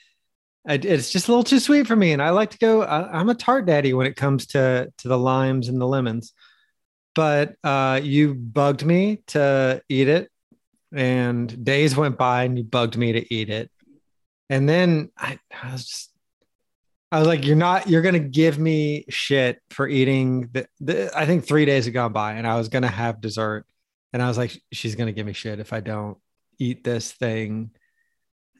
It's 0.66 1.10
just 1.10 1.28
a 1.28 1.30
little 1.30 1.44
too 1.44 1.58
sweet 1.58 1.86
for 1.86 1.96
me, 1.96 2.12
and 2.12 2.22
I 2.22 2.30
like 2.30 2.50
to 2.50 2.58
go. 2.58 2.82
I, 2.82 3.18
I'm 3.18 3.30
a 3.30 3.34
tart 3.34 3.66
daddy 3.66 3.94
when 3.94 4.06
it 4.06 4.16
comes 4.16 4.46
to 4.48 4.92
to 4.98 5.08
the 5.08 5.18
limes 5.18 5.68
and 5.68 5.80
the 5.80 5.86
lemons. 5.86 6.32
But 7.14 7.56
uh, 7.64 8.00
you 8.02 8.34
bugged 8.34 8.84
me 8.84 9.22
to 9.28 9.82
eat 9.88 10.08
it, 10.08 10.30
and 10.92 11.64
days 11.64 11.96
went 11.96 12.18
by, 12.18 12.44
and 12.44 12.58
you 12.58 12.64
bugged 12.64 12.96
me 12.96 13.12
to 13.12 13.34
eat 13.34 13.48
it, 13.48 13.70
and 14.50 14.68
then 14.68 15.10
I, 15.16 15.38
I 15.62 15.72
was 15.72 15.86
just. 15.86 16.06
I 17.12 17.18
was 17.18 17.26
like, 17.26 17.44
"You're 17.44 17.56
not. 17.56 17.88
You're 17.88 18.02
gonna 18.02 18.20
give 18.20 18.58
me 18.58 19.06
shit 19.08 19.60
for 19.70 19.88
eating 19.88 20.48
the, 20.52 20.66
the. 20.80 21.10
I 21.16 21.26
think 21.26 21.46
three 21.46 21.64
days 21.64 21.86
had 21.86 21.94
gone 21.94 22.12
by, 22.12 22.34
and 22.34 22.46
I 22.46 22.56
was 22.56 22.68
gonna 22.68 22.86
have 22.86 23.20
dessert, 23.20 23.66
and 24.12 24.22
I 24.22 24.28
was 24.28 24.38
like, 24.38 24.60
she's 24.72 24.94
gonna 24.94 25.12
give 25.12 25.26
me 25.26 25.32
shit 25.32 25.58
if 25.58 25.72
I 25.72 25.80
don't 25.80 26.18
eat 26.60 26.84
this 26.84 27.10
thing, 27.10 27.70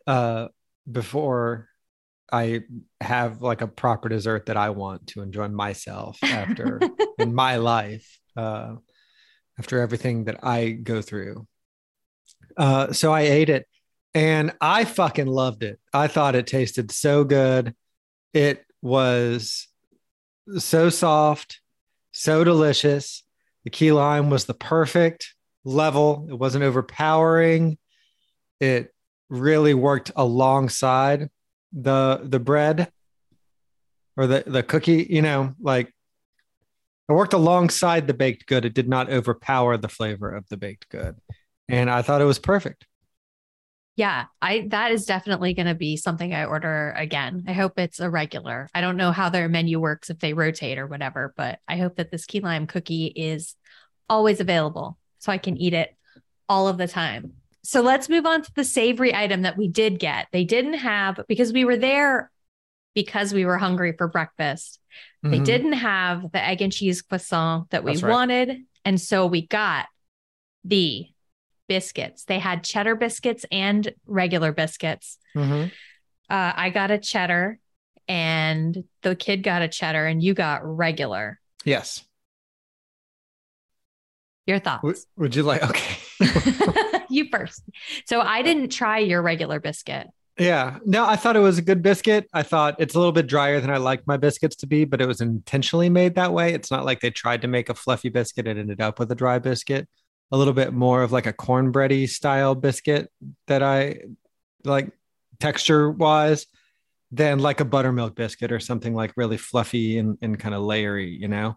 uh, 0.07 0.49
before 0.91 1.69
I 2.33 2.63
have 3.01 3.43
like 3.43 3.61
a 3.61 3.67
proper 3.69 4.09
dessert 4.09 4.47
that 4.47 4.57
I 4.57 4.71
want 4.71 5.09
to 5.09 5.23
enjoy 5.23 5.49
myself 5.49 6.19
after 6.23 6.81
in 7.19 7.35
my 7.35 7.57
life, 7.57 8.19
uh, 8.37 8.77
after 9.59 9.81
everything 9.81 10.25
that 10.25 10.43
I 10.43 10.71
go 10.71 11.03
through. 11.03 11.47
Uh, 12.57 12.93
so 12.93 13.13
I 13.13 13.23
ate 13.23 13.51
it, 13.51 13.67
and 14.15 14.53
I 14.61 14.85
fucking 14.85 15.27
loved 15.27 15.63
it. 15.63 15.79
I 15.93 16.09
thought 16.09 16.35
it 16.35 16.47
tasted 16.47 16.91
so 16.91 17.25
good. 17.25 17.75
It 18.33 18.65
was 18.83 19.69
so 20.59 20.89
soft, 20.89 21.61
so 22.13 22.45
delicious. 22.45 23.23
The 23.65 23.71
key 23.71 23.93
lime 23.93 24.31
was 24.31 24.47
the 24.47 24.55
perfect 24.55 25.35
level. 25.65 26.27
It 26.31 26.39
wasn't 26.39 26.65
overpowering. 26.65 27.79
It 28.61 28.95
really 29.29 29.75
worked 29.75 30.13
alongside 30.17 31.31
the 31.73 32.21
the 32.23 32.41
bread 32.41 32.91
or 34.17 34.27
the 34.27 34.45
the 34.47 34.63
cookie, 34.63 35.07
you 35.09 35.23
know, 35.23 35.55
like 35.61 35.93
it 37.09 37.13
worked 37.13 37.33
alongside 37.33 38.07
the 38.07 38.15
baked 38.15 38.47
good. 38.47 38.65
It 38.65 38.75
did 38.75 38.89
not 38.89 39.11
overpower 39.11 39.77
the 39.77 39.89
flavor 39.89 40.31
of 40.31 40.49
the 40.49 40.57
baked 40.57 40.89
good. 40.89 41.17
And 41.69 41.91
I 41.91 42.03
thought 42.03 42.21
it 42.21 42.27
was 42.27 42.39
perfect. 42.39 42.87
Yeah, 43.97 44.27
I 44.41 44.67
that 44.69 44.93
is 44.93 45.05
definitely 45.05 45.53
going 45.53 45.67
to 45.67 45.75
be 45.75 45.97
something 45.97 46.33
I 46.33 46.45
order 46.45 46.95
again. 46.97 47.45
I 47.49 47.53
hope 47.53 47.79
it's 47.79 48.01
a 48.01 48.09
regular. 48.09 48.69
I 48.73 48.81
don't 48.81 48.97
know 48.97 49.13
how 49.13 49.29
their 49.29 49.49
menu 49.49 49.81
works 49.81 50.09
if 50.09 50.21
they 50.21 50.33
rotate 50.33 50.79
or 50.79 50.87
whatever, 50.87 51.35
but 51.37 51.59
I 51.69 51.77
hope 51.77 51.97
that 51.97 52.11
this 52.11 52.27
key 52.27 52.41
lime 52.41 52.67
cookie 52.67 53.07
is 53.07 53.57
always 54.09 54.41
available 54.41 54.97
so 55.19 55.33
I 55.33 55.39
can 55.39 55.57
eat 55.57 55.75
it 55.75 55.95
all 56.49 56.69
of 56.69 56.79
the 56.79 56.89
time. 56.89 57.35
So 57.63 57.83
let's 57.83 58.09
move 58.09 58.27
on 58.27 58.43
to 58.43 58.53
the 58.55 58.65
savory 58.65 59.15
item 59.15 59.43
that 59.43 59.57
we 59.57 59.69
did 59.69 59.99
get. 59.99 60.29
They 60.33 60.45
didn't 60.45 60.75
have 60.75 61.21
because 61.29 61.53
we 61.53 61.65
were 61.65 61.77
there 61.77 62.31
because 62.95 63.33
we 63.35 63.45
were 63.45 63.59
hungry 63.59 63.93
for 63.97 64.09
breakfast. 64.09 64.81
They 65.23 65.39
Mhm. 65.39 65.45
didn't 65.45 65.73
have 65.75 66.33
the 66.33 66.43
egg 66.45 66.63
and 66.63 66.73
cheese 66.73 67.03
croissant 67.03 67.71
that 67.71 67.85
we 67.85 67.97
right. 67.97 68.11
wanted, 68.11 68.65
and 68.85 69.01
so 69.01 69.27
we 69.27 69.47
got 69.47 69.87
the 70.65 71.07
biscuits. 71.69 72.25
They 72.25 72.39
had 72.39 72.65
cheddar 72.65 72.97
biscuits 72.97 73.45
and 73.53 73.93
regular 74.07 74.51
biscuits. 74.53 75.19
Mhm. 75.37 75.71
Uh, 76.29 76.53
I 76.57 76.71
got 76.71 76.91
a 76.91 76.99
cheddar, 76.99 77.59
and 78.09 78.85
the 79.03 79.15
kid 79.15 79.43
got 79.43 79.63
a 79.63 79.69
cheddar, 79.69 80.07
and 80.07 80.23
you 80.23 80.35
got 80.35 80.63
regular. 80.65 81.39
Yes. 81.65 82.05
Your 84.47 84.59
thoughts? 84.59 85.07
Would 85.17 85.37
you 85.37 85.43
like? 85.45 85.63
Okay. 85.63 85.97
you 87.11 87.29
first. 87.31 87.63
So 88.07 88.21
I 88.21 88.43
didn't 88.43 88.71
try 88.71 88.99
your 88.99 89.23
regular 89.23 89.61
biscuit. 89.61 90.07
Yeah. 90.39 90.79
No, 90.87 91.05
I 91.05 91.17
thought 91.17 91.37
it 91.37 91.41
was 91.41 91.59
a 91.59 91.63
good 91.63 91.83
biscuit. 91.83 92.27
I 92.33 92.43
thought 92.43 92.77
it's 92.79 92.95
a 92.95 92.99
little 92.99 93.13
bit 93.13 93.27
drier 93.27 93.61
than 93.61 93.71
I 93.71 93.77
like 93.77 94.07
my 94.07 94.17
biscuits 94.17 94.57
to 94.57 94.67
be, 94.67 94.87
but 94.87 95.03
it 95.03 95.07
was 95.07 95.21
intentionally 95.21 95.91
made 95.91 96.15
that 96.15 96.33
way. 96.33 96.55
It's 96.55 96.71
not 96.71 96.87
like 96.87 97.01
they 97.01 97.11
tried 97.11 97.43
to 97.43 97.49
make 97.49 97.69
a 97.69 97.75
fluffy 97.75 98.09
biscuit 98.09 98.47
and 98.47 98.59
ended 98.59 98.81
up 98.81 98.99
with 98.99 99.13
a 99.13 99.15
dry 99.15 99.39
biscuit. 99.39 99.87
A 100.33 100.39
little 100.39 100.55
bit 100.55 100.73
more 100.73 101.03
of 101.03 101.13
like 101.13 101.27
a 101.27 101.33
cornbready 101.33 102.07
style 102.07 102.55
biscuit 102.55 103.11
that 103.49 103.63
I 103.63 104.01
like 104.65 104.91
texture 105.41 105.91
wise 105.91 106.47
than 107.13 107.41
like 107.41 107.61
a 107.61 107.65
buttermilk 107.65 108.15
biscuit 108.15 108.53
or 108.53 108.61
something 108.61 108.95
like 108.95 109.13
really 109.17 109.37
fluffy 109.37 109.99
and, 109.99 110.17
and 110.23 110.39
kind 110.39 110.55
of 110.55 110.63
layery, 110.63 111.19
you 111.19 111.29
know? 111.29 111.57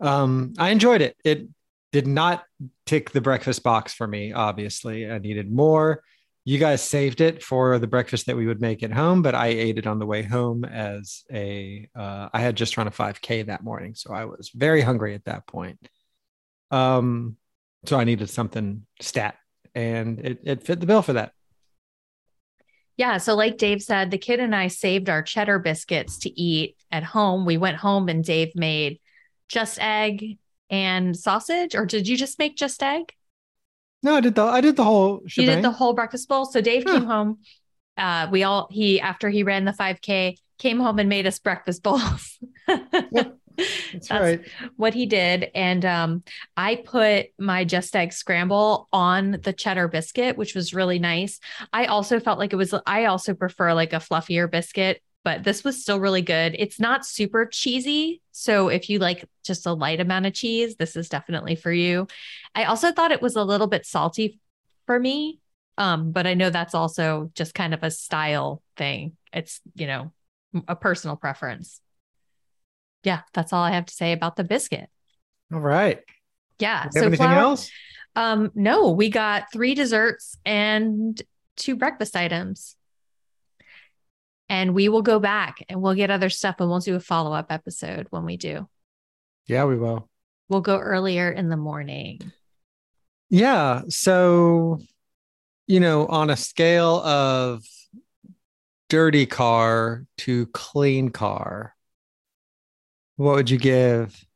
Um, 0.00 0.54
I 0.58 0.70
enjoyed 0.70 1.00
it. 1.00 1.16
It 1.24 1.48
did 1.92 2.06
not 2.06 2.44
tick 2.86 3.10
the 3.10 3.20
breakfast 3.20 3.62
box 3.62 3.92
for 3.92 4.06
me, 4.06 4.32
obviously. 4.32 5.10
I 5.10 5.18
needed 5.18 5.50
more 5.50 6.02
you 6.44 6.58
guys 6.58 6.82
saved 6.82 7.20
it 7.20 7.42
for 7.42 7.78
the 7.78 7.86
breakfast 7.86 8.26
that 8.26 8.36
we 8.36 8.46
would 8.46 8.60
make 8.60 8.82
at 8.82 8.92
home 8.92 9.22
but 9.22 9.34
i 9.34 9.48
ate 9.48 9.78
it 9.78 9.86
on 9.86 9.98
the 9.98 10.06
way 10.06 10.22
home 10.22 10.64
as 10.64 11.24
a. 11.32 11.88
Uh, 11.94 12.28
I 12.32 12.40
had 12.40 12.56
just 12.56 12.76
run 12.76 12.86
a 12.86 12.90
5k 12.90 13.46
that 13.46 13.62
morning 13.62 13.94
so 13.94 14.12
i 14.12 14.24
was 14.24 14.50
very 14.54 14.80
hungry 14.80 15.14
at 15.14 15.24
that 15.26 15.46
point 15.46 15.78
um 16.70 17.36
so 17.84 17.98
i 17.98 18.04
needed 18.04 18.30
something 18.30 18.86
stat 19.00 19.36
and 19.74 20.20
it, 20.20 20.40
it 20.42 20.62
fit 20.62 20.80
the 20.80 20.86
bill 20.86 21.02
for 21.02 21.14
that 21.14 21.32
Yeah. 22.96 23.16
So, 23.16 23.34
like 23.34 23.56
Dave 23.56 23.80
said, 23.80 24.10
the 24.10 24.18
kid 24.18 24.40
and 24.40 24.54
I 24.54 24.68
saved 24.68 25.08
our 25.08 25.22
cheddar 25.22 25.58
biscuits 25.58 26.18
to 26.18 26.28
eat 26.38 26.76
at 26.90 27.02
home. 27.02 27.46
We 27.46 27.56
went 27.56 27.78
home 27.78 28.10
and 28.10 28.22
Dave 28.22 28.52
made 28.54 29.00
just 29.48 29.78
egg 29.80 30.36
and 30.70 31.16
sausage, 31.16 31.74
or 31.74 31.84
did 31.86 32.08
you 32.08 32.16
just 32.16 32.38
make 32.38 32.56
just 32.56 32.82
egg? 32.82 33.12
no 34.02 34.14
i 34.14 34.20
did 34.20 34.34
the 34.34 34.42
i 34.42 34.60
did 34.62 34.76
the 34.76 34.84
whole 34.84 35.20
He 35.24 35.28
shebang. 35.28 35.56
did 35.56 35.64
the 35.64 35.70
whole 35.70 35.92
breakfast 35.92 36.26
bowl. 36.28 36.46
So 36.46 36.60
Dave 36.62 36.84
came 36.86 37.04
home. 37.04 37.38
Uh, 37.98 38.28
we 38.30 38.44
all 38.44 38.66
he 38.70 38.98
after 38.98 39.28
he 39.28 39.42
ran 39.42 39.66
the 39.66 39.72
5K 39.72 40.36
came 40.58 40.80
home 40.80 40.98
and 40.98 41.08
made 41.08 41.26
us 41.26 41.38
breakfast 41.38 41.82
bowls. 41.82 42.38
that's, 43.92 44.10
right 44.10 44.40
what 44.76 44.94
he 44.94 45.06
did. 45.06 45.50
And 45.54 45.84
um, 45.84 46.22
I 46.56 46.76
put 46.76 47.26
my 47.38 47.64
just 47.64 47.94
egg 47.94 48.12
scramble 48.12 48.88
on 48.92 49.32
the 49.42 49.52
cheddar 49.52 49.88
biscuit, 49.88 50.38
which 50.38 50.54
was 50.54 50.72
really 50.72 50.98
nice. 50.98 51.40
I 51.72 51.86
also 51.86 52.20
felt 52.20 52.38
like 52.38 52.52
it 52.52 52.56
was, 52.56 52.74
I 52.86 53.06
also 53.06 53.34
prefer 53.34 53.74
like 53.74 53.92
a 53.92 53.96
fluffier 53.96 54.50
biscuit, 54.50 55.02
but 55.24 55.44
this 55.44 55.64
was 55.64 55.82
still 55.82 56.00
really 56.00 56.22
good. 56.22 56.56
It's 56.58 56.80
not 56.80 57.04
super 57.06 57.46
cheesy. 57.46 58.22
So 58.32 58.68
if 58.68 58.88
you 58.88 58.98
like 58.98 59.24
just 59.44 59.66
a 59.66 59.72
light 59.72 60.00
amount 60.00 60.26
of 60.26 60.32
cheese, 60.32 60.76
this 60.76 60.96
is 60.96 61.08
definitely 61.08 61.56
for 61.56 61.70
you. 61.72 62.06
I 62.54 62.64
also 62.64 62.92
thought 62.92 63.12
it 63.12 63.20
was 63.22 63.36
a 63.36 63.44
little 63.44 63.66
bit 63.66 63.84
salty 63.86 64.40
for 64.86 64.98
me. 64.98 65.40
Um, 65.78 66.12
but 66.12 66.26
I 66.26 66.34
know 66.34 66.50
that's 66.50 66.74
also 66.74 67.30
just 67.34 67.54
kind 67.54 67.72
of 67.74 67.82
a 67.82 67.90
style 67.90 68.62
thing. 68.76 69.16
It's, 69.32 69.60
you 69.74 69.86
know, 69.86 70.12
a 70.68 70.74
personal 70.76 71.16
preference. 71.16 71.80
Yeah, 73.04 73.20
that's 73.32 73.52
all 73.52 73.62
I 73.62 73.70
have 73.72 73.86
to 73.86 73.94
say 73.94 74.12
about 74.12 74.36
the 74.36 74.44
biscuit. 74.44 74.88
all 75.52 75.60
right 75.60 76.00
Yeah. 76.58 76.82
have 76.82 76.96
anything 76.96 77.16
flour- 77.16 77.38
else 77.38 77.70
Um, 78.16 78.50
no, 78.54 78.90
we 78.90 79.08
got 79.08 79.52
three 79.52 79.74
desserts 79.74 80.36
and 80.44 81.20
two 81.56 81.76
breakfast 81.76 82.16
items. 82.16 82.76
And 84.50 84.74
we 84.74 84.88
will 84.88 85.02
go 85.02 85.20
back 85.20 85.64
and 85.68 85.80
we'll 85.80 85.94
get 85.94 86.10
other 86.10 86.28
stuff 86.28 86.56
and 86.58 86.68
we'll 86.68 86.80
do 86.80 86.96
a 86.96 87.00
follow 87.00 87.32
up 87.32 87.46
episode 87.50 88.08
when 88.10 88.24
we 88.24 88.36
do. 88.36 88.68
yeah 89.46 89.64
we 89.64 89.76
will 89.76 90.10
We'll 90.48 90.60
go 90.60 90.76
earlier 90.76 91.30
in 91.30 91.48
the 91.48 91.56
morning. 91.56 92.20
Yeah. 93.28 93.82
So, 93.88 94.80
you 95.68 95.78
know, 95.78 96.06
on 96.06 96.28
a 96.28 96.36
scale 96.36 96.96
of 96.96 97.62
dirty 98.88 99.26
car 99.26 100.04
to 100.18 100.46
clean 100.46 101.10
car, 101.10 101.76
what 103.14 103.36
would 103.36 103.50
you 103.50 103.58
give 103.58 104.26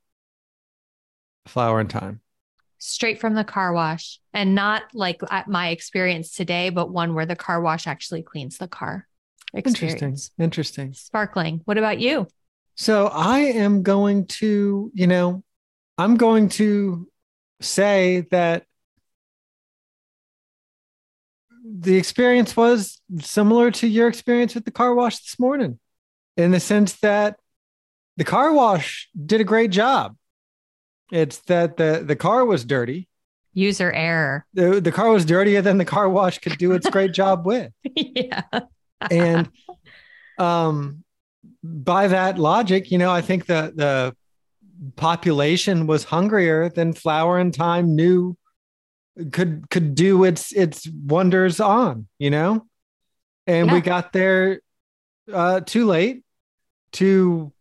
flour 1.46 1.80
and 1.80 1.90
time? 1.90 2.20
Straight 2.78 3.20
from 3.20 3.34
the 3.34 3.42
car 3.42 3.72
wash 3.72 4.20
and 4.32 4.54
not 4.54 4.84
like 4.94 5.20
at 5.30 5.48
my 5.48 5.70
experience 5.70 6.30
today, 6.30 6.70
but 6.70 6.92
one 6.92 7.14
where 7.14 7.26
the 7.26 7.34
car 7.34 7.60
wash 7.60 7.88
actually 7.88 8.22
cleans 8.22 8.58
the 8.58 8.68
car. 8.68 9.08
Interesting. 9.55 10.16
Interesting. 10.38 10.94
Sparkling. 10.94 11.61
What 11.64 11.78
about 11.78 11.98
you? 11.98 12.26
So 12.74 13.07
I 13.07 13.38
am 13.40 13.82
going 13.82 14.26
to, 14.26 14.90
you 14.94 15.07
know, 15.07 15.44
I'm 15.96 16.16
going 16.16 16.48
to 16.50 17.09
say 17.61 18.26
that 18.30 18.64
the 21.64 21.96
experience 21.96 22.57
was 22.57 23.00
similar 23.20 23.70
to 23.70 23.86
your 23.86 24.09
experience 24.09 24.55
with 24.55 24.64
the 24.64 24.70
car 24.70 24.94
wash 24.94 25.18
this 25.20 25.38
morning 25.38 25.78
in 26.36 26.50
the 26.50 26.61
sense 26.61 26.94
that 27.00 27.36
the 28.16 28.24
car 28.24 28.52
wash 28.52 29.09
did 29.24 29.40
a 29.40 29.44
great 29.44 29.70
job. 29.70 30.16
It's 31.11 31.38
that 31.42 31.76
the, 31.76 32.02
the 32.05 32.16
car 32.16 32.44
was 32.44 32.64
dirty. 32.64 33.09
User 33.52 33.92
error. 33.92 34.46
The, 34.52 34.80
the 34.80 34.92
car 34.92 35.11
was 35.11 35.24
dirtier 35.24 35.62
than 35.62 35.78
the 35.78 35.84
car 35.84 36.09
wash 36.09 36.38
could 36.38 36.59
do 36.59 36.72
its 36.72 36.88
great 36.90 37.12
job 37.14 37.46
with. 37.46 37.72
yeah. 37.94 38.42
And 39.11 39.49
um 40.38 41.05
by 41.62 42.09
that 42.09 42.38
logic 42.38 42.90
you 42.90 42.99
know 42.99 43.11
i 43.11 43.20
think 43.20 43.47
the 43.47 43.72
the 43.74 44.16
population 44.97 45.86
was 45.86 46.05
hungrier 46.05 46.68
than 46.68 46.92
flour 46.92 47.38
and 47.38 47.55
time 47.55 47.95
knew 47.95 48.36
could 49.30 49.70
could 49.70 49.95
do 49.95 50.24
its 50.24 50.53
its 50.53 50.88
wonders 50.88 51.61
on 51.61 52.09
you 52.18 52.30
know? 52.30 52.66
And 53.47 53.70
we 53.70 53.80
got 53.80 54.12
there 54.12 54.61
uh 55.32 55.61
too 55.61 55.86
late 55.86 56.22
to 56.92 57.53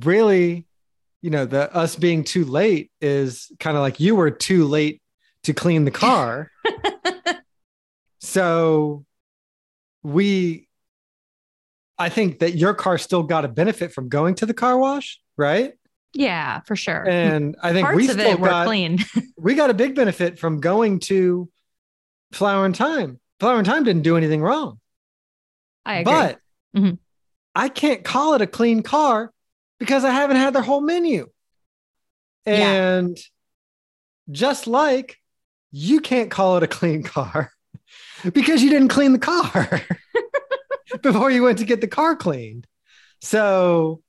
really 0.00 0.66
you 1.20 1.30
know 1.30 1.44
the 1.44 1.74
us 1.74 1.96
being 1.96 2.24
too 2.24 2.44
late 2.44 2.90
is 3.00 3.50
kind 3.58 3.76
of 3.76 3.82
like 3.82 4.00
you 4.00 4.16
were 4.16 4.30
too 4.30 4.64
late 4.66 5.02
to 5.42 5.52
clean 5.52 5.84
the 5.84 5.90
car. 5.90 6.50
So 8.22 9.04
we 10.04 10.68
I 12.02 12.08
think 12.08 12.40
that 12.40 12.54
your 12.56 12.74
car 12.74 12.98
still 12.98 13.22
got 13.22 13.44
a 13.44 13.48
benefit 13.48 13.92
from 13.92 14.08
going 14.08 14.34
to 14.36 14.46
the 14.46 14.54
car 14.54 14.76
wash, 14.76 15.20
right? 15.36 15.72
Yeah, 16.12 16.60
for 16.60 16.76
sure. 16.76 17.08
And 17.08 17.56
I 17.62 17.72
think 17.72 17.86
Parts 17.86 17.96
we 17.96 18.04
of 18.06 18.12
still 18.12 18.32
it 18.32 18.40
were 18.40 18.48
got 18.48 18.66
clean. 18.66 18.98
we 19.38 19.54
got 19.54 19.70
a 19.70 19.74
big 19.74 19.94
benefit 19.94 20.38
from 20.38 20.60
going 20.60 20.98
to 21.00 21.48
Flour 22.32 22.66
and 22.66 22.74
Time. 22.74 23.20
Flour 23.40 23.56
and 23.58 23.66
Time 23.66 23.84
didn't 23.84 24.02
do 24.02 24.16
anything 24.16 24.42
wrong. 24.42 24.78
I 25.86 25.98
agree. 25.98 26.12
But 26.12 26.38
Mhm. 26.76 26.98
I 27.54 27.68
can't 27.68 28.02
call 28.04 28.34
it 28.34 28.42
a 28.42 28.46
clean 28.46 28.82
car 28.82 29.32
because 29.78 30.04
I 30.04 30.10
haven't 30.10 30.36
had 30.36 30.54
their 30.54 30.62
whole 30.62 30.80
menu. 30.80 31.28
Yeah. 32.46 32.98
And 32.98 33.18
just 34.30 34.66
like 34.66 35.18
you 35.70 36.00
can't 36.00 36.30
call 36.30 36.56
it 36.56 36.62
a 36.62 36.68
clean 36.68 37.02
car 37.02 37.52
because 38.32 38.62
you 38.62 38.70
didn't 38.70 38.88
clean 38.88 39.12
the 39.12 39.18
car 39.18 39.80
before 41.02 41.30
you 41.30 41.42
went 41.42 41.58
to 41.58 41.64
get 41.64 41.80
the 41.80 41.88
car 41.88 42.16
cleaned. 42.16 42.66
So 43.20 44.02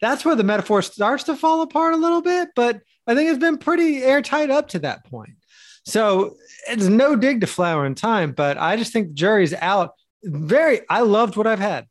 that's 0.00 0.24
where 0.24 0.34
the 0.34 0.44
metaphor 0.44 0.82
starts 0.82 1.24
to 1.24 1.36
fall 1.36 1.62
apart 1.62 1.94
a 1.94 1.98
little 1.98 2.22
bit, 2.22 2.50
but 2.54 2.80
I 3.06 3.14
think 3.14 3.30
it's 3.30 3.38
been 3.38 3.58
pretty 3.58 4.02
airtight 4.02 4.50
up 4.50 4.68
to 4.68 4.80
that 4.80 5.04
point. 5.04 5.36
So 5.84 6.36
it's 6.68 6.86
no 6.86 7.14
dig 7.14 7.40
to 7.42 7.46
flour 7.46 7.86
in 7.86 7.94
time, 7.94 8.32
but 8.32 8.58
I 8.58 8.76
just 8.76 8.92
think 8.92 9.08
the 9.08 9.14
jury's 9.14 9.54
out. 9.54 9.92
Very, 10.24 10.80
I 10.90 11.00
loved 11.00 11.36
what 11.36 11.46
I've 11.46 11.60
had, 11.60 11.86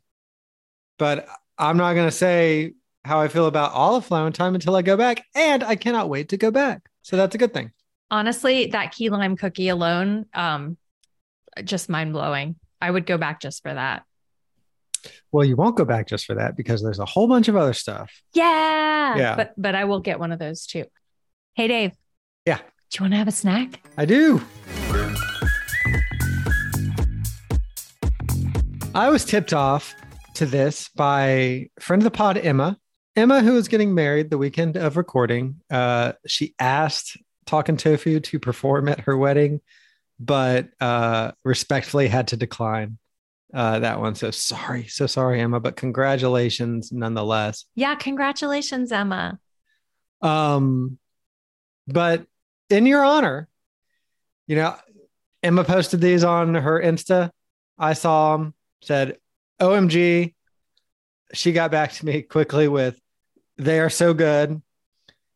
but 1.00 1.28
I'm 1.58 1.78
not 1.78 1.94
going 1.94 2.08
to 2.08 2.16
say 2.16 2.74
how 3.06 3.22
I 3.22 3.30
feel 3.30 3.46
about 3.46 3.72
all 3.72 3.96
of 3.96 4.06
flour 4.06 4.28
in 4.28 4.34
time 4.34 4.56
until 4.56 4.76
I 4.76 4.82
go 4.82 4.98
back, 4.98 5.24
and 5.34 5.64
I 5.64 5.76
cannot 5.76 6.10
wait 6.10 6.30
to 6.30 6.38
go 6.38 6.52
back. 6.52 6.82
So 7.04 7.16
that's 7.16 7.36
a 7.36 7.38
good 7.38 7.54
thing. 7.54 7.72
Honestly, 8.12 8.68
that 8.68 8.92
key 8.92 9.10
lime 9.10 9.38
cookie 9.38 9.70
alone, 9.70 10.26
um, 10.34 10.78
just 11.64 11.88
mind 11.88 12.14
blowing. 12.14 12.56
I 12.82 12.92
would 12.92 13.06
go 13.06 13.18
back 13.18 13.40
just 13.40 13.64
for 13.64 13.74
that. 13.74 14.04
Well, 15.32 15.46
you 15.46 15.56
won't 15.56 15.76
go 15.76 15.86
back 15.86 16.08
just 16.08 16.26
for 16.26 16.36
that 16.36 16.56
because 16.56 16.84
there's 16.84 17.00
a 17.00 17.06
whole 17.06 17.28
bunch 17.28 17.48
of 17.48 17.56
other 17.56 17.74
stuff. 17.74 18.12
Yeah. 18.34 19.18
Yeah. 19.18 19.36
But 19.36 19.54
but 19.58 19.76
I 19.76 19.86
will 19.86 20.00
get 20.00 20.20
one 20.20 20.32
of 20.32 20.40
those 20.40 20.66
too. 20.66 20.86
Hey 21.54 21.68
Dave. 21.68 21.92
Yeah. 22.46 22.58
Do 22.58 22.98
you 22.98 23.04
want 23.04 23.14
to 23.14 23.18
have 23.18 23.28
a 23.28 23.32
snack? 23.32 23.86
I 23.98 24.06
do. 24.06 24.42
I 28.94 29.10
was 29.10 29.26
tipped 29.26 29.54
off 29.54 29.94
to 30.36 30.46
this 30.46 30.90
by 30.90 31.70
friend 31.80 32.02
of 32.02 32.06
the 32.06 32.12
pod, 32.12 32.38
Emma. 32.38 32.78
Emma, 33.16 33.42
who 33.42 33.58
is 33.58 33.68
getting 33.68 33.94
married 33.94 34.30
the 34.30 34.38
weekend 34.38 34.76
of 34.76 34.98
recording, 34.98 35.62
uh, 35.70 36.14
she 36.28 36.54
asked 36.60 37.18
Talking 37.46 37.78
Tofu 37.78 38.20
to 38.20 38.40
perform 38.40 38.90
at 38.90 39.02
her 39.02 39.16
wedding 39.18 39.62
but 40.20 40.70
uh, 40.80 41.32
respectfully 41.44 42.08
had 42.08 42.30
to 42.30 42.38
decline 42.38 42.98
uh, 43.56 43.80
that 43.80 44.02
one. 44.02 44.16
So 44.16 44.32
sorry, 44.32 44.86
so 44.88 45.08
sorry, 45.08 45.40
Emma, 45.40 45.62
but 45.62 45.78
congratulations 45.78 46.92
nonetheless. 46.92 47.66
Yeah, 47.74 47.96
congratulations, 47.96 48.92
Emma. 48.92 49.40
Um, 50.22 51.00
but 51.88 52.26
in 52.70 52.86
your 52.86 53.04
honor, 53.06 53.48
you 54.46 54.58
know, 54.58 54.76
Emma 55.42 55.64
posted 55.64 56.02
these 56.02 56.26
on 56.26 56.54
her 56.54 56.82
Insta. 56.82 57.32
I 57.80 57.94
saw 57.94 58.36
them, 58.36 58.54
said, 58.82 59.18
OMG. 59.62 60.34
She 61.34 61.52
got 61.54 61.72
back 61.72 61.94
to 61.94 62.06
me 62.06 62.24
quickly 62.24 62.68
with, 62.68 63.00
they 63.58 63.80
are 63.80 63.90
so 63.90 64.14
good. 64.14 64.62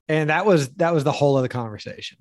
And 0.10 0.30
that 0.30 0.46
was 0.46 0.70
that 0.74 0.94
was 0.94 1.04
the 1.04 1.12
whole 1.12 1.38
of 1.38 1.44
the 1.44 1.50
conversation. 1.50 2.18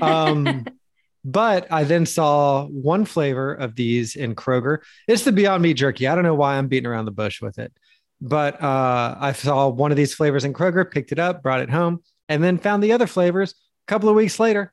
Um, 0.00 0.64
but 1.24 1.66
I 1.72 1.84
then 1.84 2.04
saw 2.04 2.66
one 2.66 3.06
flavor 3.06 3.54
of 3.54 3.74
these 3.74 4.14
in 4.14 4.34
Kroger. 4.34 4.78
It's 5.08 5.24
the 5.24 5.32
Beyond 5.32 5.62
Meat 5.62 5.74
jerky. 5.74 6.06
I 6.06 6.14
don't 6.14 6.24
know 6.24 6.34
why 6.34 6.56
I'm 6.56 6.68
beating 6.68 6.86
around 6.86 7.06
the 7.06 7.10
bush 7.10 7.40
with 7.40 7.58
it, 7.58 7.72
but 8.20 8.62
uh, 8.62 9.16
I 9.18 9.32
saw 9.32 9.68
one 9.68 9.90
of 9.90 9.96
these 9.96 10.14
flavors 10.14 10.44
in 10.44 10.52
Kroger, 10.52 10.90
picked 10.90 11.12
it 11.12 11.18
up, 11.18 11.42
brought 11.42 11.60
it 11.60 11.70
home, 11.70 12.02
and 12.28 12.44
then 12.44 12.58
found 12.58 12.82
the 12.82 12.92
other 12.92 13.06
flavors 13.06 13.52
a 13.52 13.86
couple 13.88 14.08
of 14.08 14.14
weeks 14.14 14.38
later. 14.38 14.72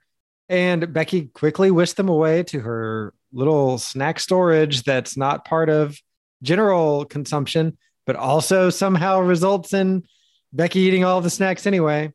And 0.49 0.91
Becky 0.91 1.27
quickly 1.27 1.71
whisked 1.71 1.95
them 1.95 2.09
away 2.09 2.43
to 2.43 2.59
her 2.59 3.13
little 3.31 3.77
snack 3.77 4.19
storage 4.19 4.83
that's 4.83 5.15
not 5.15 5.45
part 5.45 5.69
of 5.69 5.97
general 6.43 7.05
consumption, 7.05 7.77
but 8.05 8.17
also 8.17 8.69
somehow 8.69 9.21
results 9.21 9.73
in 9.73 10.03
Becky 10.51 10.81
eating 10.81 11.05
all 11.05 11.21
the 11.21 11.29
snacks 11.29 11.65
anyway. 11.65 12.11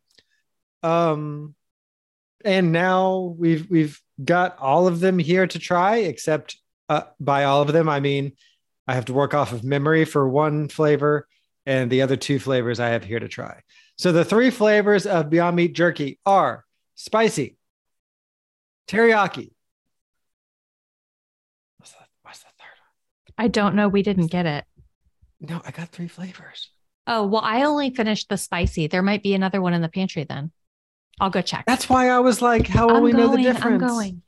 Um, 0.83 1.56
and 2.47 2.73
now 2.73 3.35
we've 3.39 3.69
we've 3.69 4.01
got 4.25 4.59
all 4.59 4.87
of 4.87 5.01
them 5.01 5.19
here 5.19 5.47
to 5.47 5.59
try, 5.59 5.97
except 5.97 6.57
uh, 6.89 7.03
by 7.21 7.45
all 7.45 7.63
of 7.63 7.73
them, 7.73 7.89
I 7.89 8.01
mean 8.01 8.33
I 8.87 8.95
have 8.95 9.07
to 9.07 9.13
work 9.13 9.35
off 9.35 9.53
of 9.53 9.65
memory 9.65 10.05
for 10.05 10.29
one 10.29 10.69
flavor, 10.69 11.27
and 11.67 11.91
the 11.91 12.03
other 12.03 12.17
two 12.17 12.39
flavors 12.39 12.79
I 12.81 12.91
have 12.91 13.05
here 13.05 13.21
to 13.21 13.29
try. 13.29 13.61
So 13.99 14.13
the 14.13 14.25
three 14.25 14.51
flavors 14.51 15.07
of 15.07 15.29
Beyond 15.29 15.57
Meat 15.57 15.75
jerky 15.75 16.21
are 16.25 16.65
spicy, 16.95 17.57
teriyaki. 18.89 19.53
What's 21.79 21.93
the, 21.93 21.99
what's 22.23 22.39
the 22.39 22.47
third 22.59 23.35
I 23.37 23.49
don't 23.49 23.75
know. 23.75 23.89
We 23.89 24.03
didn't 24.03 24.29
get 24.29 24.47
it. 24.47 24.65
No, 25.41 25.61
I 25.67 25.71
got 25.73 25.89
three 25.89 26.09
flavors. 26.09 26.71
Oh, 27.09 27.27
well, 27.27 27.43
I 27.45 27.63
only 27.63 27.91
finished 27.91 28.29
the 28.29 28.37
spicy. 28.37 28.87
There 28.87 29.03
might 29.03 29.23
be 29.23 29.35
another 29.35 29.61
one 29.61 29.75
in 29.75 29.83
the 29.83 29.89
pantry 29.89 30.25
then. 30.25 30.53
I'll 31.21 31.31
go 31.31 31.41
check. 31.41 31.65
That's 31.67 31.89
why 31.89 32.11
I 32.11 32.19
was 32.21 32.43
like, 32.43 32.67
how 32.67 32.89
will 32.89 32.97
I'm 32.97 33.03
we 33.03 33.13
know 33.13 33.31
the 33.35 33.43
difference? 33.43 33.83
I'm 33.83 33.89
going. 33.89 34.23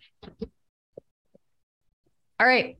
All 2.40 2.46
right. 2.46 2.76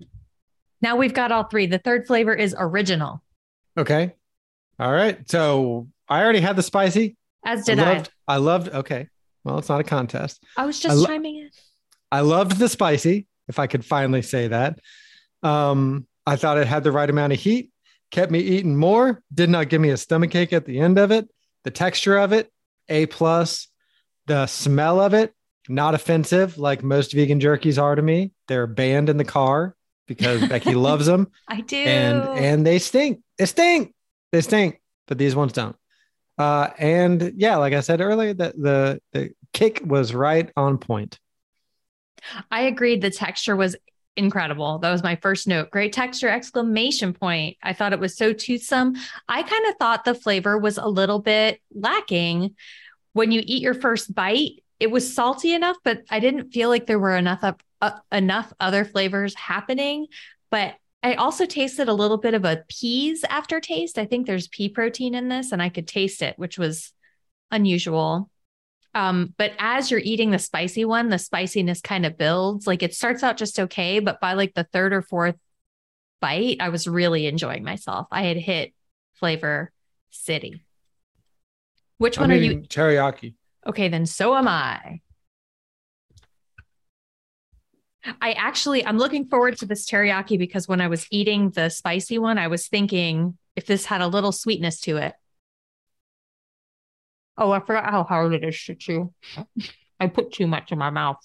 Now 0.80 0.96
we've 0.96 1.12
got 1.14 1.32
all 1.32 1.44
three. 1.44 1.66
The 1.66 1.78
third 1.78 2.06
flavor 2.06 2.34
is 2.34 2.54
original, 2.58 3.22
Okay. 3.76 4.12
All 4.80 4.92
right. 4.92 5.28
So 5.30 5.88
I 6.08 6.22
already 6.22 6.40
had 6.40 6.56
the 6.56 6.62
spicy. 6.62 7.16
as 7.44 7.64
did 7.64 7.78
I 7.80 7.82
I. 7.90 7.94
loved, 7.94 8.10
I 8.28 8.36
loved. 8.36 8.68
Okay. 8.70 9.08
Well, 9.44 9.58
it's 9.58 9.68
not 9.68 9.80
a 9.80 9.84
contest. 9.84 10.42
I 10.56 10.66
was 10.66 10.78
I 10.84 10.88
just 10.88 10.98
lo- 11.00 11.06
chiming 11.06 11.36
in. 11.38 11.50
I 12.10 12.20
loved 12.20 12.58
the 12.58 12.68
spicy, 12.68 13.26
if 13.48 13.58
I 13.58 13.66
could 13.66 13.84
finally 13.84 14.22
say 14.22 14.48
that. 14.48 14.78
Um, 15.42 16.06
I 16.26 16.36
thought 16.36 16.58
it 16.58 16.66
had 16.66 16.84
the 16.84 16.92
right 16.92 17.08
amount 17.08 17.32
of 17.32 17.38
heat, 17.40 17.70
kept 18.10 18.30
me 18.32 18.38
eating 18.40 18.76
more, 18.76 19.22
did 19.32 19.50
not 19.50 19.68
give 19.68 19.80
me 19.80 19.90
a 19.90 19.96
stomach 19.96 20.34
ache 20.34 20.52
at 20.52 20.64
the 20.64 20.78
end 20.80 20.98
of 20.98 21.10
it. 21.10 21.28
The 21.64 21.70
texture 21.70 22.16
of 22.16 22.32
it, 22.32 22.50
A 22.88 23.06
plus. 23.06 23.68
The 24.28 24.46
smell 24.46 25.00
of 25.00 25.14
it, 25.14 25.34
not 25.68 25.94
offensive 25.94 26.58
like 26.58 26.82
most 26.82 27.12
vegan 27.12 27.40
jerkies 27.40 27.80
are 27.82 27.94
to 27.94 28.02
me. 28.02 28.32
They're 28.46 28.66
banned 28.66 29.08
in 29.08 29.16
the 29.16 29.24
car 29.24 29.74
because 30.06 30.46
Becky 30.48 30.74
loves 30.74 31.06
them 31.06 31.28
I 31.48 31.60
do. 31.62 31.76
and 31.76 32.22
and 32.38 32.66
they 32.66 32.78
stink. 32.78 33.20
They 33.36 33.46
stink. 33.46 33.94
They 34.32 34.40
stink. 34.40 34.80
But 35.06 35.18
these 35.18 35.34
ones 35.34 35.52
don't. 35.52 35.76
Uh, 36.36 36.70
and 36.78 37.32
yeah, 37.36 37.56
like 37.56 37.72
I 37.72 37.80
said 37.80 38.00
earlier, 38.00 38.32
that 38.34 38.56
the 38.56 39.00
the 39.12 39.32
kick 39.52 39.82
was 39.84 40.14
right 40.14 40.50
on 40.56 40.78
point. 40.78 41.18
I 42.50 42.62
agreed. 42.62 43.00
The 43.02 43.10
texture 43.10 43.56
was 43.56 43.76
incredible. 44.16 44.78
That 44.78 44.90
was 44.90 45.02
my 45.02 45.16
first 45.16 45.48
note. 45.48 45.70
Great 45.70 45.92
texture! 45.92 46.28
Exclamation 46.28 47.12
point. 47.12 47.56
I 47.62 47.72
thought 47.72 47.92
it 47.92 48.00
was 48.00 48.16
so 48.16 48.32
toothsome. 48.32 48.94
I 49.28 49.42
kind 49.42 49.66
of 49.66 49.76
thought 49.78 50.04
the 50.04 50.14
flavor 50.14 50.58
was 50.58 50.78
a 50.78 50.86
little 50.86 51.18
bit 51.20 51.60
lacking. 51.74 52.54
When 53.12 53.32
you 53.32 53.42
eat 53.44 53.62
your 53.62 53.74
first 53.74 54.14
bite, 54.14 54.62
it 54.80 54.90
was 54.90 55.12
salty 55.12 55.54
enough, 55.54 55.76
but 55.84 56.02
I 56.10 56.20
didn't 56.20 56.52
feel 56.52 56.68
like 56.68 56.86
there 56.86 56.98
were 56.98 57.16
enough 57.16 57.42
of, 57.42 57.56
uh, 57.80 57.98
enough 58.12 58.52
other 58.60 58.84
flavors 58.84 59.34
happening. 59.34 60.06
But 60.50 60.76
I 61.02 61.14
also 61.14 61.46
tasted 61.46 61.88
a 61.88 61.94
little 61.94 62.16
bit 62.16 62.34
of 62.34 62.44
a 62.44 62.64
peas 62.68 63.24
aftertaste. 63.28 63.98
I 63.98 64.04
think 64.04 64.26
there's 64.26 64.48
pea 64.48 64.68
protein 64.68 65.14
in 65.14 65.28
this, 65.28 65.52
and 65.52 65.62
I 65.62 65.68
could 65.68 65.86
taste 65.86 66.22
it, 66.22 66.38
which 66.38 66.58
was 66.58 66.92
unusual. 67.50 68.30
Um, 68.94 69.34
but 69.36 69.52
as 69.58 69.90
you're 69.90 70.00
eating 70.00 70.30
the 70.30 70.38
spicy 70.38 70.84
one, 70.84 71.08
the 71.08 71.18
spiciness 71.18 71.80
kind 71.80 72.04
of 72.06 72.18
builds. 72.18 72.66
Like 72.66 72.82
it 72.82 72.94
starts 72.94 73.22
out 73.22 73.36
just 73.36 73.60
okay, 73.60 74.00
but 74.00 74.20
by 74.20 74.32
like 74.32 74.54
the 74.54 74.64
third 74.72 74.92
or 74.92 75.02
fourth 75.02 75.36
bite, 76.20 76.56
I 76.60 76.70
was 76.70 76.88
really 76.88 77.26
enjoying 77.26 77.62
myself. 77.62 78.08
I 78.10 78.22
had 78.22 78.36
hit 78.36 78.74
flavor 79.14 79.72
city. 80.10 80.64
Which 81.98 82.18
one 82.18 82.30
I'm 82.30 82.38
are 82.38 82.40
you? 82.40 82.60
teriyaki? 82.60 83.34
Okay, 83.66 83.88
then 83.88 84.06
so 84.06 84.34
am 84.34 84.48
I. 84.48 85.00
I 88.22 88.32
actually 88.32 88.86
I'm 88.86 88.96
looking 88.96 89.26
forward 89.26 89.58
to 89.58 89.66
this 89.66 89.88
teriyaki 89.88 90.38
because 90.38 90.68
when 90.68 90.80
I 90.80 90.88
was 90.88 91.06
eating 91.10 91.50
the 91.50 91.68
spicy 91.68 92.18
one, 92.18 92.38
I 92.38 92.48
was 92.48 92.68
thinking 92.68 93.36
if 93.56 93.66
this 93.66 93.84
had 93.84 94.00
a 94.00 94.06
little 94.06 94.32
sweetness 94.32 94.80
to 94.82 94.96
it. 94.98 95.14
Oh, 97.36 97.50
I 97.50 97.60
forgot 97.60 97.90
how 97.90 98.04
hard 98.04 98.32
it 98.32 98.44
is 98.44 98.60
to 98.64 98.74
chew. 98.74 99.12
I 100.00 100.06
put 100.06 100.32
too 100.32 100.46
much 100.46 100.72
in 100.72 100.78
my 100.78 100.90
mouth. 100.90 101.18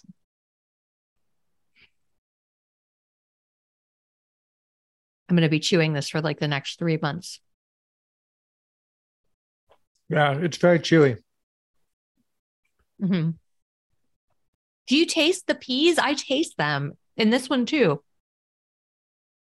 I'm 5.29 5.35
going 5.35 5.43
to 5.43 5.49
be 5.49 5.59
chewing 5.59 5.93
this 5.93 6.09
for 6.09 6.21
like 6.21 6.39
the 6.39 6.47
next 6.47 6.77
three 6.77 6.99
months. 7.01 7.39
Yeah, 10.13 10.37
it's 10.37 10.57
very 10.57 10.79
chewy. 10.79 11.17
hmm 12.99 13.31
Do 14.87 14.95
you 14.95 15.05
taste 15.05 15.47
the 15.47 15.55
peas? 15.55 15.97
I 15.97 16.13
taste 16.13 16.55
them 16.57 16.93
in 17.17 17.31
this 17.31 17.49
one 17.49 17.65
too. 17.65 18.03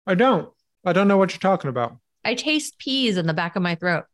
I 0.05 0.15
don't. 0.15 0.49
I 0.85 0.93
don't 0.93 1.07
know 1.07 1.17
what 1.17 1.31
you're 1.31 1.39
talking 1.39 1.69
about. 1.69 1.97
I 2.23 2.35
taste 2.35 2.77
peas 2.77 3.17
in 3.17 3.25
the 3.25 3.33
back 3.33 3.55
of 3.55 3.63
my 3.63 3.75
throat. 3.75 4.05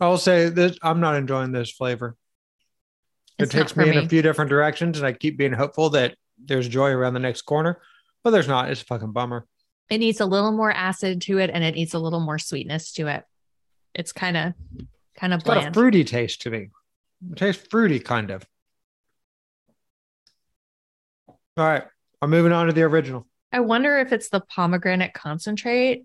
I'll 0.00 0.18
say 0.18 0.48
this: 0.48 0.76
I'm 0.82 1.00
not 1.00 1.14
enjoying 1.16 1.52
this 1.52 1.70
flavor. 1.70 2.16
It 3.38 3.44
It's 3.44 3.54
not 3.54 3.60
takes 3.60 3.72
for 3.72 3.80
me 3.80 3.90
in 3.90 3.98
a 3.98 4.08
few 4.08 4.22
different 4.22 4.48
directions, 4.48 4.98
and 4.98 5.06
I 5.06 5.12
keep 5.12 5.36
being 5.38 5.52
hopeful 5.52 5.90
that 5.90 6.16
there's 6.42 6.66
joy 6.66 6.90
around 6.90 7.14
the 7.14 7.20
next 7.20 7.42
corner, 7.42 7.80
but 8.22 8.30
there's 8.30 8.48
not. 8.48 8.70
It's 8.70 8.82
a 8.82 8.84
fucking 8.84 9.12
bummer. 9.12 9.46
It 9.90 9.98
needs 9.98 10.20
a 10.20 10.26
little 10.26 10.50
more 10.52 10.72
acid 10.72 11.20
to 11.22 11.38
it 11.38 11.50
and 11.52 11.62
it 11.62 11.74
needs 11.74 11.94
a 11.94 11.98
little 11.98 12.20
more 12.20 12.38
sweetness 12.38 12.92
to 12.94 13.06
it. 13.06 13.22
It's 13.94 14.12
kind 14.12 14.36
of 14.36 14.54
kind 15.16 15.32
of 15.32 15.40
It's 15.40 15.48
got 15.48 15.66
a 15.66 15.72
fruity 15.72 16.04
taste 16.04 16.42
to 16.42 16.50
me. 16.50 16.70
It 17.30 17.36
tastes 17.36 17.66
fruity, 17.70 18.00
kind 18.00 18.30
of. 18.30 18.44
All 21.56 21.64
right, 21.64 21.84
I'm 22.20 22.30
moving 22.30 22.52
on 22.52 22.66
to 22.66 22.72
the 22.72 22.82
original. 22.82 23.26
I 23.52 23.60
wonder 23.60 23.98
if 23.98 24.12
it's 24.12 24.28
the 24.28 24.40
pomegranate 24.40 25.14
concentrate. 25.14 26.04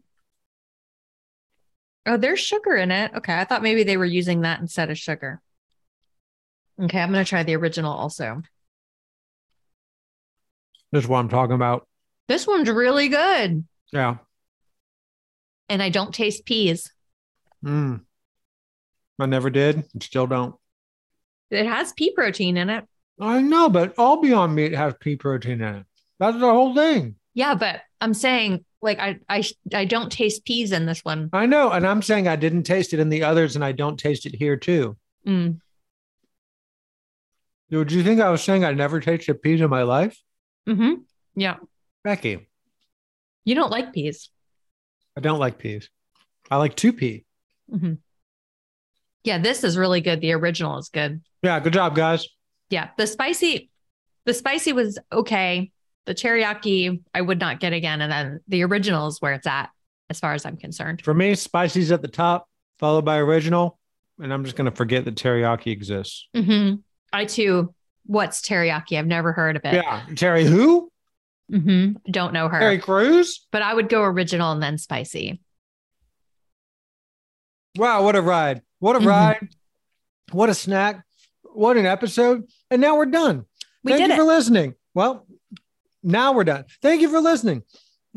Oh, 2.05 2.18
there's 2.18 2.39
sugar 2.39 2.76
in 2.76 2.91
it. 2.91 3.12
Okay, 3.16 3.38
I 3.38 3.43
thought 3.43 3.64
maybe 3.64 3.84
they 3.84 3.97
were 3.97 4.05
using 4.05 4.41
that 4.41 4.60
instead 4.60 4.89
of 4.89 4.97
sugar. 4.97 5.41
Okay, 6.82 6.99
I'm 6.99 7.12
going 7.12 7.24
to 7.24 7.30
try 7.30 7.43
the 7.43 7.55
original 7.55 7.91
also. 7.91 8.41
This 10.91 11.03
is 11.03 11.10
what 11.10 11.20
I'm 11.20 11.30
talking 11.30 11.55
about. 11.55 11.88
This 12.28 12.47
one's 12.47 12.70
really 12.70 13.10
good. 13.10 13.66
Yeah. 13.91 14.18
And 15.68 15.84
I 15.84 15.89
don't 15.89 16.14
taste 16.14 16.45
peas. 16.45 16.91
Mm. 17.64 18.01
I 19.20 19.26
never 19.26 19.50
did, 19.50 19.84
and 19.94 20.02
still 20.02 20.28
don't. 20.28 20.56
It 21.52 21.66
has 21.66 21.94
pea 21.94 22.12
protein 22.12 22.58
in 22.58 22.70
it. 22.70 22.86
I 23.20 23.42
know, 23.42 23.70
but 23.70 23.94
all 23.98 24.22
Beyond 24.22 24.56
Meat 24.56 24.74
has 24.74 24.94
pea 25.00 25.16
protein 25.16 25.62
in 25.62 25.76
it. 25.76 25.86
That's 26.20 26.40
the 26.40 26.50
whole 26.52 26.74
thing. 26.74 27.16
Yeah, 27.34 27.56
but 27.56 27.82
I'm 28.02 28.14
saying 28.14 28.64
like 28.82 29.00
I 29.00 29.20
I 29.28 29.44
I 29.74 29.86
don't 29.86 30.12
taste 30.12 30.46
peas 30.46 30.72
in 30.72 30.86
this 30.86 31.04
one. 31.04 31.30
I 31.34 31.46
know, 31.46 31.72
and 31.72 31.86
I'm 31.86 32.02
saying 32.02 32.28
I 32.28 32.36
didn't 32.36 32.64
taste 32.64 32.94
it 32.94 33.00
in 33.00 33.10
the 33.10 33.24
others, 33.24 33.56
and 33.56 33.64
I 33.66 33.72
don't 33.72 33.98
taste 33.98 34.26
it 34.26 34.36
here 34.36 34.58
too. 34.58 34.98
Mm. 35.28 35.60
Would 37.72 37.92
you 37.92 38.04
think 38.04 38.20
I 38.20 38.30
was 38.32 38.42
saying 38.44 38.66
I 38.66 38.72
never 38.74 39.00
tasted 39.00 39.42
peas 39.42 39.62
in 39.62 39.70
my 39.70 39.84
life, 39.84 40.18
hmm 40.66 40.94
Yeah. 41.36 41.58
Becky? 42.04 42.50
You 43.46 43.56
don't 43.56 43.72
like 43.72 43.94
peas. 43.94 44.30
I 45.16 45.22
don't 45.22 45.40
like 45.40 45.58
peas. 45.60 45.90
I 46.50 46.58
like 46.58 46.76
two 46.76 46.94
pea. 46.94 47.26
hmm 47.70 47.94
Yeah, 49.24 49.38
this 49.38 49.64
is 49.64 49.78
really 49.78 50.02
good. 50.02 50.22
The 50.22 50.34
original 50.34 50.78
is 50.78 50.90
good. 50.90 51.22
Yeah, 51.44 51.60
good 51.60 51.74
job, 51.74 51.96
guys. 51.96 52.28
Yeah, 52.70 52.90
the 52.98 53.08
spicy, 53.08 53.70
the 54.26 54.34
spicy 54.34 54.74
was 54.74 54.98
okay. 55.12 55.72
The 56.06 56.16
teriyaki 56.16 57.02
I 57.14 57.22
would 57.22 57.40
not 57.40 57.60
get 57.60 57.74
again. 57.74 58.02
And 58.02 58.12
then 58.12 58.40
the 58.48 58.64
original 58.64 59.08
is 59.08 59.22
where 59.22 59.34
it's 59.34 59.48
at, 59.48 59.70
as 60.10 60.20
far 60.20 60.34
as 60.34 60.46
I'm 60.46 60.58
concerned. 60.58 61.02
For 61.02 61.14
me, 61.14 61.36
spicy's 61.36 61.92
at 61.92 62.02
the 62.02 62.08
top, 62.08 62.48
followed 62.80 63.06
by 63.06 63.18
original. 63.18 63.78
And 64.22 64.34
I'm 64.34 64.44
just 64.44 64.56
going 64.56 64.70
to 64.70 64.76
forget 64.76 65.06
that 65.06 65.16
teriyaki 65.16 65.72
exists. 65.72 66.28
hmm 66.36 66.76
I 67.12 67.26
too, 67.26 67.74
what's 68.06 68.42
teriyaki? 68.42 68.98
I've 69.00 69.08
never 69.08 69.34
heard 69.34 69.56
of 69.56 69.66
it. 69.66 69.74
Yeah. 69.76 70.04
Terry 70.16 70.46
who? 70.46 70.92
hmm 71.50 71.94
Don't 72.10 72.34
know 72.34 72.48
her. 72.48 72.60
Terry 72.60 72.80
Crews? 72.80 73.48
but 73.52 73.62
I 73.64 73.74
would 73.74 73.90
go 73.90 74.04
original 74.04 74.52
and 74.52 74.62
then 74.62 74.78
spicy. 74.78 75.42
Wow, 77.78 78.04
what 78.04 78.16
a 78.16 78.22
ride. 78.22 78.62
What 78.80 78.96
a 78.96 79.00
Mhm. 79.00 79.06
ride. 79.06 79.50
What 80.32 80.50
a 80.50 80.54
snack. 80.54 81.04
What 81.44 81.78
an 81.78 81.86
episode. 81.86 82.48
And 82.70 82.82
now 82.82 82.96
we're 82.98 83.06
done. 83.06 83.46
We 83.84 83.92
Thank 83.92 84.02
did 84.04 84.08
you 84.10 84.14
it. 84.14 84.18
for 84.18 84.24
listening. 84.24 84.76
Well, 84.94 85.26
now 86.04 86.34
we're 86.34 86.44
done. 86.44 86.66
Thank 86.82 87.02
you 87.02 87.10
for 87.10 87.20
listening. 87.22 87.64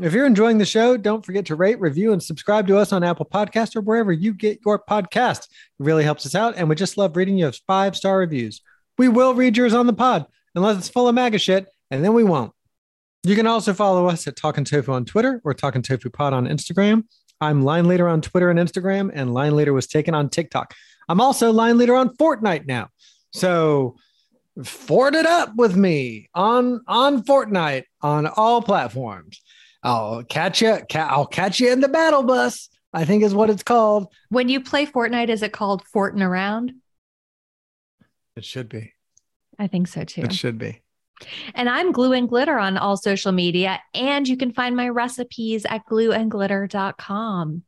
If 0.00 0.12
you're 0.14 0.26
enjoying 0.26 0.58
the 0.58 0.64
show, 0.64 0.96
don't 0.96 1.24
forget 1.24 1.46
to 1.46 1.54
rate, 1.54 1.78
review, 1.80 2.12
and 2.12 2.22
subscribe 2.22 2.66
to 2.68 2.78
us 2.78 2.92
on 2.92 3.04
Apple 3.04 3.26
Podcasts 3.26 3.76
or 3.76 3.82
wherever 3.82 4.10
you 4.12 4.32
get 4.32 4.60
your 4.64 4.78
podcasts. 4.78 5.44
It 5.44 5.48
really 5.78 6.04
helps 6.04 6.24
us 6.24 6.34
out, 6.34 6.54
and 6.56 6.68
we 6.68 6.74
just 6.74 6.96
love 6.96 7.14
reading 7.16 7.36
your 7.36 7.52
five 7.66 7.94
star 7.96 8.18
reviews. 8.18 8.62
We 8.98 9.08
will 9.08 9.34
read 9.34 9.56
yours 9.56 9.74
on 9.74 9.86
the 9.86 9.92
pod, 9.92 10.26
unless 10.54 10.78
it's 10.78 10.88
full 10.88 11.08
of 11.08 11.14
MAGA 11.14 11.38
shit, 11.38 11.66
and 11.90 12.02
then 12.02 12.14
we 12.14 12.24
won't. 12.24 12.52
You 13.22 13.36
can 13.36 13.46
also 13.46 13.72
follow 13.74 14.08
us 14.08 14.26
at 14.26 14.34
Talking 14.34 14.64
Tofu 14.64 14.92
on 14.92 15.04
Twitter 15.04 15.40
or 15.44 15.54
Talking 15.54 15.82
Tofu 15.82 16.10
Pod 16.10 16.32
on 16.32 16.46
Instagram. 16.46 17.04
I'm 17.42 17.62
Line 17.64 17.88
Leader 17.88 18.08
on 18.08 18.20
Twitter 18.20 18.50
and 18.50 18.58
Instagram, 18.58 19.10
and 19.12 19.34
Line 19.34 19.56
Leader 19.56 19.72
was 19.72 19.88
taken 19.88 20.14
on 20.14 20.28
TikTok. 20.28 20.74
I'm 21.08 21.20
also 21.20 21.52
Line 21.52 21.76
Leader 21.76 21.96
on 21.96 22.16
Fortnite 22.16 22.66
now. 22.66 22.88
So 23.32 23.96
fort 24.64 25.16
it 25.16 25.26
up 25.26 25.56
with 25.56 25.74
me 25.74 26.28
on 26.34 26.82
on 26.86 27.24
Fortnite 27.24 27.84
on 28.00 28.28
all 28.28 28.62
platforms. 28.62 29.42
I'll 29.82 30.22
catch 30.22 30.62
you. 30.62 30.78
Ca- 30.88 31.08
I'll 31.10 31.26
catch 31.26 31.58
you 31.58 31.72
in 31.72 31.80
the 31.80 31.88
battle 31.88 32.22
bus. 32.22 32.68
I 32.92 33.04
think 33.04 33.24
is 33.24 33.34
what 33.34 33.50
it's 33.50 33.64
called. 33.64 34.12
When 34.28 34.48
you 34.48 34.62
play 34.62 34.86
Fortnite, 34.86 35.28
is 35.28 35.42
it 35.42 35.52
called 35.52 35.82
Fortin 35.86 36.22
around? 36.22 36.74
It 38.36 38.44
should 38.44 38.68
be. 38.68 38.92
I 39.58 39.66
think 39.66 39.88
so 39.88 40.04
too. 40.04 40.22
It 40.22 40.32
should 40.32 40.58
be. 40.58 40.81
And 41.54 41.68
I'm 41.68 41.92
Glue 41.92 42.12
and 42.12 42.28
Glitter 42.28 42.58
on 42.58 42.78
all 42.78 42.96
social 42.96 43.32
media. 43.32 43.80
And 43.94 44.26
you 44.26 44.36
can 44.36 44.52
find 44.52 44.76
my 44.76 44.88
recipes 44.88 45.64
at 45.66 45.86
glueandglitter.com. 45.86 47.62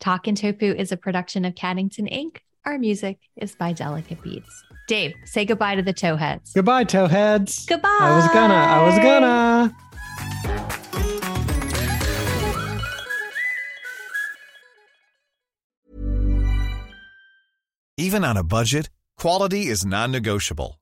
Talkin' 0.00 0.34
Tofu 0.34 0.74
is 0.74 0.90
a 0.90 0.96
production 0.96 1.44
of 1.44 1.54
Caddington 1.54 2.12
Inc. 2.12 2.38
Our 2.64 2.78
music 2.78 3.18
is 3.36 3.54
by 3.54 3.72
Delicate 3.72 4.22
Beats. 4.22 4.64
Dave, 4.88 5.14
say 5.24 5.44
goodbye 5.44 5.76
to 5.76 5.82
the 5.82 5.94
towheads. 5.94 6.54
Goodbye, 6.54 6.84
towheads. 6.84 7.66
Goodbye. 7.66 7.98
I 8.00 8.16
was 8.16 8.26
gonna. 8.32 8.54
I 8.54 8.86
was 8.86 8.98
gonna. 8.98 9.76
Even 17.96 18.24
on 18.24 18.36
a 18.36 18.42
budget, 18.42 18.90
quality 19.16 19.66
is 19.66 19.86
non-negotiable. 19.86 20.81